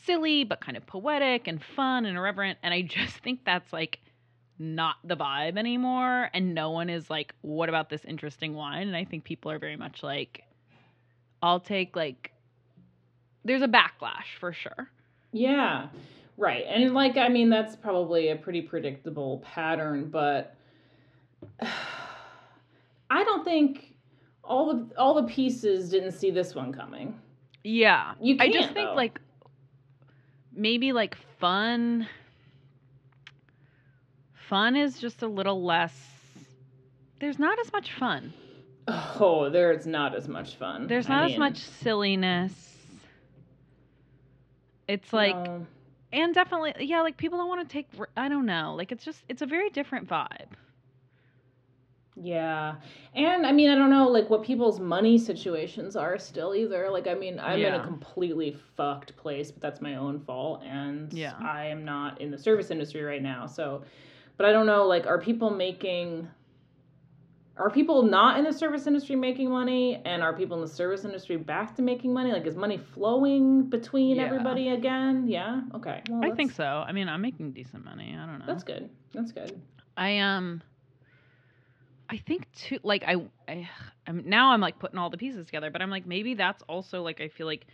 silly, 0.04 0.44
but 0.44 0.60
kind 0.60 0.76
of 0.76 0.86
poetic 0.86 1.48
and 1.48 1.60
fun 1.60 2.04
and 2.06 2.16
irreverent. 2.16 2.60
And 2.62 2.72
I 2.72 2.82
just 2.82 3.16
think 3.16 3.44
that's 3.44 3.72
like, 3.72 3.98
not 4.56 4.96
the 5.02 5.16
vibe 5.16 5.56
anymore 5.56 6.28
and 6.34 6.54
no 6.54 6.70
one 6.70 6.90
is 6.90 7.08
like 7.08 7.34
what 7.40 7.70
about 7.70 7.88
this 7.88 8.04
interesting 8.04 8.52
wine 8.52 8.88
and 8.88 8.94
i 8.94 9.06
think 9.06 9.24
people 9.24 9.50
are 9.50 9.58
very 9.58 9.74
much 9.74 10.02
like 10.02 10.42
i'll 11.42 11.60
take 11.60 11.96
like 11.96 12.30
there's 13.44 13.62
a 13.62 13.68
backlash 13.68 14.36
for 14.38 14.52
sure 14.52 14.90
Yeah, 15.32 15.88
right. 16.36 16.64
And 16.68 16.92
like, 16.94 17.16
I 17.16 17.28
mean, 17.28 17.50
that's 17.50 17.76
probably 17.76 18.28
a 18.30 18.36
pretty 18.36 18.62
predictable 18.62 19.38
pattern, 19.44 20.08
but 20.10 20.54
I 21.62 23.24
don't 23.24 23.44
think 23.44 23.94
all 24.44 24.74
the 24.74 24.96
all 24.98 25.14
the 25.14 25.28
pieces 25.28 25.90
didn't 25.90 26.12
see 26.12 26.30
this 26.30 26.54
one 26.54 26.72
coming. 26.72 27.18
yeah 27.64 28.14
You 28.20 28.36
i 28.40 28.50
just 28.50 28.72
think 28.72 28.88
though. 28.90 28.94
like 28.94 29.20
maybe 30.52 30.92
like 30.92 31.16
fun 31.38 32.06
fun 34.48 34.76
is 34.76 34.98
just 34.98 35.22
a 35.22 35.26
little 35.28 35.62
less 35.64 35.94
there's 37.20 37.38
not 37.38 37.58
as 37.60 37.72
much 37.72 37.92
fun 37.92 38.32
Oh, 38.88 39.50
there's 39.50 39.86
not 39.86 40.16
as 40.16 40.26
much 40.26 40.56
fun. 40.56 40.88
there's 40.88 41.06
I 41.08 41.10
not 41.14 41.24
as 41.26 41.30
mean, 41.32 41.38
much 41.38 41.58
silliness 41.58 42.69
it's 44.90 45.12
like 45.12 45.36
no. 45.36 45.66
and 46.12 46.34
definitely 46.34 46.74
yeah 46.80 47.00
like 47.00 47.16
people 47.16 47.38
don't 47.38 47.48
want 47.48 47.66
to 47.66 47.72
take 47.72 47.88
I 48.16 48.28
don't 48.28 48.46
know 48.46 48.74
like 48.76 48.92
it's 48.92 49.04
just 49.04 49.22
it's 49.28 49.42
a 49.42 49.46
very 49.46 49.70
different 49.70 50.08
vibe 50.08 50.48
Yeah. 52.16 52.74
And 53.14 53.46
I 53.46 53.52
mean, 53.52 53.70
I 53.70 53.74
don't 53.76 53.88
know 53.90 54.08
like 54.08 54.28
what 54.28 54.42
people's 54.42 54.78
money 54.80 55.16
situations 55.16 55.96
are 55.96 56.18
still 56.18 56.54
either. 56.54 56.90
Like 56.90 57.06
I 57.06 57.14
mean, 57.14 57.38
I'm 57.38 57.60
in 57.60 57.74
a 57.74 57.82
completely 57.84 58.56
fucked 58.76 59.16
place, 59.16 59.50
but 59.50 59.62
that's 59.62 59.80
my 59.80 59.94
own 59.96 60.20
fault 60.20 60.62
and 60.64 61.12
Yeah. 61.12 61.34
I 61.40 61.66
am 61.66 61.84
not 61.84 62.20
in 62.20 62.30
the 62.30 62.38
service 62.38 62.70
industry 62.70 63.02
right 63.02 63.22
now. 63.22 63.46
So 63.46 63.84
but 64.36 64.46
I 64.46 64.52
don't 64.52 64.66
know 64.66 64.86
like 64.86 65.06
are 65.06 65.18
people 65.20 65.50
making 65.50 66.28
are 67.60 67.70
people 67.70 68.02
not 68.02 68.38
in 68.38 68.44
the 68.44 68.52
service 68.52 68.86
industry 68.86 69.16
making 69.16 69.50
money 69.50 70.00
and 70.04 70.22
are 70.22 70.34
people 70.34 70.56
in 70.56 70.62
the 70.62 70.68
service 70.68 71.04
industry 71.04 71.36
back 71.36 71.74
to 71.76 71.82
making 71.82 72.12
money? 72.12 72.32
Like 72.32 72.46
is 72.46 72.56
money 72.56 72.78
flowing 72.78 73.68
between 73.68 74.16
Yeah. 74.16 74.24
everybody 74.24 74.70
again? 74.70 75.26
Yeah. 75.28 75.60
Okay. 75.74 76.02
Well, 76.08 76.24
i 76.24 76.34
think 76.34 76.52
so 76.52 76.64
i 76.64 76.92
mean 76.92 77.08
i'm 77.08 77.20
making 77.20 77.52
decent 77.52 77.84
money 77.84 78.16
i 78.18 78.26
don't 78.26 78.38
know 78.38 78.46
That's 78.46 78.64
good. 78.64 78.88
That's 79.12 79.32
good. 79.32 79.60
I 79.96 80.18
um 80.18 80.62
I 82.08 82.16
think 82.18 82.50
too 82.52 82.78
like 82.82 83.04
I, 83.06 83.16
I 83.48 83.68
I'm 84.06 84.28
now 84.28 84.50
I'm 84.52 84.60
like 84.60 84.78
putting 84.78 84.98
all 84.98 85.10
the 85.10 85.16
pieces 85.18 85.46
together, 85.46 85.70
but 85.70 85.80
I'm 85.82 85.90
like 85.90 86.06
maybe 86.06 86.34
that's 86.34 86.62
also 86.68 87.02
like 87.02 87.20
I 87.20 87.28
feel 87.28 87.46
like 87.46 87.66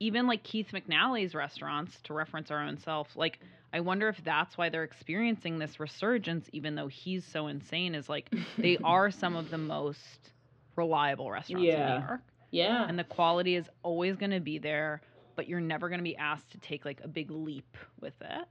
even 0.00 0.26
like 0.26 0.42
Keith 0.42 0.68
McNally's 0.72 1.34
restaurants 1.34 1.98
to 2.04 2.14
reference 2.14 2.50
our 2.50 2.62
own 2.62 2.78
self, 2.78 3.16
like 3.16 3.38
I 3.72 3.80
wonder 3.80 4.08
if 4.08 4.22
that's 4.24 4.58
why 4.58 4.68
they're 4.68 4.82
experiencing 4.84 5.58
this 5.58 5.78
resurgence 5.78 6.48
even 6.52 6.74
though 6.74 6.88
he's 6.88 7.24
so 7.24 7.46
insane 7.46 7.94
is 7.94 8.08
like 8.08 8.28
they 8.58 8.76
are 8.84 9.10
some 9.10 9.36
of 9.36 9.50
the 9.50 9.58
most 9.58 10.32
reliable 10.76 11.30
restaurants 11.30 11.68
in 11.68 11.74
New 12.00 12.06
York 12.06 12.20
Yeah. 12.50 12.86
and 12.88 12.98
the 12.98 13.04
quality 13.04 13.54
is 13.54 13.68
always 13.82 14.16
going 14.16 14.32
to 14.32 14.40
be 14.40 14.58
there, 14.58 15.02
but 15.36 15.48
you're 15.48 15.60
never 15.60 15.88
going 15.88 16.00
to 16.00 16.04
be 16.04 16.16
asked 16.16 16.50
to 16.50 16.58
take 16.58 16.84
like 16.84 17.00
a 17.04 17.08
big 17.08 17.30
leap 17.30 17.76
with 18.00 18.14
it. 18.20 18.46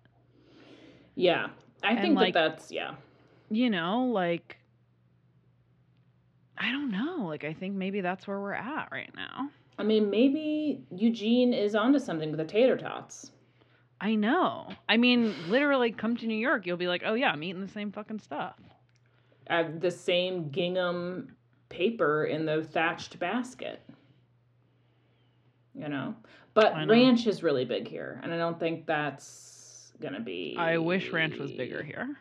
yeah. 1.15 1.47
I 1.83 1.91
And, 1.91 2.01
think 2.01 2.15
like- 2.15 2.33
that 2.33 2.49
that's 2.51 2.71
yeah. 2.71 2.95
you 3.49 3.69
know, 3.69 4.05
like 4.05 4.57
I 6.57 6.71
don't 6.71 6.91
know. 6.91 7.25
Like 7.27 7.43
I 7.45 7.53
think 7.53 7.75
maybe 7.75 8.01
that's 8.01 8.27
where 8.27 8.39
we're 8.39 8.53
at 8.53 8.89
right 8.91 9.11
now. 9.15 9.49
I 9.77 9.83
mean, 9.83 10.09
maybe 10.09 10.83
Eugene 10.93 11.53
is 11.53 11.73
onto 11.73 11.99
something 11.99 12.31
with 12.31 12.37
the 12.39 12.45
tater 12.45 12.75
tots. 12.77 13.31
I 14.01 14.15
know. 14.15 14.69
I 14.87 14.97
mean, 14.97 15.35
literally 15.49 15.91
come 15.91 16.15
to 16.17 16.27
New 16.27 16.37
York, 16.37 16.65
you'll 16.65 16.77
be 16.77 16.87
like, 16.87 17.03
"Oh 17.05 17.13
yeah, 17.13 17.31
I'm 17.31 17.43
eating 17.43 17.61
the 17.61 17.71
same 17.71 17.91
fucking 17.91 18.19
stuff." 18.19 18.55
I 19.49 19.57
have 19.57 19.81
the 19.81 19.91
same 19.91 20.51
gingham 20.51 21.35
paper 21.69 22.25
in 22.25 22.45
the 22.45 22.63
thatched 22.63 23.19
basket. 23.19 23.81
You 25.75 25.87
know, 25.87 26.15
but 26.53 26.77
know. 26.77 26.87
ranch 26.87 27.27
is 27.27 27.43
really 27.43 27.65
big 27.65 27.87
here, 27.87 28.19
and 28.23 28.33
I 28.33 28.37
don't 28.37 28.59
think 28.59 28.85
that's 28.85 29.93
gonna 30.01 30.19
be. 30.19 30.55
I 30.57 30.77
wish 30.77 31.11
ranch 31.11 31.37
was 31.37 31.51
bigger 31.51 31.83
here. 31.83 32.17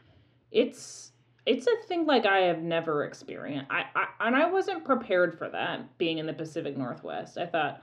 It's 0.51 1.13
it's 1.47 1.67
a 1.67 1.87
thing 1.87 2.07
like 2.07 2.27
I 2.27 2.41
have 2.41 2.61
never 2.61 3.05
experienced. 3.05 3.71
I, 3.71 3.85
I 3.95 4.27
and 4.27 4.37
I 4.37 4.51
wasn't 4.51 4.85
prepared 4.85 5.39
for 5.39 5.49
that 5.49 5.97
being 5.97 6.19
in 6.19 6.27
the 6.27 6.33
Pacific 6.33 6.77
Northwest. 6.77 7.39
I 7.39 7.47
thought 7.47 7.83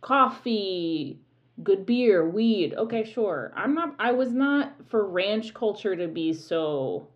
coffee, 0.00 1.20
good 1.62 1.86
beer, 1.86 2.28
weed. 2.28 2.74
Okay, 2.74 3.04
sure. 3.04 3.52
I'm 3.56 3.74
not. 3.74 3.94
I 3.98 4.12
was 4.12 4.32
not 4.32 4.74
for 4.88 5.06
ranch 5.06 5.54
culture 5.54 5.96
to 5.96 6.08
be 6.08 6.32
so. 6.32 7.08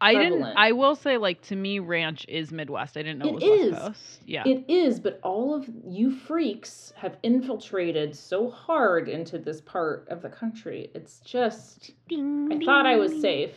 I 0.00 0.14
didn't 0.14 0.42
I 0.56 0.72
will 0.72 0.96
say 0.96 1.16
like 1.16 1.40
to 1.42 1.56
me 1.56 1.78
ranch 1.78 2.26
is 2.28 2.52
Midwest. 2.52 2.96
I 2.96 3.02
didn't 3.02 3.20
know 3.20 3.36
it, 3.36 3.42
It 3.42 3.50
was 3.50 3.60
is. 3.60 3.72
West 3.72 3.82
Coast. 3.84 4.20
Yeah. 4.26 4.42
It 4.44 4.64
is, 4.68 5.00
but 5.00 5.18
all 5.22 5.54
of 5.54 5.66
you 5.86 6.10
freaks 6.14 6.92
have 6.96 7.16
infiltrated 7.22 8.14
so 8.14 8.50
hard 8.50 9.08
into 9.08 9.38
this 9.38 9.62
part 9.62 10.06
of 10.10 10.20
the 10.20 10.28
country. 10.28 10.90
It's 10.94 11.20
just. 11.20 11.92
I 12.12 12.60
thought 12.64 12.86
I 12.86 12.96
was 12.96 13.18
safe, 13.18 13.54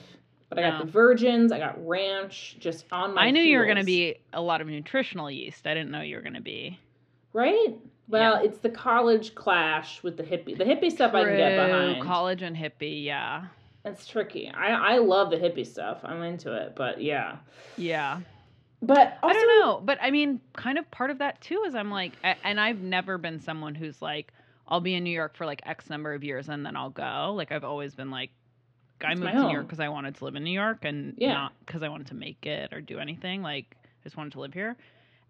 but 0.48 0.60
I 0.60 0.70
got 0.70 0.86
the 0.86 0.90
virgins. 0.90 1.52
I 1.52 1.60
got 1.60 1.86
ranch 1.86 2.56
just 2.60 2.86
on 2.94 3.16
my. 3.16 3.24
I 3.24 3.32
knew 3.32 3.42
you 3.42 3.58
were 3.58 3.66
going 3.66 3.78
to 3.78 3.84
be 3.84 4.16
a 4.32 4.42
lot 4.42 4.62
of 4.62 4.68
nutritional 4.68 5.30
yeast. 5.30 5.68
I 5.68 5.74
didn't 5.74 5.92
know 5.92 6.02
you 6.02 6.16
were 6.16 6.22
going 6.22 6.36
to 6.36 6.42
be 6.42 6.80
Right? 7.38 7.76
Well, 8.10 8.36
it's 8.44 8.60
the 8.60 8.70
college 8.70 9.36
clash 9.36 10.02
with 10.04 10.18
the 10.18 10.24
hippie. 10.24 10.58
The 10.58 10.64
hippie 10.64 10.92
stuff 10.92 11.14
I 11.14 11.24
can 11.26 11.38
get 11.38 11.68
behind. 11.68 12.04
College 12.04 12.42
and 12.42 12.56
hippie, 12.56 13.04
yeah. 13.04 13.46
It's 13.84 14.08
tricky. 14.08 14.50
I 14.50 14.96
I 14.96 14.98
love 15.00 15.30
the 15.30 15.38
hippie 15.38 15.66
stuff. 15.66 16.00
I'm 16.04 16.22
into 16.24 16.54
it, 16.54 16.74
but 16.76 17.02
yeah. 17.02 17.38
Yeah. 17.78 18.22
But 18.82 19.18
also, 19.24 19.36
I 19.36 19.42
don't 19.42 19.60
know, 19.60 19.82
but 19.84 19.98
I 20.02 20.12
mean, 20.12 20.40
kind 20.56 20.78
of 20.78 20.90
part 20.92 21.10
of 21.10 21.18
that 21.20 21.42
too 21.42 21.64
is 21.68 21.74
I'm 21.74 21.90
like, 21.90 22.14
and 22.44 22.60
I've 22.60 22.80
never 22.80 23.18
been 23.18 23.40
someone 23.40 23.74
who's 23.74 24.02
like, 24.02 24.32
I'll 24.68 24.82
be 24.82 24.94
in 24.94 25.04
New 25.04 25.10
York 25.10 25.36
for 25.36 25.46
like 25.46 25.62
X 25.66 25.90
number 25.90 26.14
of 26.14 26.24
years 26.24 26.48
and 26.48 26.66
then 26.66 26.76
I'll 26.76 26.92
go. 26.92 27.34
Like 27.36 27.52
I've 27.52 27.64
always 27.64 27.96
been 27.96 28.12
like, 28.12 28.30
I 29.04 29.16
moved 29.16 29.32
to 29.32 29.48
New. 29.48 29.52
York 29.52 29.66
because 29.66 29.80
I 29.80 29.90
wanted 29.90 30.16
to 30.16 30.26
live 30.26 30.36
in 30.36 30.44
New 30.44 30.52
York 30.52 30.86
and 30.86 31.16
Yeah. 31.18 31.34
not 31.34 31.54
because 31.66 31.82
I 31.82 31.90
wanted 31.90 32.08
to 32.08 32.16
make 32.16 32.46
it 32.46 32.72
or 32.74 32.82
do 32.82 33.00
anything. 33.00 33.42
Like 33.42 33.76
I 33.84 33.88
just 34.04 34.16
wanted 34.16 34.34
to 34.34 34.42
live 34.42 34.54
here, 34.54 34.76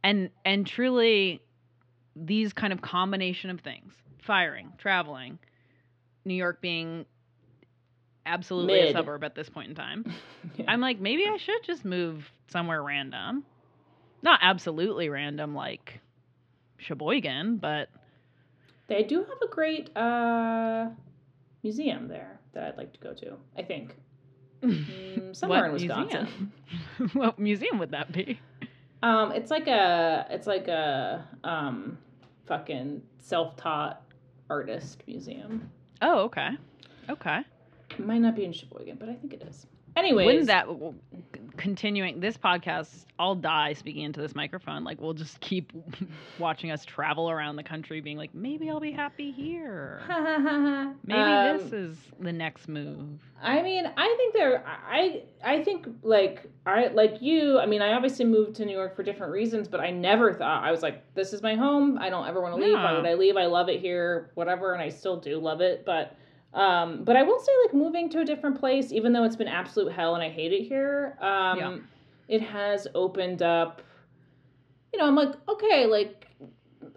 and 0.03 0.29
and 0.45 0.65
truly, 0.67 1.41
these 2.25 2.53
kind 2.53 2.73
of 2.73 2.81
combination 2.81 3.49
of 3.49 3.59
things: 3.61 3.93
firing, 4.21 4.73
traveling, 4.77 5.39
New 6.25 6.33
York 6.35 6.61
being 6.61 7.05
absolutely 8.25 8.81
a 8.81 8.91
suburb 8.91 9.23
at 9.23 9.35
this 9.35 9.49
point 9.49 9.69
in 9.69 9.75
time. 9.75 10.05
Yeah. 10.55 10.65
I'm 10.69 10.79
like, 10.79 10.99
maybe 10.99 11.23
I 11.27 11.37
should 11.37 11.61
just 11.63 11.83
move 11.83 12.31
somewhere 12.47 12.81
random. 12.81 13.43
Not 14.23 14.39
absolutely 14.41 15.09
random 15.09 15.53
like 15.53 15.99
Sheboygan, 16.77 17.57
but 17.57 17.89
they 18.87 19.03
do 19.03 19.19
have 19.19 19.37
a 19.43 19.47
great 19.47 19.95
uh 19.95 20.87
museum 21.63 22.07
there 22.07 22.39
that 22.53 22.63
I'd 22.63 22.77
like 22.77 22.93
to 22.93 22.99
go 22.99 23.13
to. 23.13 23.35
I 23.57 23.61
think 23.61 23.95
mm, 24.63 25.35
somewhere 25.35 25.65
in 25.65 25.73
Wisconsin. 25.73 26.51
museum? 26.97 27.11
what 27.13 27.37
museum 27.37 27.77
would 27.77 27.91
that 27.91 28.11
be? 28.11 28.39
Um, 29.03 29.31
it's 29.31 29.51
like 29.51 29.67
a 29.67 30.25
it's 30.29 30.47
like 30.47 30.67
a 30.67 31.27
um 31.43 31.97
fucking 32.47 33.01
self-taught 33.19 34.01
artist 34.49 35.03
museum. 35.07 35.69
Oh, 36.01 36.21
okay. 36.21 36.49
Okay. 37.09 37.41
It 37.91 38.05
might 38.05 38.19
not 38.19 38.35
be 38.35 38.45
in 38.45 38.53
Sheboygan, 38.53 38.97
but 38.99 39.09
I 39.09 39.13
think 39.15 39.33
it 39.33 39.43
is. 39.47 39.65
Anyways, 39.97 40.25
Wouldn't 40.25 40.47
that 40.47 40.67
continuing 41.57 42.19
this 42.19 42.37
podcast? 42.37 43.05
I'll 43.19 43.33
die 43.35 43.73
speaking 43.73 44.03
into 44.03 44.21
this 44.21 44.35
microphone. 44.35 44.83
Like 44.83 45.01
we'll 45.01 45.13
just 45.13 45.39
keep 45.39 45.73
watching 46.39 46.69
us 46.69 46.85
travel 46.85 47.31
around 47.31 47.55
the 47.55 47.63
country, 47.63 47.99
being 47.99 48.17
like, 48.17 48.33
maybe 48.35 48.69
I'll 48.69 48.79
be 48.79 48.91
happy 48.91 49.31
here. 49.31 50.01
Maybe 51.03 51.19
Um, 51.19 51.57
this 51.57 51.73
is 51.73 51.97
the 52.19 52.31
next 52.31 52.67
move. 52.67 53.19
I 53.41 53.61
mean, 53.63 53.85
I 53.97 54.15
think 54.17 54.33
there. 54.35 54.63
I 54.67 55.23
I 55.43 55.63
think 55.63 55.87
like 56.03 56.45
I 56.65 56.87
like 56.87 57.21
you. 57.21 57.59
I 57.59 57.65
mean, 57.65 57.81
I 57.81 57.93
obviously 57.93 58.25
moved 58.25 58.55
to 58.57 58.65
New 58.65 58.75
York 58.75 58.95
for 58.95 59.01
different 59.03 59.31
reasons, 59.31 59.67
but 59.67 59.79
I 59.79 59.89
never 59.89 60.33
thought 60.33 60.63
I 60.63 60.71
was 60.71 60.83
like, 60.83 61.03
this 61.15 61.33
is 61.33 61.41
my 61.41 61.55
home. 61.55 61.97
I 61.99 62.09
don't 62.09 62.27
ever 62.27 62.41
want 62.41 62.55
to 62.55 62.61
leave. 62.63 62.73
Why 62.75 62.93
would 62.93 63.05
I 63.05 63.15
leave? 63.15 63.35
I 63.35 63.45
love 63.47 63.67
it 63.69 63.79
here. 63.79 64.29
Whatever, 64.35 64.73
and 64.73 64.81
I 64.81 64.89
still 64.89 65.17
do 65.19 65.39
love 65.39 65.61
it. 65.61 65.85
But 65.85 66.15
um, 66.53 67.03
but 67.03 67.15
I 67.15 67.23
will 67.23 67.39
say 67.39 67.51
like 67.65 67.73
moving 67.73 68.09
to 68.11 68.19
a 68.21 68.25
different 68.25 68.59
place, 68.59 68.91
even 68.91 69.13
though 69.13 69.23
it's 69.23 69.35
been 69.35 69.47
absolute 69.47 69.91
hell 69.91 70.15
and 70.15 70.23
I 70.23 70.29
hate 70.29 70.53
it 70.53 70.63
here. 70.63 71.17
Um, 71.21 71.57
Yeah. 71.59 71.77
it 72.27 72.41
has 72.41 72.87
opened 72.95 73.41
up. 73.41 73.81
you 74.93 74.99
know, 74.99 75.05
I'm 75.05 75.15
like, 75.15 75.33
okay, 75.49 75.85
like 75.85 76.27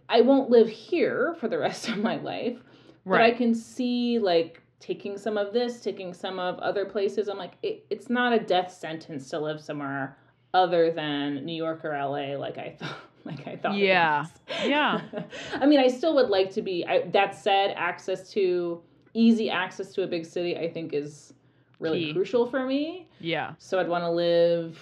I 0.08 0.20
won't 0.22 0.50
live 0.50 0.68
here 0.68 1.36
for 1.40 1.48
the 1.48 1.58
rest 1.66 1.88
of 1.88 1.98
my 1.98 2.16
life, 2.16 2.58
but 3.04 3.20
I 3.20 3.30
can 3.32 3.54
see 3.54 4.18
like 4.18 4.62
taking 4.78 5.18
some 5.18 5.36
of 5.36 5.52
this, 5.52 5.80
taking 5.82 6.14
some 6.14 6.38
of 6.38 6.58
other 6.60 6.84
places. 6.86 7.28
I'm 7.28 7.36
like, 7.36 7.52
it, 7.62 7.84
it's 7.90 8.08
not 8.08 8.32
a 8.32 8.38
death 8.38 8.72
sentence 8.72 9.28
to 9.30 9.38
live 9.38 9.60
somewhere 9.60 10.16
other 10.54 10.90
than 10.90 11.44
New 11.44 11.52
York 11.54 11.84
or 11.84 11.90
LA, 11.90 12.36
like 12.38 12.56
I 12.56 12.70
thought. 12.78 12.96
Like 13.24 13.46
I 13.46 13.56
thought. 13.56 13.76
Yeah. 13.76 14.24
Yeah. 14.64 15.02
I 15.60 15.66
mean, 15.66 15.78
I 15.80 15.88
still 15.88 16.14
would 16.14 16.30
like 16.30 16.50
to 16.54 16.62
be. 16.62 16.86
I, 16.86 17.02
that 17.08 17.34
said, 17.34 17.74
access 17.76 18.30
to 18.32 18.80
easy 19.14 19.50
access 19.50 19.92
to 19.94 20.02
a 20.02 20.06
big 20.06 20.24
city, 20.26 20.56
I 20.56 20.70
think, 20.70 20.92
is 20.92 21.34
really 21.78 22.06
Key. 22.06 22.12
crucial 22.14 22.46
for 22.46 22.64
me. 22.66 23.06
Yeah. 23.20 23.54
So 23.58 23.78
I'd 23.80 23.88
want 23.88 24.04
to 24.04 24.10
live 24.10 24.78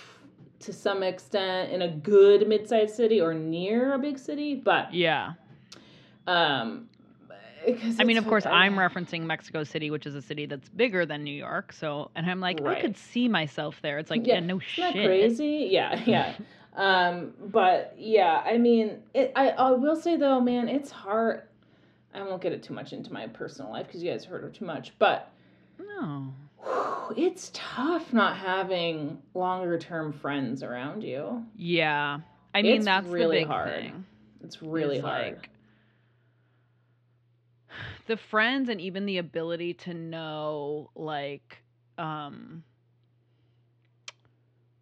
to 0.60 0.72
some 0.72 1.02
extent 1.02 1.70
in 1.72 1.82
a 1.82 1.88
good 1.88 2.48
mid-sized 2.48 2.94
city 2.94 3.20
or 3.20 3.32
near 3.32 3.94
a 3.94 3.98
big 3.98 4.18
city, 4.18 4.54
but 4.56 4.92
Yeah. 4.92 5.34
um, 6.26 6.88
I 7.98 8.04
mean, 8.04 8.16
of 8.18 8.26
course, 8.26 8.44
like- 8.44 8.54
I'm 8.54 8.76
referencing 8.76 9.22
Mexico 9.22 9.64
City, 9.64 9.90
which 9.90 10.06
is 10.06 10.14
a 10.14 10.22
city 10.22 10.46
that's 10.46 10.68
bigger 10.68 11.04
than 11.04 11.22
New 11.24 11.34
York. 11.34 11.72
So, 11.72 12.10
and 12.14 12.28
I'm 12.30 12.40
like, 12.40 12.64
I 12.64 12.80
could 12.80 12.96
see 12.96 13.28
myself 13.28 13.80
there. 13.82 13.98
It's 13.98 14.10
like, 14.10 14.26
Yeah, 14.26 14.34
yeah, 14.34 14.40
no 14.40 14.56
Isn't 14.56 14.66
shit. 14.68 14.94
that 14.94 15.04
crazy? 15.04 15.68
Yeah, 15.70 16.00
yeah. 16.06 16.34
um, 16.76 17.34
but 17.40 17.94
yeah, 17.98 18.42
I 18.46 18.58
mean, 18.58 19.02
it. 19.12 19.32
I, 19.36 19.50
I 19.50 19.70
will 19.72 19.96
say 19.96 20.16
though, 20.16 20.40
man, 20.40 20.68
it's 20.68 20.90
hard. 20.90 21.42
I 22.14 22.22
won't 22.22 22.42
get 22.42 22.52
it 22.52 22.62
too 22.62 22.74
much 22.74 22.92
into 22.92 23.12
my 23.12 23.26
personal 23.26 23.70
life 23.70 23.86
because 23.86 24.02
you 24.02 24.10
guys 24.10 24.24
heard 24.24 24.44
it 24.44 24.54
too 24.54 24.64
much, 24.64 24.92
but 24.98 25.30
No. 25.78 26.32
whew, 26.62 27.14
it's 27.16 27.50
tough 27.54 28.12
not 28.12 28.36
having 28.36 29.22
longer 29.34 29.78
term 29.78 30.12
friends 30.12 30.62
around 30.62 31.02
you. 31.04 31.44
Yeah. 31.56 32.18
I 32.54 32.62
mean, 32.62 32.76
It's 32.76 32.84
that's 32.86 33.08
really 33.08 33.38
the 33.38 33.42
big 33.42 33.48
hard. 33.48 33.70
thing. 33.70 34.04
It's 34.42 34.62
really 34.62 34.96
is, 34.96 35.02
hard. 35.04 35.34
like, 35.36 35.50
the 38.06 38.16
friends 38.16 38.68
and 38.68 38.80
even 38.80 39.04
the 39.06 39.18
ability 39.18 39.74
to 39.74 39.92
know 39.92 40.90
like 40.94 41.62
um 41.98 42.62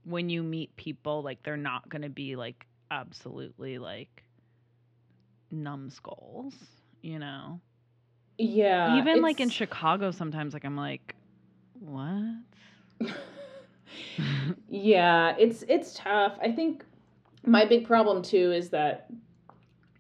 when 0.05 0.29
you 0.29 0.43
meet 0.43 0.77
people 0.77 1.23
like 1.23 1.43
they're 1.43 1.57
not 1.57 1.89
going 1.89 2.03
to 2.03 2.09
be 2.09 2.37
like 2.37 2.65
absolutely 2.93 3.79
like 3.79 4.23
numbskulls 5.51 6.55
you 7.07 7.19
know 7.19 7.61
yeah, 8.39 8.99
even 8.99 9.23
like 9.23 9.41
in 9.41 9.49
chicago 9.49 10.11
sometimes 10.11 10.53
like 10.53 10.65
i'm 10.65 10.77
like 10.77 11.15
what 11.81 12.43
yeah, 14.69 15.35
it's 15.39 15.65
it's 15.69 15.95
tough. 15.95 16.39
I 16.41 16.53
think 16.53 16.85
my 17.45 17.65
big 17.65 17.87
problem 17.87 18.23
too 18.23 18.53
is 18.53 18.71
that 18.71 19.07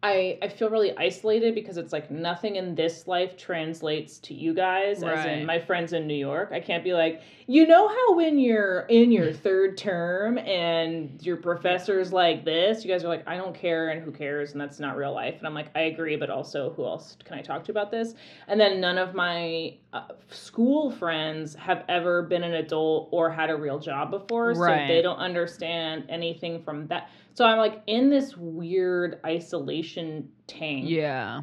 I 0.07 0.39
I 0.41 0.49
feel 0.49 0.71
really 0.71 0.97
isolated 0.97 1.55
because 1.55 1.77
it's 1.77 1.93
like 1.93 2.11
nothing 2.11 2.57
in 2.57 2.77
this 2.77 3.09
life 3.09 3.37
translates 3.37 4.19
to 4.21 4.35
you 4.35 4.55
guys 4.55 5.01
right. 5.01 5.19
as 5.19 5.27
in 5.27 5.47
my 5.47 5.59
friends 5.59 5.93
in 5.93 6.07
New 6.07 6.15
York. 6.15 6.51
I 6.53 6.61
can't 6.61 6.85
be 6.85 6.93
like, 6.93 7.23
you 7.49 7.67
know 7.67 7.89
how 7.89 8.15
when 8.15 8.39
you're 8.39 8.81
in 8.83 9.11
your 9.11 9.33
third 9.47 9.77
term 9.77 10.39
and 10.39 11.21
your 11.23 11.37
professor's 11.37 12.13
like 12.13 12.45
this, 12.45 12.85
you 12.85 12.91
guys 12.91 13.03
are 13.03 13.09
like, 13.09 13.27
I 13.27 13.37
don't 13.37 13.55
care 13.55 13.89
and 13.89 14.01
who 14.01 14.13
cares 14.13 14.53
and 14.53 14.61
that's 14.61 14.79
not 14.79 14.97
real 14.97 15.13
life. 15.13 15.35
And 15.39 15.47
I'm 15.47 15.55
like, 15.55 15.71
I 15.75 15.83
agree, 15.83 16.15
but 16.15 16.31
also 16.31 16.73
who 16.77 16.85
else 16.85 17.17
can 17.25 17.37
I 17.37 17.43
talk 17.43 17.65
to 17.65 17.73
about 17.73 17.91
this? 17.91 18.15
And 18.47 18.61
then 18.61 18.81
none 18.81 18.99
of 18.99 19.15
my 19.15 19.75
uh, 19.93 20.09
school 20.31 20.91
friends 20.93 21.57
have 21.57 21.85
ever 21.89 22.23
been 22.23 22.45
an 22.45 22.55
adult 22.55 23.09
or 23.11 23.29
had 23.29 23.51
a 23.51 23.57
real 23.57 23.81
job 23.81 24.11
before, 24.13 24.55
so 24.55 24.67
they 24.87 25.03
don't 25.03 25.19
understand 25.19 26.05
anything 26.09 26.63
from 26.63 26.87
that. 26.89 27.11
So 27.37 27.45
I'm 27.45 27.59
like 27.59 27.83
in 27.87 28.09
this 28.09 28.35
weird 28.35 29.21
isolation 29.27 30.31
tank. 30.47 30.87
yeah 30.89 31.43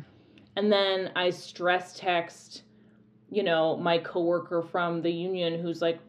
And 0.56 0.72
then 0.72 1.12
I 1.16 1.30
stress 1.30 1.94
text, 1.96 2.64
you 3.30 3.44
know, 3.44 3.78
my 3.78 4.00
coworker 4.00 4.64
from 4.64 5.04
the 5.04 5.12
union 5.12 5.62
who's 5.62 5.84
like 5.84 6.00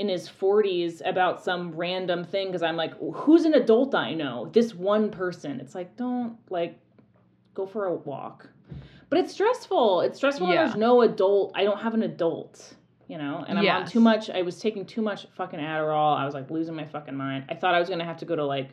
in 0.00 0.08
his 0.08 0.28
40s 0.28 1.00
about 1.08 1.44
some 1.44 1.70
random 1.76 2.24
thing 2.24 2.48
because 2.48 2.64
I'm 2.64 2.74
like, 2.74 2.94
who's 3.14 3.44
an 3.44 3.54
adult 3.54 3.94
I 3.94 4.14
know? 4.14 4.50
This 4.52 4.74
one 4.74 5.10
person. 5.12 5.60
It's 5.60 5.76
like, 5.76 5.96
don't 5.96 6.36
like 6.50 6.76
go 7.54 7.66
for 7.66 7.86
a 7.86 7.94
walk. 7.94 8.48
But 9.10 9.20
it's 9.20 9.32
stressful. 9.32 10.00
It's 10.00 10.16
stressful 10.16 10.48
when 10.48 10.56
Yeah. 10.56 10.64
there's 10.64 10.76
no 10.76 11.02
adult. 11.02 11.52
I 11.54 11.62
don't 11.62 11.78
have 11.78 11.94
an 11.94 12.02
adult, 12.02 12.74
you 13.06 13.18
know, 13.18 13.44
and 13.46 13.60
I'm 13.60 13.68
on 13.68 13.86
too 13.86 14.00
much. 14.00 14.28
I 14.28 14.42
was 14.42 14.58
taking 14.58 14.84
too 14.84 15.02
much 15.02 15.28
fucking 15.36 15.60
Adderall. 15.60 16.16
I 16.18 16.24
was 16.24 16.34
like 16.34 16.50
losing 16.50 16.74
my 16.74 16.84
fucking 16.84 17.14
mind. 17.14 17.44
I 17.48 17.54
thought 17.54 17.76
I 17.76 17.78
was 17.78 17.88
gonna 17.88 18.04
have 18.04 18.16
to 18.16 18.24
go 18.24 18.34
to 18.34 18.44
like, 18.44 18.70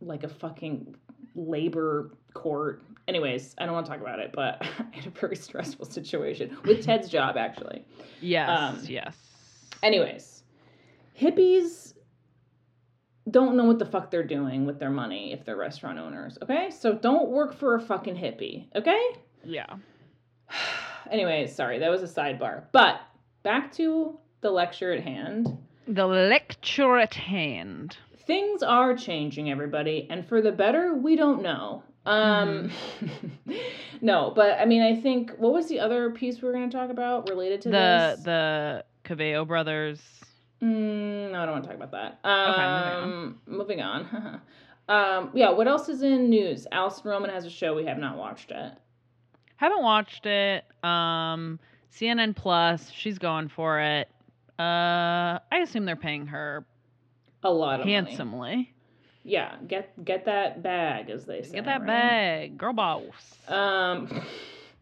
like 0.00 0.24
a 0.24 0.28
fucking 0.28 0.94
labor 1.34 2.10
court. 2.34 2.82
Anyways, 3.08 3.54
I 3.58 3.64
don't 3.66 3.74
want 3.74 3.86
to 3.86 3.92
talk 3.92 4.00
about 4.00 4.18
it, 4.18 4.32
but 4.34 4.58
I 4.78 4.96
had 4.96 5.06
a 5.06 5.10
very 5.10 5.36
stressful 5.36 5.86
situation 5.86 6.56
with 6.64 6.84
Ted's 6.84 7.08
job 7.08 7.36
actually. 7.36 7.84
yes 8.20 8.48
Um, 8.48 8.80
yes 8.86 9.16
Anyways, 9.82 10.42
hippies 11.18 11.92
don't 13.30 13.56
know 13.56 13.64
what 13.64 13.78
the 13.78 13.84
fuck 13.86 14.10
they're 14.10 14.22
doing 14.26 14.66
with 14.66 14.78
their 14.78 14.90
money 14.90 15.32
if 15.32 15.44
they're 15.44 15.56
restaurant 15.56 15.98
owners, 15.98 16.38
okay? 16.42 16.70
So 16.70 16.94
don't 16.94 17.28
work 17.28 17.52
for 17.54 17.74
a 17.74 17.80
fucking 17.80 18.16
hippie, 18.16 18.66
okay? 18.74 19.00
yeah 19.44 19.66
Anyways, 21.10 21.54
sorry, 21.54 21.78
that 21.80 21.90
was 21.90 22.02
a 22.02 22.06
sidebar. 22.20 22.64
But 22.72 23.00
back 23.44 23.70
to 23.72 24.18
the 24.40 24.50
lecture 24.50 24.92
at 24.92 25.02
hand. 25.04 25.56
the 25.86 26.06
lecture 26.06 26.98
at 26.98 27.14
hand 27.14 27.96
Things 28.26 28.62
are 28.62 28.96
changing, 28.96 29.50
everybody, 29.50 30.06
and 30.10 30.26
for 30.26 30.42
the 30.42 30.52
better, 30.52 30.94
we 30.94 31.16
don't 31.16 31.42
know. 31.42 31.82
Um 32.04 32.70
No, 34.00 34.32
but 34.34 34.58
I 34.60 34.64
mean 34.64 34.82
I 34.82 35.00
think 35.00 35.32
what 35.38 35.52
was 35.52 35.68
the 35.68 35.80
other 35.80 36.10
piece 36.10 36.40
we 36.40 36.48
were 36.48 36.52
gonna 36.52 36.70
talk 36.70 36.90
about 36.90 37.28
related 37.28 37.62
to 37.62 37.68
the 37.70 38.14
this? 38.16 38.24
the 38.24 38.84
Caveo 39.04 39.46
brothers 39.46 40.00
Mm, 40.62 41.32
no, 41.32 41.42
I 41.42 41.44
don't 41.44 41.52
want 41.52 41.64
to 41.64 41.68
talk 41.68 41.76
about 41.76 41.92
that. 41.92 42.18
Okay, 42.24 42.62
Um, 42.62 43.38
moving 43.46 43.82
on. 43.82 44.40
um, 44.88 45.30
yeah, 45.34 45.50
what 45.50 45.68
else 45.68 45.88
is 45.90 46.02
in 46.02 46.30
news? 46.30 46.66
Alison 46.72 47.10
Roman 47.10 47.28
has 47.30 47.44
a 47.44 47.50
show 47.50 47.74
we 47.74 47.84
have 47.84 47.98
not 47.98 48.16
watched 48.16 48.50
yet. 48.50 48.80
Haven't 49.56 49.82
watched 49.82 50.24
it. 50.24 50.64
Um, 50.82 51.60
CNN 51.92 52.34
Plus, 52.34 52.90
she's 52.90 53.18
going 53.18 53.48
for 53.48 53.80
it. 53.80 54.08
Uh, 54.58 55.38
I 55.52 55.58
assume 55.62 55.84
they're 55.84 55.94
paying 55.94 56.26
her 56.26 56.64
A 57.46 57.50
lot 57.50 57.80
of 57.80 57.86
money. 57.86 57.92
handsomely. 57.92 58.74
Yeah, 59.22 59.56
get 59.66 60.04
get 60.04 60.24
that 60.24 60.62
bag, 60.62 61.10
as 61.10 61.24
they 61.24 61.42
say. 61.42 61.52
Get 61.54 61.64
that 61.64 61.80
right? 61.80 61.86
bag, 61.86 62.58
girl 62.58 62.72
boss. 62.72 63.38
Um, 63.48 64.22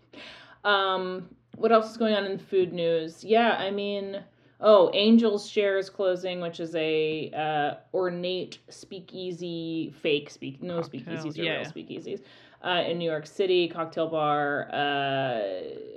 um, 0.65 1.29
what 1.57 1.73
else 1.73 1.91
is 1.91 1.97
going 1.97 2.15
on 2.15 2.25
in 2.25 2.39
the 2.39 2.43
food 2.43 2.73
news? 2.73 3.23
Yeah, 3.23 3.53
I 3.53 3.71
mean, 3.71 4.23
oh, 4.61 4.89
Angel's 4.91 5.49
Share 5.49 5.79
is 5.79 5.91
closing, 5.91 6.41
which 6.41 6.61
is 6.61 6.75
a 6.75 7.31
uh, 7.31 7.97
ornate 7.97 8.59
speakeasy, 8.71 9.95
fake 10.03 10.31
speak, 10.31 10.63
no 10.63 10.81
Cocktail, 10.81 11.01
speakeasies 11.01 11.37
yeah. 11.37 11.53
real 11.53 11.65
speakeasies. 11.65 12.21
Uh, 12.65 12.83
in 12.89 12.97
New 12.97 13.05
York 13.11 13.27
City, 13.27 13.69
cocktail 13.69 14.09
bar, 14.09 14.69
uh, 14.73 15.43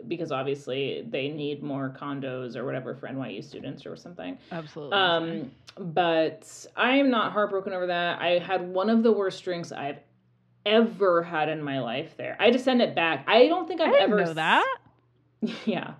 because 0.07 0.33
obviously 0.33 1.05
they 1.09 1.29
need 1.29 1.63
more 1.63 1.95
condos 1.97 2.57
or 2.57 2.65
whatever 2.65 2.93
for 2.93 3.07
NYU 3.07 3.41
students 3.41 3.85
or 3.85 3.95
something. 3.95 4.37
Absolutely. 4.51 4.97
Um, 4.97 5.51
but 5.79 6.65
I 6.75 6.97
am 6.97 7.09
not 7.09 7.31
heartbroken 7.31 7.71
over 7.71 7.87
that. 7.87 8.21
I 8.21 8.39
had 8.39 8.67
one 8.67 8.89
of 8.89 9.01
the 9.01 9.13
worst 9.13 9.43
drinks 9.45 9.71
I've 9.71 9.99
ever 10.65 11.23
had 11.23 11.47
in 11.47 11.63
my 11.63 11.79
life 11.79 12.17
there. 12.17 12.35
I 12.37 12.45
had 12.45 12.53
to 12.53 12.59
send 12.59 12.81
it 12.81 12.93
back. 12.95 13.23
I 13.29 13.47
don't 13.47 13.65
think 13.65 13.79
I 13.79 13.85
I've 13.85 13.95
ever 13.95 14.25
know 14.25 14.33
that. 14.33 14.65
s- 15.43 15.51
Yeah. 15.65 15.93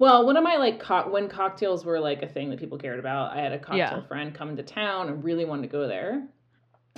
Well, 0.00 0.26
one 0.26 0.36
of 0.36 0.42
my 0.42 0.56
like 0.56 0.80
co- 0.80 1.08
when 1.10 1.28
cocktails 1.28 1.84
were 1.84 2.00
like 2.00 2.24
a 2.24 2.28
thing 2.28 2.50
that 2.50 2.58
people 2.58 2.78
cared 2.78 2.98
about, 2.98 3.36
I 3.36 3.40
had 3.40 3.52
a 3.52 3.58
cocktail 3.58 3.78
Yeah. 3.78 4.06
friend 4.08 4.34
come 4.34 4.56
to 4.56 4.64
town 4.64 5.08
and 5.10 5.22
really 5.22 5.44
wanted 5.44 5.62
to 5.62 5.68
go 5.68 5.86
there. 5.86 6.26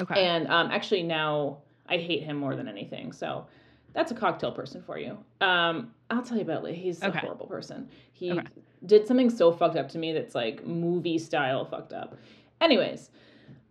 Okay. 0.01 0.25
And 0.27 0.47
um, 0.49 0.71
actually 0.71 1.03
now 1.03 1.59
I 1.91 1.97
hate 1.99 2.23
him 2.23 2.37
more 2.37 2.55
than 2.57 2.69
anything. 2.69 3.13
So 3.13 3.47
that's 3.93 4.13
a 4.13 4.15
cocktail 4.15 4.53
person 4.53 4.83
for 4.83 4.99
you. 4.99 5.19
Um, 5.41 5.93
I'll 6.11 6.23
tell 6.23 6.37
you 6.37 6.45
about 6.45 6.67
it. 6.69 6.75
He's 6.77 7.03
Okay. 7.03 7.19
a 7.19 7.21
horrible 7.21 7.47
person. 7.47 7.89
He 8.13 8.33
Okay. 8.33 8.47
did 8.87 9.07
something 9.07 9.29
so 9.29 9.51
fucked 9.53 9.77
up 9.77 9.89
to 9.91 9.99
me 9.99 10.13
that's 10.13 10.35
like 10.35 10.65
movie 10.67 11.19
style 11.19 11.65
fucked 11.65 11.93
up. 11.93 12.17
Anyways, 12.61 13.11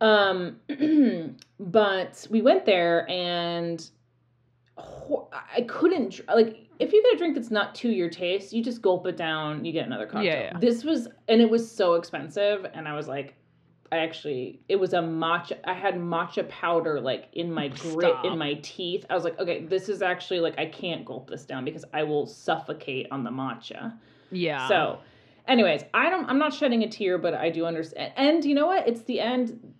um, 0.01 0.59
but 1.59 2.27
we 2.29 2.41
went 2.41 2.65
there 2.65 3.09
and 3.09 3.89
ho- 4.77 5.29
I 5.55 5.61
couldn't 5.61 6.19
like 6.27 6.65
if 6.79 6.93
you 6.93 7.03
get 7.03 7.15
a 7.15 7.17
drink 7.17 7.35
that's 7.35 7.51
not 7.51 7.75
to 7.75 7.89
your 7.89 8.09
taste, 8.09 8.53
you 8.53 8.63
just 8.63 8.81
gulp 8.81 9.05
it 9.05 9.17
down. 9.17 9.65
You 9.65 9.71
get 9.73 9.85
another 9.85 10.05
cocktail. 10.05 10.23
Yeah, 10.23 10.51
yeah. 10.53 10.59
This 10.59 10.83
was 10.83 11.07
and 11.27 11.41
it 11.41 11.49
was 11.49 11.69
so 11.69 11.95
expensive, 11.95 12.65
and 12.73 12.87
I 12.87 12.93
was 12.95 13.07
like, 13.07 13.35
I 13.91 13.97
actually 13.97 14.59
it 14.69 14.75
was 14.75 14.93
a 14.93 14.99
matcha. 14.99 15.57
I 15.63 15.73
had 15.73 15.95
matcha 15.95 16.47
powder 16.47 16.99
like 16.99 17.27
in 17.33 17.51
my 17.51 17.69
grit 17.69 18.09
Stop. 18.11 18.25
in 18.25 18.37
my 18.37 18.55
teeth. 18.61 19.05
I 19.09 19.15
was 19.15 19.23
like, 19.23 19.39
okay, 19.39 19.65
this 19.65 19.89
is 19.89 20.01
actually 20.01 20.39
like 20.39 20.59
I 20.59 20.65
can't 20.65 21.05
gulp 21.05 21.29
this 21.29 21.45
down 21.45 21.65
because 21.65 21.85
I 21.93 22.03
will 22.03 22.25
suffocate 22.27 23.07
on 23.11 23.23
the 23.23 23.31
matcha. 23.31 23.93
yeah. 24.31 24.67
So, 24.67 24.99
anyways, 25.47 25.83
I 25.93 26.09
don't. 26.09 26.25
I'm 26.29 26.39
not 26.39 26.53
shedding 26.53 26.83
a 26.83 26.89
tear, 26.89 27.17
but 27.17 27.33
I 27.33 27.49
do 27.49 27.65
understand. 27.65 28.13
And 28.15 28.45
you 28.45 28.55
know 28.55 28.67
what? 28.67 28.87
It's 28.87 29.01
the 29.01 29.19
end. 29.19 29.73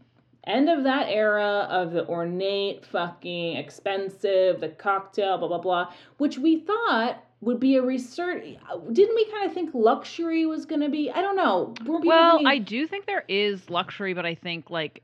end 0.46 0.70
of 0.70 0.84
that 0.86 1.08
era 1.10 1.68
of 1.70 1.92
the 1.92 2.08
ornate, 2.08 2.86
fucking 2.86 3.58
expensive, 3.58 4.60
the 4.60 4.70
cocktail, 4.70 5.38
blah 5.38 5.48
blah 5.48 5.60
blah, 5.60 5.94
which 6.18 6.38
we 6.40 6.60
thought 6.62 7.24
would 7.42 7.60
be 7.60 7.76
a 7.78 7.82
research. 7.82 8.44
Didn't 8.92 9.16
we 9.16 9.26
kind 9.32 9.48
of 9.48 9.54
think 9.54 9.72
luxury 9.74 10.46
was 10.46 10.66
going 10.66 10.82
to 10.82 10.90
be? 10.90 11.10
I 11.10 11.22
don't 11.22 11.36
know. 11.38 11.74
Well, 11.86 12.38
thinking- 12.38 12.48
I 12.48 12.58
do 12.58 12.86
think 12.86 13.06
there 13.06 13.24
is 13.28 13.70
luxury, 13.70 14.14
but 14.14 14.26
I 14.26 14.36
think 14.36 14.70
like 14.70 15.04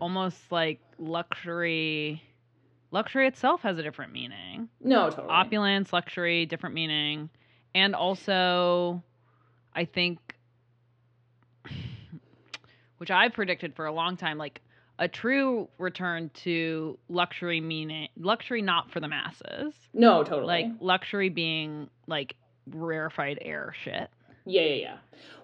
almost 0.00 0.40
like 0.50 0.80
luxury 0.98 2.22
luxury 2.90 3.26
itself 3.26 3.60
has 3.62 3.76
a 3.78 3.82
different 3.82 4.12
meaning. 4.12 4.68
no 4.80 5.10
totally. 5.10 5.28
Opulence, 5.28 5.92
luxury, 5.92 6.46
different 6.46 6.74
meaning. 6.74 7.28
And 7.74 7.94
also 7.94 9.02
I 9.74 9.84
think 9.84 10.18
which 12.98 13.10
I 13.10 13.28
predicted 13.28 13.74
for 13.76 13.86
a 13.86 13.92
long 13.92 14.16
time 14.16 14.38
like 14.38 14.60
a 14.98 15.06
true 15.08 15.68
return 15.78 16.30
to 16.34 16.98
luxury 17.08 17.60
meaning 17.60 18.08
luxury 18.18 18.62
not 18.62 18.90
for 18.90 19.00
the 19.00 19.08
masses. 19.08 19.74
no, 19.94 20.22
totally. 20.24 20.46
Like 20.46 20.66
luxury 20.80 21.28
being 21.28 21.88
like 22.06 22.34
rarefied 22.70 23.38
air 23.42 23.74
shit. 23.84 24.08
Yeah, 24.44 24.62
yeah, 24.62 24.74
yeah. 24.74 24.96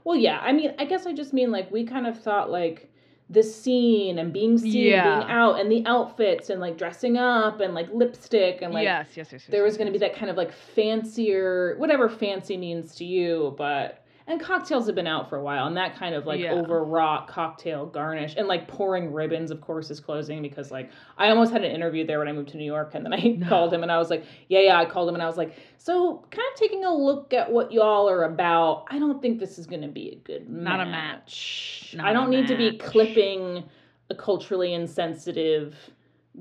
Well, 0.04 0.16
yeah. 0.16 0.40
I 0.40 0.52
mean, 0.52 0.74
I 0.78 0.84
guess 0.86 1.06
I 1.06 1.12
just 1.12 1.32
mean 1.32 1.50
like 1.50 1.70
we 1.70 1.84
kind 1.84 2.06
of 2.06 2.18
thought 2.20 2.50
like 2.50 2.90
the 3.30 3.42
scene 3.42 4.18
and 4.18 4.32
being 4.32 4.58
seen, 4.58 4.72
Yeah. 4.86 5.18
being 5.18 5.30
out, 5.30 5.58
and 5.60 5.70
the 5.72 5.84
outfits 5.86 6.50
and 6.50 6.60
like 6.60 6.76
dressing 6.76 7.16
up 7.16 7.60
and 7.60 7.74
like 7.74 7.88
lipstick 7.92 8.60
and 8.60 8.74
like 8.74 8.84
yes, 8.84 9.08
yes, 9.14 9.32
yes, 9.32 9.42
yes. 9.44 9.50
there 9.50 9.62
was 9.62 9.72
yes, 9.74 9.78
going 9.78 9.86
to 9.86 9.92
be 9.92 9.98
that 9.98 10.14
kind 10.14 10.30
of 10.30 10.36
like 10.36 10.52
fancier, 10.52 11.74
whatever 11.78 12.08
fancy 12.08 12.56
means 12.56 12.94
to 12.96 13.04
you, 13.04 13.54
but. 13.56 14.03
And 14.26 14.40
cocktails 14.40 14.86
have 14.86 14.94
been 14.94 15.06
out 15.06 15.28
for 15.28 15.36
a 15.36 15.42
while, 15.42 15.66
and 15.66 15.76
that 15.76 15.96
kind 15.96 16.14
of 16.14 16.24
like 16.24 16.40
Yeah. 16.40 16.54
overwrought 16.54 17.28
cocktail 17.28 17.84
garnish 17.84 18.36
and 18.38 18.48
like 18.48 18.66
pouring 18.66 19.12
ribbons, 19.12 19.50
of 19.50 19.60
course, 19.60 19.90
is 19.90 20.00
closing 20.00 20.40
because 20.40 20.70
like 20.70 20.90
I 21.18 21.28
almost 21.28 21.52
had 21.52 21.62
an 21.62 21.70
interview 21.70 22.06
there 22.06 22.18
when 22.20 22.28
I 22.28 22.32
moved 22.32 22.48
to 22.50 22.56
New 22.56 22.64
York, 22.64 22.92
and 22.94 23.04
then 23.04 23.12
I 23.12 23.18
No. 23.38 23.46
called 23.48 23.74
him 23.74 23.82
and 23.82 23.92
I 23.92 23.98
was 23.98 24.08
like, 24.08 24.24
yeah, 24.48 24.60
yeah, 24.60 24.78
I 24.80 24.86
called 24.86 25.10
him 25.10 25.14
and 25.14 25.22
I 25.22 25.26
was 25.26 25.36
like, 25.36 25.54
so 25.76 26.24
kind 26.30 26.42
of 26.54 26.58
taking 26.58 26.84
a 26.84 26.94
look 26.94 27.34
at 27.34 27.52
what 27.52 27.70
y'all 27.70 28.08
are 28.08 28.24
about. 28.24 28.86
I 28.88 28.98
don't 28.98 29.20
think 29.20 29.38
this 29.40 29.58
is 29.58 29.66
going 29.66 29.82
to 29.82 29.88
be 29.88 30.08
a 30.12 30.16
good 30.16 30.48
Not 30.48 30.80
a 30.80 30.86
match. 30.86 31.90
match. 31.92 31.94
Not 31.98 32.06
I 32.06 32.12
don't 32.14 32.30
need 32.30 32.46
to 32.48 32.56
be 32.56 32.78
clipping 32.78 33.62
a 34.08 34.14
culturally 34.14 34.72
insensitive 34.72 35.76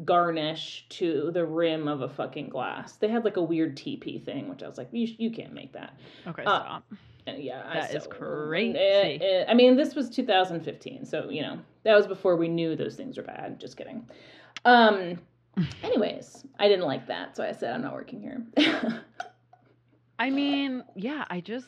garnish 0.05 0.85
to 0.89 1.31
the 1.33 1.45
rim 1.45 1.87
of 1.87 2.01
a 2.01 2.07
fucking 2.09 2.49
glass. 2.49 2.95
They 2.95 3.09
had 3.09 3.25
like 3.25 3.37
a 3.37 3.43
weird 3.43 3.75
TP 3.77 4.23
thing, 4.23 4.47
which 4.49 4.63
I 4.63 4.67
was 4.67 4.77
like, 4.77 4.87
you, 4.91 5.07
you 5.17 5.31
can't 5.31 5.53
make 5.53 5.73
that. 5.73 5.93
Okay, 6.27 6.43
uh, 6.45 6.59
stop. 6.61 6.83
Yeah, 7.27 7.63
I- 7.67 7.73
That 7.81 7.95
is 7.95 8.07
crazy. 8.07 8.77
eh, 8.77 9.17
eh, 9.21 9.45
I 9.47 9.53
mean, 9.53 9.75
this 9.75 9.95
was 9.95 10.09
2015, 10.09 11.05
so 11.05 11.29
you 11.29 11.41
know 11.41 11.59
that 11.83 11.95
was 11.95 12.07
before 12.07 12.35
we 12.35 12.47
knew 12.47 12.75
those 12.75 12.95
things 12.95 13.17
were 13.17 13.23
bad. 13.23 13.59
Just 13.59 13.77
kidding. 13.77 14.05
Um. 14.65 15.19
Anyways, 15.83 16.43
I 16.57 16.67
didn't 16.67 16.85
like 16.85 17.05
that, 17.07 17.35
so 17.37 17.43
I 17.43 17.51
said 17.51 17.75
I'm 17.75 17.81
not 17.83 17.93
working 17.93 18.19
here. 18.21 18.43
I 20.19 20.29
mean, 20.29 20.83
yeah, 20.95 21.25
I 21.29 21.41
just 21.41 21.67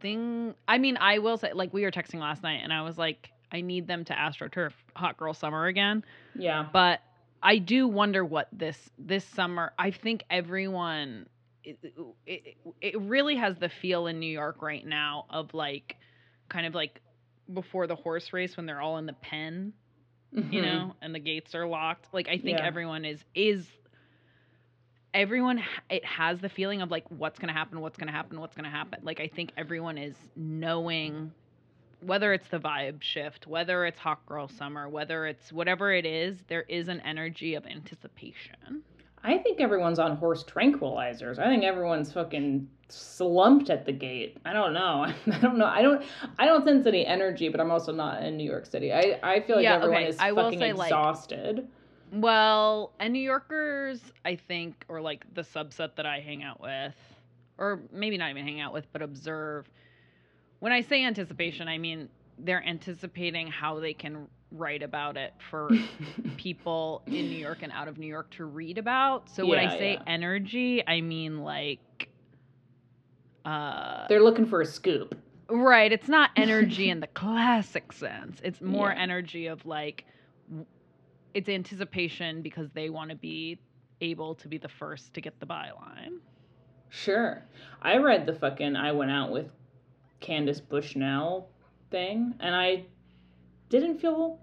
think. 0.00 0.56
I 0.68 0.78
mean, 0.78 0.96
I 1.00 1.18
will 1.18 1.36
say, 1.36 1.52
like, 1.52 1.72
we 1.74 1.82
were 1.82 1.90
texting 1.90 2.20
last 2.20 2.42
night, 2.42 2.60
and 2.62 2.72
I 2.72 2.82
was 2.82 2.96
like, 2.96 3.30
I 3.50 3.60
need 3.60 3.86
them 3.86 4.04
to 4.06 4.12
AstroTurf 4.14 4.72
Hot 4.96 5.16
Girl 5.16 5.34
Summer 5.34 5.66
again. 5.66 6.04
yeah. 6.34 6.66
But 6.72 7.00
I 7.42 7.58
do 7.58 7.88
wonder 7.88 8.24
what 8.24 8.48
this 8.52 8.90
this 8.98 9.24
summer. 9.24 9.72
I 9.78 9.90
think 9.90 10.24
everyone. 10.30 11.26
It, 11.64 11.78
it, 12.26 12.56
it 12.80 13.00
really 13.00 13.36
has 13.36 13.56
the 13.58 13.68
feel 13.68 14.06
in 14.06 14.18
New 14.18 14.30
York 14.32 14.62
right 14.62 14.86
now 14.86 15.26
of 15.30 15.54
like, 15.54 15.96
kind 16.48 16.66
of 16.66 16.74
like 16.74 17.00
before 17.52 17.86
the 17.86 17.96
horse 17.96 18.32
race 18.32 18.56
when 18.56 18.66
they're 18.66 18.80
all 18.80 18.98
in 18.98 19.06
the 19.06 19.12
pen, 19.12 19.72
you 20.50 20.60
Mhm. 20.60 20.62
know, 20.62 20.96
and 21.02 21.14
the 21.14 21.18
gates 21.20 21.54
are 21.54 21.66
locked. 21.66 22.06
Like 22.12 22.28
I 22.28 22.38
think 22.38 22.58
Yeah. 22.58 22.66
everyone 22.66 23.04
is 23.04 23.24
is 23.34 23.66
everyone 25.14 25.62
it 25.90 26.04
has 26.04 26.40
the 26.40 26.48
feeling 26.48 26.80
of 26.82 26.90
like 26.90 27.04
what's 27.10 27.38
going 27.38 27.48
to 27.48 27.54
happen, 27.54 27.80
what's 27.80 27.96
going 27.96 28.06
to 28.08 28.12
happen, 28.12 28.40
what's 28.40 28.54
going 28.54 28.64
to 28.64 28.70
happen. 28.70 29.00
Like 29.02 29.20
I 29.20 29.28
think 29.28 29.52
everyone 29.56 29.98
is 29.98 30.16
knowing 30.36 31.32
whether 32.00 32.32
it's 32.32 32.48
the 32.48 32.58
vibe 32.58 33.02
shift, 33.02 33.46
whether 33.46 33.84
it's 33.86 33.98
hot 33.98 34.24
girl 34.26 34.48
summer, 34.48 34.88
whether 34.88 35.26
it's 35.26 35.52
whatever 35.52 35.92
it 35.92 36.04
is, 36.06 36.38
there 36.48 36.62
is 36.62 36.88
an 36.88 37.00
energy 37.00 37.54
of 37.54 37.66
anticipation. 37.66 38.82
I 39.24 39.38
think 39.38 39.60
everyone's 39.60 39.98
on 39.98 40.16
horse 40.16 40.44
tranquilizers. 40.44 41.38
I 41.38 41.46
think 41.46 41.62
everyone's 41.64 42.12
fucking 42.12 42.68
slumped 42.88 43.70
at 43.70 43.86
the 43.86 43.92
gate. 43.92 44.36
I 44.44 44.52
don't 44.52 44.72
know. 44.72 45.06
I 45.32 45.38
don't 45.40 45.58
know. 45.58 45.66
I 45.66 45.80
don't. 45.82 46.04
I 46.38 46.46
don't 46.46 46.64
sense 46.64 46.86
any 46.86 47.06
energy, 47.06 47.48
but 47.48 47.60
I'm 47.60 47.70
also 47.70 47.92
not 47.92 48.22
in 48.22 48.36
New 48.36 48.48
York 48.48 48.66
City. 48.66 48.92
I 48.92 49.18
I 49.22 49.40
feel 49.40 49.56
like 49.56 49.62
Yeah, 49.64 49.76
everyone 49.76 49.98
okay, 50.02 50.08
is 50.08 50.18
I 50.18 50.32
fucking 50.34 50.58
say, 50.58 50.72
like- 50.72 50.88
exhausted. 50.88 51.68
Well, 52.14 52.92
and 53.00 53.14
New 53.14 53.20
Yorkers, 53.22 54.00
I 54.26 54.36
think, 54.36 54.84
or 54.88 55.00
like 55.00 55.24
the 55.32 55.40
subset 55.40 55.94
that 55.96 56.04
I 56.04 56.20
hang 56.20 56.42
out 56.42 56.60
with, 56.60 56.94
or 57.56 57.80
maybe 57.90 58.18
not 58.18 58.28
even 58.28 58.44
hang 58.44 58.60
out 58.60 58.74
with, 58.74 58.86
but 58.92 59.00
observe. 59.00 59.66
When 60.58 60.72
I 60.72 60.82
say 60.82 61.04
anticipation, 61.04 61.68
I 61.68 61.78
mean 61.78 62.08
they're 62.38 62.62
anticipating 62.66 63.46
how 63.46 63.78
they 63.80 63.94
can 63.94 64.26
write 64.52 64.82
about 64.82 65.16
it 65.16 65.32
for 65.50 65.70
people 66.36 67.02
in 67.06 67.12
New 67.28 67.38
York 67.38 67.58
and 67.62 67.72
out 67.72 67.88
of 67.88 67.98
New 67.98 68.06
York 68.06 68.30
to 68.36 68.44
read 68.44 68.78
about. 68.78 69.28
So 69.30 69.46
when 69.46 69.58
I 69.58 69.78
say 69.78 69.92
yeah. 69.94 70.02
energy, 70.06 70.86
I 70.86 71.00
mean 71.00 71.38
like 71.42 72.08
uh 73.44 74.06
They're 74.08 74.22
looking 74.22 74.46
for 74.46 74.60
a 74.60 74.66
scoop. 74.66 75.16
right, 75.48 75.90
it's 75.92 76.08
not 76.08 76.30
energy 76.36 76.90
in 76.90 77.00
the 77.00 77.06
classic 77.08 77.92
sense. 77.92 78.40
It's 78.44 78.60
more 78.60 78.90
Yeah. 78.90 79.02
energy 79.02 79.46
of 79.46 79.64
like 79.66 80.04
it's 81.34 81.48
anticipation 81.48 82.42
because 82.42 82.68
they 82.74 82.90
want 82.90 83.10
to 83.10 83.16
be 83.16 83.58
able 84.00 84.34
to 84.36 84.48
be 84.48 84.58
the 84.58 84.68
first 84.68 85.14
to 85.14 85.20
get 85.20 85.38
the 85.40 85.46
byline. 85.46 86.18
Sure. 86.90 87.42
I 87.80 87.96
read 87.96 88.26
the 88.26 88.34
fucking 88.34 88.76
I 88.76 88.92
went 88.92 89.10
out 89.10 89.30
with 89.30 89.46
Candace 90.20 90.60
Bushnell 90.60 91.48
thing, 91.90 92.34
and 92.40 92.54
I 92.54 92.84
didn't 93.80 93.98
feel 93.98 94.38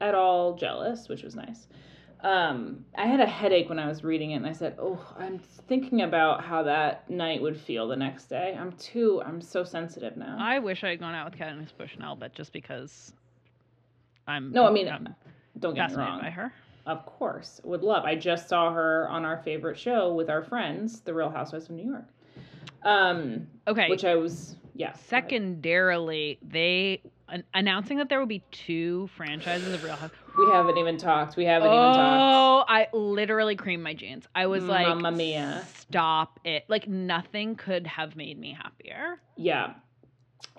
at 0.00 0.14
all 0.14 0.54
jealous, 0.54 1.08
which 1.08 1.22
was 1.22 1.34
nice. 1.34 1.68
Um, 2.20 2.84
I 2.96 3.06
had 3.06 3.20
a 3.20 3.26
headache 3.26 3.68
when 3.68 3.78
I 3.78 3.86
was 3.86 4.02
reading 4.02 4.30
it, 4.32 4.36
and 4.36 4.46
I 4.46 4.52
said, 4.52 4.76
"Oh, 4.78 4.98
I'm 5.18 5.38
thinking 5.38 6.02
about 6.02 6.42
how 6.42 6.62
that 6.62 7.08
night 7.10 7.40
would 7.42 7.56
feel 7.58 7.86
the 7.86 7.96
next 7.96 8.26
day." 8.26 8.56
I'm 8.58 8.72
too. 8.72 9.22
I'm 9.24 9.40
so 9.42 9.62
sensitive 9.62 10.16
now. 10.16 10.36
I 10.40 10.58
wish 10.58 10.84
I 10.84 10.90
had 10.90 11.00
gone 11.00 11.14
out 11.14 11.26
with 11.30 11.38
Candace 11.38 11.72
Bushnell, 11.72 12.16
but 12.16 12.34
just 12.34 12.52
because 12.52 13.12
I'm 14.26 14.52
No, 14.52 14.66
I 14.66 14.70
mean, 14.70 14.88
I'm 14.88 15.14
Don't 15.60 15.74
get 15.74 15.90
me 15.90 15.96
wrong. 15.96 16.20
by 16.20 16.30
her. 16.30 16.52
Of 16.86 17.04
course, 17.06 17.60
would 17.64 17.82
love. 17.82 18.04
I 18.04 18.14
just 18.14 18.48
saw 18.48 18.72
her 18.72 19.08
on 19.08 19.24
our 19.24 19.38
favorite 19.42 19.78
show 19.78 20.12
with 20.14 20.28
our 20.30 20.42
friends, 20.42 21.00
The 21.00 21.14
Real 21.14 21.30
Housewives 21.30 21.66
of 21.66 21.72
New 21.76 21.84
York. 21.90 22.06
Um, 22.82 23.46
Okay. 23.68 23.88
which 23.88 24.04
I 24.04 24.14
was, 24.16 24.56
yeah. 24.74 24.92
Secondarily, 24.94 26.38
they 26.42 27.00
an- 27.28 27.44
announcing 27.54 27.98
that 27.98 28.08
there 28.08 28.18
will 28.18 28.26
be 28.26 28.42
two 28.50 29.08
franchises 29.16 29.72
of 29.74 29.82
Real 29.82 29.92
Housewives. 29.94 30.14
We 30.36 30.50
haven't 30.50 30.78
even 30.78 30.96
talked. 30.96 31.36
We 31.36 31.44
haven't 31.44 31.68
even 31.68 31.78
talked. 31.78 32.20
Oh, 32.20 32.64
I 32.68 32.88
literally 32.92 33.56
creamed 33.56 33.82
my 33.82 33.94
jeans. 33.94 34.26
I 34.34 34.46
was 34.46 34.64
like, 34.64 34.86
Mamma 34.88 35.12
mia. 35.12 35.64
stop 35.78 36.40
it! 36.44 36.64
Like 36.68 36.88
nothing 36.88 37.54
could 37.56 37.86
have 37.86 38.16
made 38.16 38.38
me 38.38 38.52
happier. 38.60 39.20
Yeah. 39.36 39.74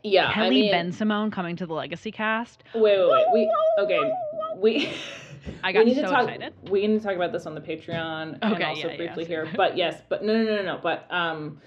Yeah. 0.04 0.34
Kelly 0.34 0.46
I 0.46 0.50
mean, 0.50 0.72
Ben 0.72 0.92
Simone 0.92 1.32
coming 1.32 1.56
to 1.58 1.66
the 1.66 1.74
Legacy 1.74 2.12
cast. 2.12 2.64
Wait, 2.74 2.98
wait, 3.00 3.10
wait. 3.10 3.26
We 3.34 3.54
okay. 3.84 4.12
We. 4.58 4.94
I 5.64 5.68
we 5.70 5.74
got 5.74 5.86
need 5.86 5.96
so 5.96 6.02
to 6.04 6.08
talk, 6.08 6.24
excited. 6.30 6.54
We 6.70 6.88
need 6.88 6.98
to 7.00 7.04
talk 7.04 7.16
about 7.16 7.32
this 7.32 7.46
on 7.46 7.56
the 7.56 7.62
Patreon 7.62 8.40
and 8.42 8.54
Okay, 8.54 8.64
also 8.64 8.88
yeah, 8.88 8.92
yeah, 8.92 8.98
briefly 8.98 9.24
same. 9.26 9.30
here. 9.32 9.50
But 9.56 9.78
yes, 9.78 10.02
but 10.10 10.24
no, 10.24 10.34
no, 10.34 10.44
no, 10.56 10.62
no. 10.64 10.80
But 10.82 11.06
um, 11.12 11.60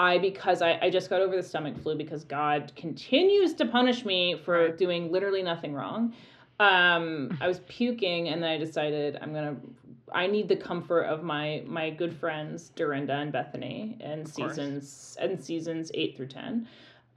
I 0.00 0.16
because 0.16 0.62
I 0.62 0.78
I 0.80 0.88
just 0.88 1.10
got 1.10 1.20
over 1.20 1.36
the 1.36 1.42
stomach 1.42 1.76
flu 1.76 1.94
because 1.94 2.24
God 2.24 2.72
continues 2.74 3.52
to 3.54 3.66
punish 3.66 4.06
me 4.06 4.34
for 4.34 4.70
doing 4.70 5.12
literally 5.12 5.42
nothing 5.42 5.74
wrong. 5.74 6.14
Um, 6.58 7.36
I 7.38 7.46
was 7.46 7.60
puking 7.68 8.28
and 8.28 8.42
then 8.42 8.50
I 8.50 8.56
decided 8.56 9.18
I'm 9.20 9.34
gonna. 9.34 9.56
I 10.12 10.26
need 10.26 10.48
the 10.48 10.56
comfort 10.56 11.02
of 11.02 11.22
my 11.22 11.62
my 11.66 11.90
good 11.90 12.16
friends 12.16 12.70
Dorinda 12.70 13.12
and 13.12 13.30
Bethenny 13.30 13.96
and 14.00 14.26
seasons 14.26 15.18
and 15.20 15.44
seasons 15.44 15.90
eight 15.92 16.16
through 16.16 16.28
ten. 16.28 16.66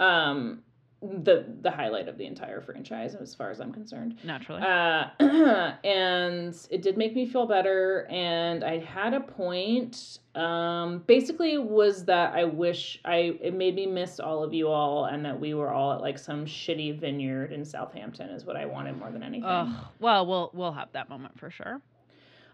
Um, 0.01 0.61
the 1.03 1.45
the 1.61 1.71
highlight 1.71 2.07
of 2.07 2.17
the 2.17 2.25
entire 2.25 2.61
franchise 2.61 3.15
as 3.15 3.35
far 3.35 3.51
as 3.51 3.59
I'm 3.59 3.73
concerned. 3.73 4.17
Naturally. 4.23 4.61
Uh, 4.61 5.09
and 5.83 6.55
it 6.69 6.81
did 6.81 6.97
make 6.97 7.15
me 7.15 7.25
feel 7.25 7.45
better. 7.45 8.07
And 8.09 8.63
I 8.63 8.79
had 8.79 9.13
a 9.13 9.19
point. 9.19 10.19
Um, 10.35 11.03
basically, 11.05 11.57
was 11.57 12.05
that 12.05 12.33
I 12.33 12.45
wish 12.45 12.99
I 13.05 13.37
it 13.41 13.53
made 13.53 13.75
me 13.75 13.85
miss 13.85 14.19
all 14.19 14.43
of 14.43 14.53
you 14.53 14.69
all, 14.69 15.05
and 15.05 15.25
that 15.25 15.39
we 15.39 15.53
were 15.53 15.71
all 15.71 15.93
at 15.93 16.01
like 16.01 16.17
some 16.17 16.45
shitty 16.45 16.99
vineyard 16.99 17.51
in 17.51 17.65
Southampton 17.65 18.29
is 18.29 18.45
what 18.45 18.55
I 18.55 18.65
wanted 18.65 18.97
more 18.97 19.11
than 19.11 19.23
anything. 19.23 19.45
Ugh. 19.45 19.85
Well, 19.99 20.25
we'll 20.25 20.51
we'll 20.53 20.73
have 20.73 20.89
that 20.93 21.09
moment 21.09 21.37
for 21.37 21.51
sure. 21.51 21.81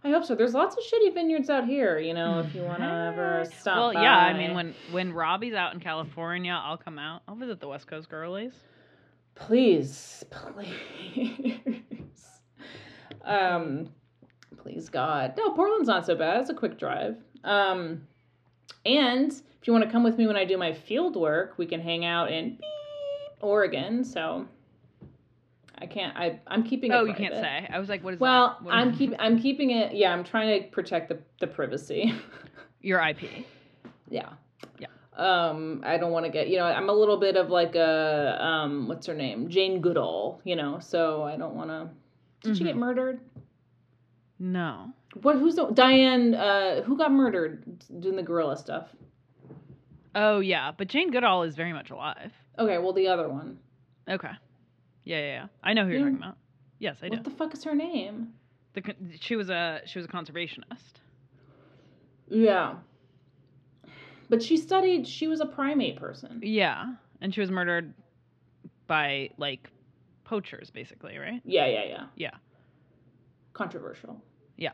I 0.04 0.10
hope 0.12 0.24
so. 0.24 0.34
There's 0.36 0.54
lots 0.54 0.78
of 0.78 0.84
shitty 0.84 1.14
vineyards 1.14 1.50
out 1.50 1.66
here. 1.66 2.00
You 2.00 2.14
know, 2.14 2.40
if 2.40 2.56
you 2.56 2.62
want 2.62 2.80
to 2.80 2.86
ever 2.86 3.46
stop. 3.60 3.78
Well, 3.78 4.04
yeah. 4.04 4.18
I 4.18 4.34
mean, 4.38 4.54
when 4.54 4.74
when 4.92 5.12
Robbie's 5.14 5.54
out 5.54 5.74
in 5.74 5.80
California, 5.80 6.54
I'll 6.54 6.78
come 6.78 6.98
out. 6.98 7.22
I'll 7.28 7.36
visit 7.36 7.60
the 7.60 7.68
West 7.68 7.88
Coast 7.88 8.10
girlies. 8.10 8.54
please, 9.36 10.24
please. 10.32 11.60
Um, 13.26 13.90
please 14.58 14.90
God. 14.90 15.34
No, 15.38 15.52
Portland's 15.52 15.88
not 15.88 16.06
so 16.06 16.16
bad. 16.16 16.42
It's 16.42 16.50
a 16.50 16.54
quick 16.54 16.80
drive. 16.80 17.18
Um, 17.44 18.08
and 18.86 19.32
if 19.32 19.68
you 19.68 19.74
want 19.74 19.86
to 19.86 19.92
come 19.92 20.04
with 20.04 20.18
me 20.18 20.26
when 20.28 20.36
I 20.38 20.46
do 20.46 20.58
my 20.58 20.74
field 20.74 21.16
work, 21.16 21.56
we 21.58 21.66
can 21.66 21.82
hang 21.82 22.06
out 22.06 22.32
in 22.32 22.52
beep, 22.52 22.62
Oregon. 23.42 24.04
So 24.04 24.48
I 25.82 25.86
can't. 25.86 26.16
I 26.18 26.40
I'm 26.48 26.64
keeping. 26.64 26.92
Oh, 26.92 27.06
it 27.06 27.10
you 27.10 27.14
can't 27.16 27.34
say. 27.36 27.68
I 27.72 27.80
was 27.80 27.88
like, 27.90 28.04
what 28.04 28.14
is 28.16 28.20
Well, 28.20 28.58
that? 28.60 28.66
What 28.66 28.74
I'm 28.74 28.90
is- 28.92 28.98
keep 28.98 29.14
I'm 29.20 29.40
keeping 29.42 29.72
it. 29.72 29.94
Yeah, 29.94 30.12
I'm 30.14 30.24
trying 30.24 30.62
to 30.64 30.68
protect 30.70 31.10
the 31.10 31.20
the 31.40 31.48
privacy. 31.48 32.14
your 32.82 33.00
IP. 33.06 33.46
yeah. 34.10 34.30
Yeah. 34.78 34.88
Um, 35.16 35.82
I 35.86 35.98
don't 35.98 36.12
want 36.12 36.26
to 36.26 36.32
get 36.32 36.48
you 36.50 36.58
know 36.58 36.66
I'm 36.66 36.90
a 36.90 36.94
little 36.94 37.18
bit 37.18 37.36
of 37.36 37.50
like 37.50 37.76
a 37.76 38.38
um 38.44 38.88
what's 38.88 39.06
her 39.08 39.14
name 39.14 39.50
Jane 39.50 39.82
Goodall 39.82 40.40
you 40.46 40.56
know 40.56 40.80
so 40.80 41.24
I 41.24 41.36
don't 41.38 41.56
want 41.56 41.70
to. 41.70 41.90
Did 42.42 42.58
she 42.58 42.64
get 42.64 42.76
Mhm. 42.76 42.80
murdered? 42.80 43.20
No. 44.40 44.94
What? 45.22 45.38
Who's 45.38 45.56
the 45.56 45.66
Dian? 45.68 46.36
Uh, 46.36 46.82
who 46.84 46.98
got 46.98 47.12
murdered 47.12 47.64
doing 48.00 48.16
the 48.16 48.24
gorilla 48.24 48.56
stuff? 48.58 48.88
Oh 50.16 50.40
yeah, 50.40 50.72
but 50.78 50.88
Jane 50.88 51.12
Goodall 51.12 51.44
is 51.44 51.56
very 51.56 51.74
much 51.74 51.90
alive. 51.90 52.32
Okay, 52.58 52.78
well 52.78 52.94
the 52.94 53.08
other 53.08 53.28
one. 53.30 53.60
Okay. 54.10 54.32
Yeah, 55.10 55.18
yeah, 55.18 55.26
yeah. 55.26 55.46
I 55.64 55.74
know 55.74 55.86
who 55.86 55.90
you're 55.90 56.00
Yeah. 56.02 56.06
talking 56.06 56.18
about. 56.18 56.38
Yes, 56.78 56.98
I 57.02 57.10
do. 57.10 57.16
what 57.16 57.24
the 57.24 57.32
fuck 57.32 57.54
is 57.56 57.64
her 57.64 57.74
name? 57.74 58.32
The, 58.74 58.84
she 59.20 59.36
was 59.36 59.50
a 59.50 59.82
she 59.86 59.98
was 59.98 60.06
a 60.06 60.08
conservationist. 60.08 61.02
Yeah. 62.30 62.76
But 64.30 64.44
she 64.44 64.56
studied. 64.56 65.08
She 65.08 65.28
was 65.28 65.42
a 65.42 65.48
primate 65.48 65.96
person. 65.96 66.42
Yeah, 66.44 66.94
and 67.22 67.34
she 67.34 67.42
was 67.42 67.50
murdered 67.50 67.96
by 68.86 69.32
like 69.38 69.72
poachers, 70.26 70.70
basically, 70.70 71.18
right? 71.18 71.42
Yeah, 71.44 71.66
yeah, 71.66 71.86
yeah. 71.86 72.04
Yeah. 72.16 72.32
Controversial. 73.54 74.22
Yeah. 74.58 74.74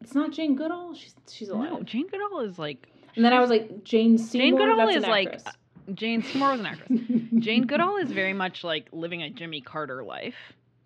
It's 0.00 0.14
not 0.14 0.30
Jane 0.30 0.54
Goodall. 0.54 0.94
She's 0.94 1.16
she's 1.28 1.48
alive. 1.48 1.72
No, 1.72 1.82
Jane 1.82 2.06
Goodall 2.06 2.40
is 2.40 2.60
like. 2.60 2.86
and 3.16 3.24
then 3.24 3.32
I 3.32 3.40
was 3.40 3.50
like 3.50 3.82
Jane 3.82 4.18
Seymour. 4.18 4.60
Goodall 4.60 4.86
that's 4.86 4.98
is 4.98 5.02
like-. 5.02 5.40
Jane 5.94 6.22
Seymour 6.22 6.52
was 6.52 6.60
an 6.60 6.66
actress. 6.66 7.00
Jane 7.38 7.66
Goodall 7.66 7.96
is 7.96 8.10
very 8.12 8.32
much 8.32 8.62
like 8.64 8.88
living 8.92 9.22
a 9.22 9.30
Jimmy 9.30 9.60
Carter 9.60 10.02
life. 10.04 10.34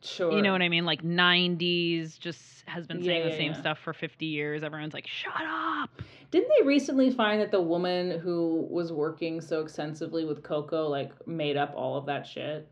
Sure. 0.03 0.33
You 0.33 0.43
know 0.43 0.53
what 0.53 0.63
I 0.63 0.69
mean? 0.69 0.85
Like 0.85 1.03
90s, 1.03 2.19
just 2.19 2.41
has 2.67 2.87
been 2.87 3.03
saying 3.03 3.19
Yeah, 3.19 3.25
the 3.25 3.31
yeah, 3.31 3.37
same 3.37 3.53
yeah. 3.53 3.61
stuff 3.61 3.79
for 3.79 3.93
50 3.93 4.27
years. 4.27 4.63
Everyone's 4.63 4.95
like, 4.95 5.07
shut 5.07 5.33
up. 5.45 5.91
Didn't 6.31 6.49
they 6.59 6.67
recently 6.67 7.11
find 7.11 7.41
that 7.41 7.51
the 7.51 7.61
woman 7.61 8.19
who 8.21 8.67
was 8.71 8.93
working 8.93 9.41
so 9.41 9.61
extensively 9.63 10.25
with 10.25 10.43
Koko 10.43 10.89
like 10.89 11.27
made 11.27 11.57
up 11.57 11.73
all 11.75 11.97
of 11.97 12.07
that 12.07 12.27
shit? 12.27 12.69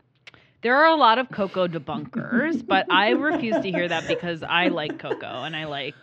There 0.61 0.75
are 0.75 0.87
a 0.87 0.95
lot 0.95 1.19
of 1.19 1.29
Koko 1.29 1.67
debunkers, 1.67 2.65
but 2.65 2.91
I 2.91 3.09
refuse 3.11 3.55
to 3.55 3.71
hear 3.71 3.87
that 3.87 4.07
because 4.07 4.41
I 4.41 4.69
like 4.69 4.97
Koko 4.99 5.43
and 5.43 5.55
I 5.55 5.65
like 5.65 5.95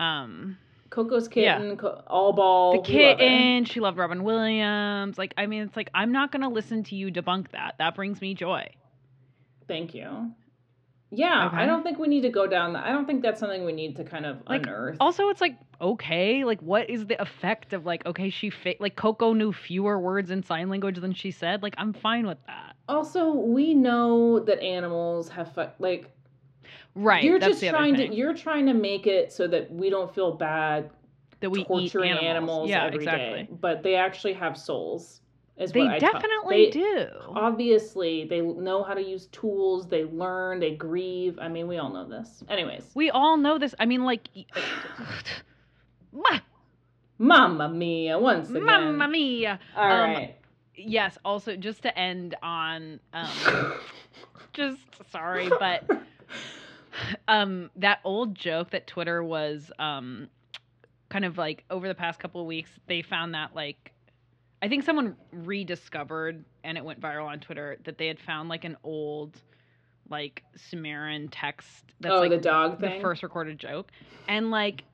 um 0.00 0.56
Koko's 0.94 1.28
Yeah. 1.34 1.58
kitten, 1.58 1.76
co- 1.76 2.02
all 2.06 2.32
ball. 2.32 2.80
the 2.82 2.92
we 2.92 3.04
love 3.04 3.18
kitten. 3.18 3.64
She 3.64 3.80
loved 3.80 3.98
Robin 3.98 4.22
Williams. 4.22 5.18
Like, 5.18 5.34
I 5.36 5.46
mean, 5.46 5.62
it's 5.62 5.76
like 5.76 5.90
I'm 5.92 6.12
not 6.12 6.30
gonna 6.30 6.48
listen 6.48 6.84
to 6.84 6.94
you 6.94 7.10
debunk 7.10 7.50
that. 7.50 7.74
That 7.78 7.96
brings 7.96 8.20
me 8.20 8.34
joy. 8.34 8.68
Thank 9.66 9.94
you. 9.94 10.30
Yeah, 11.10 11.48
I 11.52 11.64
don't 11.64 11.84
think 11.84 11.98
we 12.00 12.08
need 12.08 12.22
to 12.22 12.28
go 12.28 12.46
down 12.48 12.72
that. 12.72 12.84
I 12.84 12.90
don't 12.90 13.06
think 13.06 13.22
that's 13.22 13.38
something 13.38 13.64
we 13.64 13.72
need 13.72 13.94
to 13.96 14.04
kind 14.04 14.26
of 14.26 14.38
Like, 14.48 14.62
unearth. 14.62 14.96
Also, 15.00 15.28
it's 15.28 15.40
like 15.40 15.56
okay, 15.80 16.44
like 16.44 16.60
what 16.60 16.88
is 16.90 17.06
the 17.06 17.20
effect 17.20 17.72
of 17.72 17.84
like 17.86 18.04
okay, 18.06 18.30
she 18.30 18.50
fa- 18.50 18.74
like 18.80 18.96
Koko 18.96 19.32
knew 19.32 19.52
fewer 19.52 19.98
words 19.98 20.30
in 20.30 20.42
sign 20.42 20.68
language 20.70 20.98
than 20.98 21.12
she 21.12 21.30
said. 21.30 21.62
Like, 21.62 21.74
I'm 21.78 21.92
fine 21.92 22.26
with 22.26 22.38
that. 22.46 22.74
also, 22.88 23.32
we 23.32 23.74
know 23.74 24.38
that 24.40 24.60
animals 24.62 25.28
have 25.30 25.56
like 25.78 26.10
Right. 26.94 27.24
you're 27.24 27.38
just 27.40 27.60
trying 27.64 27.94
to 27.96 28.14
you're 28.14 28.34
trying 28.34 28.66
to 28.66 28.74
make 28.74 29.06
it 29.06 29.32
so 29.32 29.46
that 29.48 29.70
we 29.72 29.90
don't 29.90 30.14
feel 30.14 30.32
bad 30.32 30.90
that 31.40 31.50
we 31.50 31.64
torturing 31.64 32.12
eat 32.14 32.22
animals. 32.22 32.70
yeah, 32.70 32.84
every 32.86 33.04
day. 33.04 33.12
exactly. 33.40 33.48
But 33.60 33.82
they 33.82 33.96
actually 33.96 34.34
have 34.34 34.56
souls. 34.56 35.20
Is 35.56 35.70
They 35.70 35.80
what 35.84 35.90
I 35.90 35.98
ta- 36.00 36.12
definitely 36.12 36.64
they- 36.66 36.70
do. 36.70 37.06
Obviously, 37.28 38.24
they 38.24 38.40
know 38.40 38.82
how 38.82 38.92
to 38.94 39.00
use 39.02 39.26
tools. 39.26 39.86
They 39.86 40.04
learn. 40.04 40.58
They 40.58 40.72
grieve. 40.74 41.38
I 41.40 41.46
mean, 41.48 41.68
we 41.68 41.78
all 41.78 41.90
know 41.92 42.08
this. 42.08 42.42
Anyways, 42.48 42.90
We 42.94 43.10
all 43.10 43.36
know 43.36 43.56
this. 43.58 43.72
I 43.78 43.86
mean, 43.86 44.04
like, 44.04 44.26
Mamma 47.18 47.68
mia! 47.68 48.18
Once 48.18 48.50
again, 48.50 48.64
Mamma 48.64 49.08
mia. 49.08 49.60
All 49.76 49.84
Um, 49.84 50.10
right. 50.12 50.36
Yes. 50.76 51.16
Also, 51.24 51.54
just 51.56 51.82
to 51.82 51.96
end 51.96 52.34
on, 52.42 52.98
um, 53.12 53.74
just 54.52 54.80
sorry, 55.12 55.48
but 55.48 55.88
um, 57.28 57.70
that 57.76 58.00
old 58.04 58.34
joke 58.34 58.70
that 58.70 58.86
Twitter 58.86 59.22
was 59.22 59.70
um, 59.78 60.28
kind 61.08 61.24
of 61.24 61.38
like 61.38 61.64
over 61.70 61.88
the 61.88 61.94
past 61.94 62.20
couple 62.20 62.40
of 62.40 62.46
weeks, 62.46 62.70
they 62.86 63.02
found 63.02 63.34
that 63.34 63.54
like. 63.54 63.90
I 64.62 64.68
think 64.68 64.84
someone 64.84 65.16
rediscovered 65.30 66.42
and 66.62 66.78
it 66.78 66.84
went 66.86 66.98
viral 66.98 67.26
on 67.26 67.38
Twitter 67.38 67.76
that 67.84 67.98
they 67.98 68.06
had 68.06 68.18
found 68.18 68.48
like 68.48 68.64
an 68.64 68.78
old 68.82 69.38
like 70.10 70.42
Sumerian 70.56 71.28
text 71.28 71.84
that's 72.00 72.14
oh, 72.14 72.20
like 72.20 72.30
the 72.30 72.38
dog 72.38 72.80
the 72.80 72.88
thing. 72.88 73.00
first 73.00 73.22
recorded 73.22 73.58
joke 73.58 73.90
and 74.28 74.50
like 74.50 74.84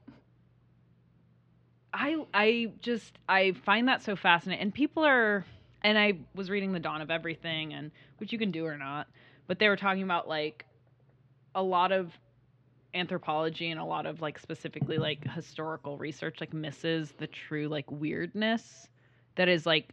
i 1.92 2.16
i 2.32 2.72
just 2.80 3.18
i 3.28 3.52
find 3.52 3.88
that 3.88 4.02
so 4.02 4.14
fascinating 4.14 4.62
and 4.62 4.72
people 4.72 5.04
are 5.04 5.44
and 5.82 5.98
i 5.98 6.12
was 6.34 6.48
reading 6.48 6.72
the 6.72 6.78
dawn 6.78 7.00
of 7.00 7.10
everything 7.10 7.72
and 7.72 7.90
which 8.18 8.32
you 8.32 8.38
can 8.38 8.50
do 8.50 8.64
or 8.64 8.76
not 8.76 9.08
but 9.46 9.58
they 9.58 9.68
were 9.68 9.76
talking 9.76 10.02
about 10.02 10.28
like 10.28 10.64
a 11.54 11.62
lot 11.62 11.92
of 11.92 12.12
anthropology 12.94 13.70
and 13.70 13.80
a 13.80 13.84
lot 13.84 14.04
of 14.06 14.20
like 14.20 14.38
specifically 14.38 14.98
like 14.98 15.24
historical 15.30 15.96
research 15.96 16.38
like 16.40 16.52
misses 16.52 17.12
the 17.18 17.26
true 17.26 17.68
like 17.68 17.88
weirdness 17.90 18.88
that 19.36 19.48
is 19.48 19.64
like 19.64 19.90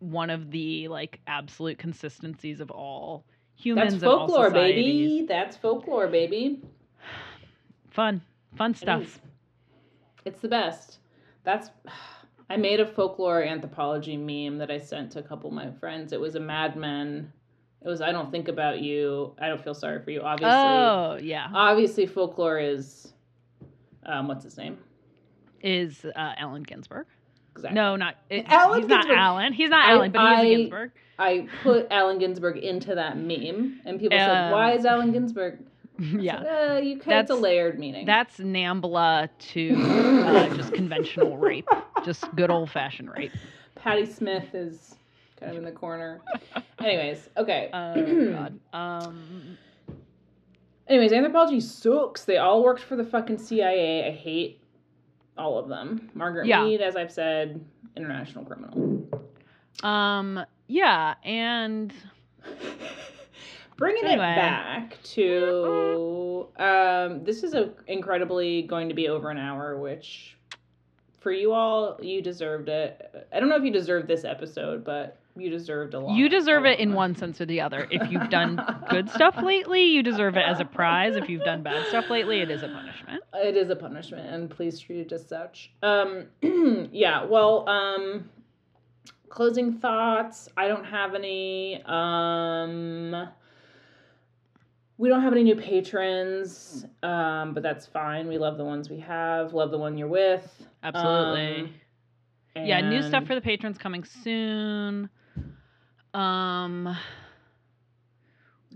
one 0.00 0.30
of 0.30 0.50
the 0.50 0.88
like 0.88 1.20
absolute 1.26 1.78
consistencies 1.78 2.60
of 2.60 2.70
all 2.70 3.24
humans 3.56 3.94
That's 3.94 4.04
folklore, 4.04 4.50
baby. 4.50 5.24
That's 5.26 5.56
folklore, 5.56 6.08
baby. 6.08 6.62
Fun, 7.90 8.20
fun 8.56 8.74
stuff. 8.74 9.02
is. 9.02 9.20
It's 10.24 10.40
the 10.40 10.48
best. 10.48 10.98
That's. 11.44 11.70
I 12.48 12.56
made 12.56 12.78
a 12.78 12.86
folklore 12.86 13.42
anthropology 13.42 14.16
meme 14.16 14.58
that 14.58 14.70
I 14.70 14.78
sent 14.78 15.10
to 15.12 15.18
a 15.18 15.22
couple 15.22 15.50
of 15.50 15.54
my 15.54 15.68
friends. 15.80 16.12
It 16.12 16.20
was 16.20 16.36
a 16.36 16.40
Mad 16.40 16.76
Men. 16.76 17.32
It 17.84 17.88
was 17.88 18.00
I 18.00 18.10
don't 18.12 18.30
think 18.30 18.48
about 18.48 18.80
you. 18.80 19.34
I 19.40 19.48
don't 19.48 19.62
feel 19.62 19.74
sorry 19.74 20.02
for 20.02 20.10
you. 20.10 20.20
Obviously, 20.22 20.50
Oh 20.56 21.18
yeah, 21.22 21.48
obviously 21.52 22.06
folklore 22.06 22.58
is. 22.58 23.12
Um, 24.04 24.28
what's 24.28 24.44
his 24.44 24.56
name? 24.56 24.78
is 25.62 26.04
uh, 26.04 26.32
Allen 26.36 26.62
Ginsberg? 26.62 27.06
Exactly. 27.56 27.74
No, 27.74 27.96
not 27.96 28.16
it, 28.30 28.44
Allen 28.48 28.82
He's 28.82 28.88
not. 28.88 29.10
Allen. 29.10 29.52
He's 29.52 29.70
not 29.70 29.88
I- 29.88 29.92
Allen, 29.92 30.12
but 30.12 30.44
he 30.44 30.52
is 30.52 30.58
Ginsberg. 30.60 30.90
I 31.18 31.48
put 31.62 31.86
Allen 31.90 32.18
Ginsberg 32.18 32.58
into 32.58 32.94
that 32.94 33.16
meme, 33.16 33.80
and 33.86 33.98
people 33.98 34.18
said, 34.18 34.28
Um, 34.46 34.52
"Why 34.52 34.72
is 34.72 34.84
Allen 34.84 35.12
Ginsberg?" 35.12 35.60
I 35.98 36.02
yeah, 36.02 36.42
said, 36.42 36.70
uh, 36.76 36.80
you 36.80 36.98
can, 36.98 37.12
it's 37.14 37.30
a 37.30 37.34
layered 37.34 37.78
meaning. 37.78 38.04
that's 38.04 38.36
Nambla 38.36 39.30
to 39.52 39.74
uh, 40.26 40.54
just 40.54 40.74
conventional 40.74 41.38
rape, 41.38 41.68
just 42.04 42.24
good 42.36 42.50
old 42.50 42.70
fashioned 42.70 43.10
rape. 43.10 43.32
Patti 43.76 44.04
Smith 44.04 44.54
is 44.54 44.96
kind 45.38 45.52
of 45.52 45.58
in 45.58 45.64
the 45.64 45.72
corner. 45.72 46.20
Anyways, 46.80 47.28
okay. 47.36 47.70
Oh 47.74 48.30
god. 48.32 48.60
Um, 48.72 49.58
Anyways, 50.88 51.12
anthropology 51.12 51.60
sucks. 51.60 52.24
They 52.24 52.36
all 52.36 52.62
worked 52.62 52.82
for 52.82 52.94
the 52.96 53.02
fucking 53.04 53.38
CIA. 53.38 54.06
I 54.06 54.10
hate 54.12 54.62
all 55.36 55.58
of 55.58 55.68
them. 55.68 56.10
Margaret 56.14 56.46
Yeah. 56.46 56.62
Mead, 56.64 56.80
as 56.80 56.94
I've 56.94 57.10
said, 57.10 57.64
international 57.96 58.44
criminal. 58.44 59.08
um, 59.82 60.44
yeah, 60.68 61.14
and 61.24 61.92
Bringing 63.76 64.04
Anyway. 64.04 64.32
it 64.32 64.36
back 64.36 65.02
to 65.02 66.46
um, 66.56 67.24
this 67.24 67.42
is 67.42 67.52
a 67.52 67.72
incredibly 67.88 68.62
going 68.62 68.88
to 68.88 68.94
be 68.94 69.08
over 69.08 69.28
an 69.28 69.36
hour, 69.38 69.76
which 69.78 70.38
for 71.20 71.30
you 71.30 71.52
all, 71.52 71.98
you 72.00 72.22
deserved 72.22 72.68
it. 72.70 73.26
I 73.34 73.38
don't 73.40 73.50
know 73.50 73.56
if 73.56 73.64
you 73.64 73.70
deserved 73.70 74.08
this 74.08 74.24
episode, 74.24 74.82
but 74.82 75.18
you 75.36 75.50
deserved 75.50 75.94
a 75.94 76.00
lot. 76.00 76.16
you 76.16 76.28
deserve 76.28 76.64
it 76.64 76.78
in 76.78 76.94
one 76.94 77.14
sense 77.16 77.40
or 77.40 77.46
the 77.46 77.60
other. 77.60 77.86
If 77.90 78.10
you've 78.10 78.30
done 78.30 78.60
good 78.90 79.10
stuff 79.10 79.36
lately, 79.42 79.82
you 79.84 80.02
deserve 80.02 80.36
it 80.36 80.44
as 80.46 80.60
a 80.60 80.64
prize. 80.64 81.16
If 81.16 81.28
you've 81.28 81.44
done 81.44 81.62
bad 81.62 81.86
stuff 81.88 82.10
lately, 82.10 82.40
it 82.40 82.50
is 82.50 82.62
a 82.62 82.68
punishment. 82.68 83.22
It 83.34 83.56
is 83.56 83.70
a 83.70 83.76
punishment, 83.76 84.28
and 84.28 84.50
please 84.50 84.80
treat 84.80 85.00
it 85.00 85.12
as 85.12 85.26
such. 85.26 85.72
Um, 85.82 86.26
yeah. 86.92 87.24
Well, 87.24 87.68
um, 87.68 88.30
closing 89.28 89.78
thoughts. 89.78 90.48
I 90.56 90.68
don't 90.68 90.84
have 90.84 91.14
any. 91.14 91.82
Um, 91.84 93.28
we 94.98 95.10
don't 95.10 95.22
have 95.22 95.32
any 95.34 95.42
new 95.44 95.56
patrons, 95.56 96.86
um, 97.02 97.52
but 97.52 97.62
that's 97.62 97.84
fine. 97.86 98.28
We 98.28 98.38
love 98.38 98.56
the 98.56 98.64
ones 98.64 98.88
we 98.88 99.00
have. 99.00 99.52
Love 99.52 99.70
the 99.70 99.78
one 99.78 99.98
you're 99.98 100.08
with. 100.08 100.50
Absolutely. 100.82 101.72
Um, 102.56 102.64
yeah, 102.64 102.80
new 102.80 103.02
stuff 103.02 103.26
for 103.26 103.34
the 103.34 103.42
patrons 103.42 103.76
coming 103.76 104.04
soon. 104.04 105.10
Um 106.16 106.96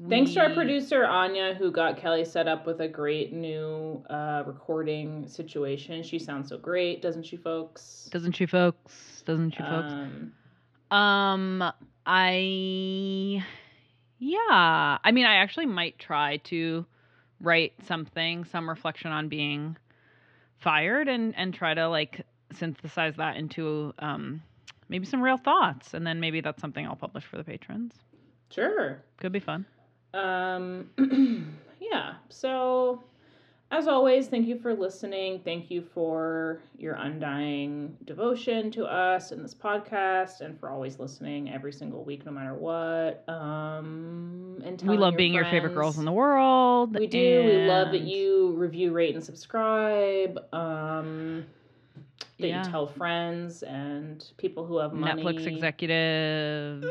Thanks 0.08 0.32
to 0.32 0.40
our 0.40 0.54
producer 0.54 1.04
Anya, 1.04 1.54
who 1.54 1.70
got 1.70 1.98
Kelly 1.98 2.24
set 2.24 2.48
up 2.48 2.66
with 2.66 2.80
a 2.80 2.88
great 2.88 3.34
new 3.34 4.02
uh, 4.08 4.44
recording 4.46 5.28
situation. 5.28 6.02
She 6.02 6.18
sounds 6.18 6.48
so 6.48 6.56
great, 6.56 7.02
doesn't 7.02 7.24
she, 7.24 7.36
folks? 7.36 8.08
Doesn't 8.10 8.32
she, 8.32 8.46
folks? 8.46 9.22
Doesn't 9.26 9.50
she, 9.50 9.58
folks? 9.58 9.92
Um, 9.92 10.32
Um, 10.90 11.72
I, 12.06 13.44
yeah. 14.18 14.98
I 15.04 15.12
mean, 15.12 15.26
I 15.26 15.36
actually 15.36 15.66
might 15.66 15.98
try 15.98 16.38
to 16.44 16.86
write 17.40 17.74
something, 17.86 18.44
some 18.46 18.68
reflection 18.70 19.12
on 19.12 19.28
being 19.28 19.76
fired, 20.58 21.08
and 21.08 21.34
and 21.36 21.52
try 21.52 21.74
to 21.74 21.88
like 21.88 22.24
synthesize 22.54 23.16
that 23.16 23.36
into 23.36 23.92
um 23.98 24.42
maybe 24.90 25.06
some 25.06 25.22
real 25.22 25.38
thoughts, 25.38 25.94
and 25.94 26.06
then 26.06 26.20
maybe 26.20 26.42
that's 26.42 26.60
something 26.60 26.86
I'll 26.86 26.96
publish 26.96 27.24
for 27.24 27.38
the 27.38 27.44
patrons. 27.44 27.94
sure. 28.50 29.02
Could 29.18 29.32
be 29.32 29.40
fun. 29.40 29.64
Um, 30.12 30.90
yeah. 31.80 32.14
So, 32.28 33.04
as 33.70 33.86
always, 33.86 34.26
thank 34.26 34.48
you 34.48 34.58
for 34.58 34.74
listening. 34.74 35.40
Thank 35.44 35.70
you 35.70 35.82
for 35.94 36.60
your 36.76 36.94
undying 36.94 37.96
devotion 38.04 38.72
to 38.72 38.84
us 38.84 39.30
and 39.30 39.44
this 39.44 39.54
podcast, 39.54 40.40
and 40.40 40.58
for 40.58 40.68
always 40.68 40.98
listening 40.98 41.52
every 41.52 41.72
single 41.72 42.02
week, 42.02 42.26
no 42.26 42.32
matter 42.32 42.54
what. 42.54 43.24
Um, 43.28 44.60
and 44.64 44.82
we 44.82 44.96
love 44.96 45.12
your 45.12 45.18
being 45.18 45.34
your 45.34 45.44
favorite 45.44 45.74
girls 45.74 45.98
in 45.98 46.04
the 46.04 46.12
world. 46.12 46.98
We 46.98 47.06
do. 47.06 47.44
We 47.44 47.66
love 47.68 47.92
that 47.92 48.02
you 48.02 48.54
review, 48.56 48.92
rate, 48.92 49.14
and 49.14 49.24
subscribe. 49.24 50.40
Um, 50.52 51.46
that 52.40 52.48
Yeah. 52.48 52.64
you 52.64 52.70
tell 52.70 52.86
friends 52.86 53.62
and 53.62 54.24
people 54.36 54.64
who 54.66 54.78
have 54.78 54.92
money. 54.92 55.22
Netflix 55.22 55.46
executives. 55.46 56.86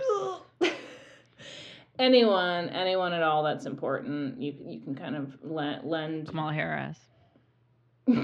anyone, 2.00 2.70
anyone 2.70 3.14
at 3.14 3.24
all 3.24 3.43
that's 3.43 3.66
important, 3.66 4.41
you 4.41 4.56
you 4.66 4.80
can 4.80 4.95
kind 4.95 5.16
of 5.16 5.38
lend, 5.43 5.84
lend 5.84 6.28
Kamala 6.28 6.54
Harris. 6.54 6.97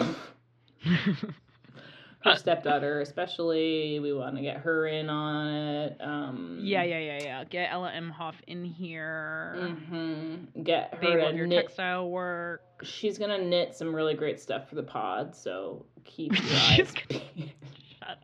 her 2.26 2.36
stepdaughter, 2.36 3.02
especially. 3.02 4.00
We 4.00 4.14
want 4.14 4.36
to 4.36 4.42
get 4.42 4.58
her 4.58 4.88
in 4.88 5.10
on 5.10 5.48
it. 5.48 5.98
Um, 6.02 6.60
yeah, 6.62 6.84
yeah, 6.84 7.00
yeah, 7.00 7.20
yeah. 7.24 7.44
Get 7.46 7.70
Ella 7.72 7.92
Emhoff 7.96 8.36
in 8.48 8.66
here. 8.66 9.56
Mm-hmm. 9.58 10.64
Get 10.64 10.94
her 10.96 11.00
Babe 11.02 11.30
to 11.32 11.36
your 11.36 11.48
knit. 11.48 11.66
textile 11.68 12.10
work. 12.10 12.62
She's 12.84 13.18
gonna 13.18 13.38
knit 13.42 13.74
some 13.76 13.96
really 13.96 14.16
great 14.16 14.40
stuff 14.40 14.68
for 14.68 14.76
the 14.76 14.84
pod, 14.84 15.34
so 15.36 15.86
keep 16.04 16.34
your 16.44 16.60
eyes. 16.60 16.92
gonna- 17.10 17.24
Shut 18.00 18.18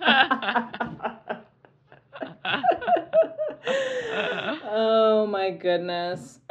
up. 0.00 1.44
oh 4.64 5.26
my 5.30 5.50
goodness. 5.50 6.40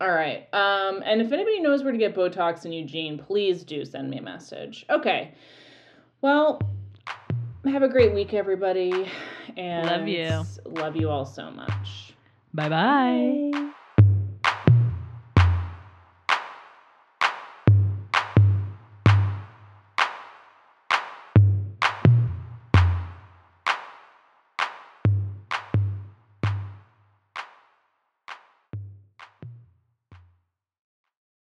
All 0.00 0.10
right. 0.10 0.48
Um, 0.54 1.02
and 1.04 1.20
if 1.20 1.30
anybody 1.32 1.60
knows 1.60 1.82
where 1.82 1.92
to 1.92 1.98
get 1.98 2.14
Botox 2.14 2.64
in 2.64 2.72
Eugene, 2.72 3.18
please 3.18 3.64
do 3.64 3.84
send 3.84 4.10
me 4.10 4.18
a 4.18 4.22
message. 4.22 4.86
Okay. 4.88 5.34
Well, 6.22 6.60
have 7.66 7.82
a 7.82 7.88
great 7.88 8.14
week, 8.14 8.32
everybody. 8.32 9.10
And 9.56 9.86
Love 9.86 10.08
you. 10.08 10.44
Love 10.64 10.96
you 10.96 11.10
all 11.10 11.26
so 11.26 11.50
much. 11.50 12.14
Bye 12.54 12.68
bye. 12.68 13.50
Bye. 13.52 13.66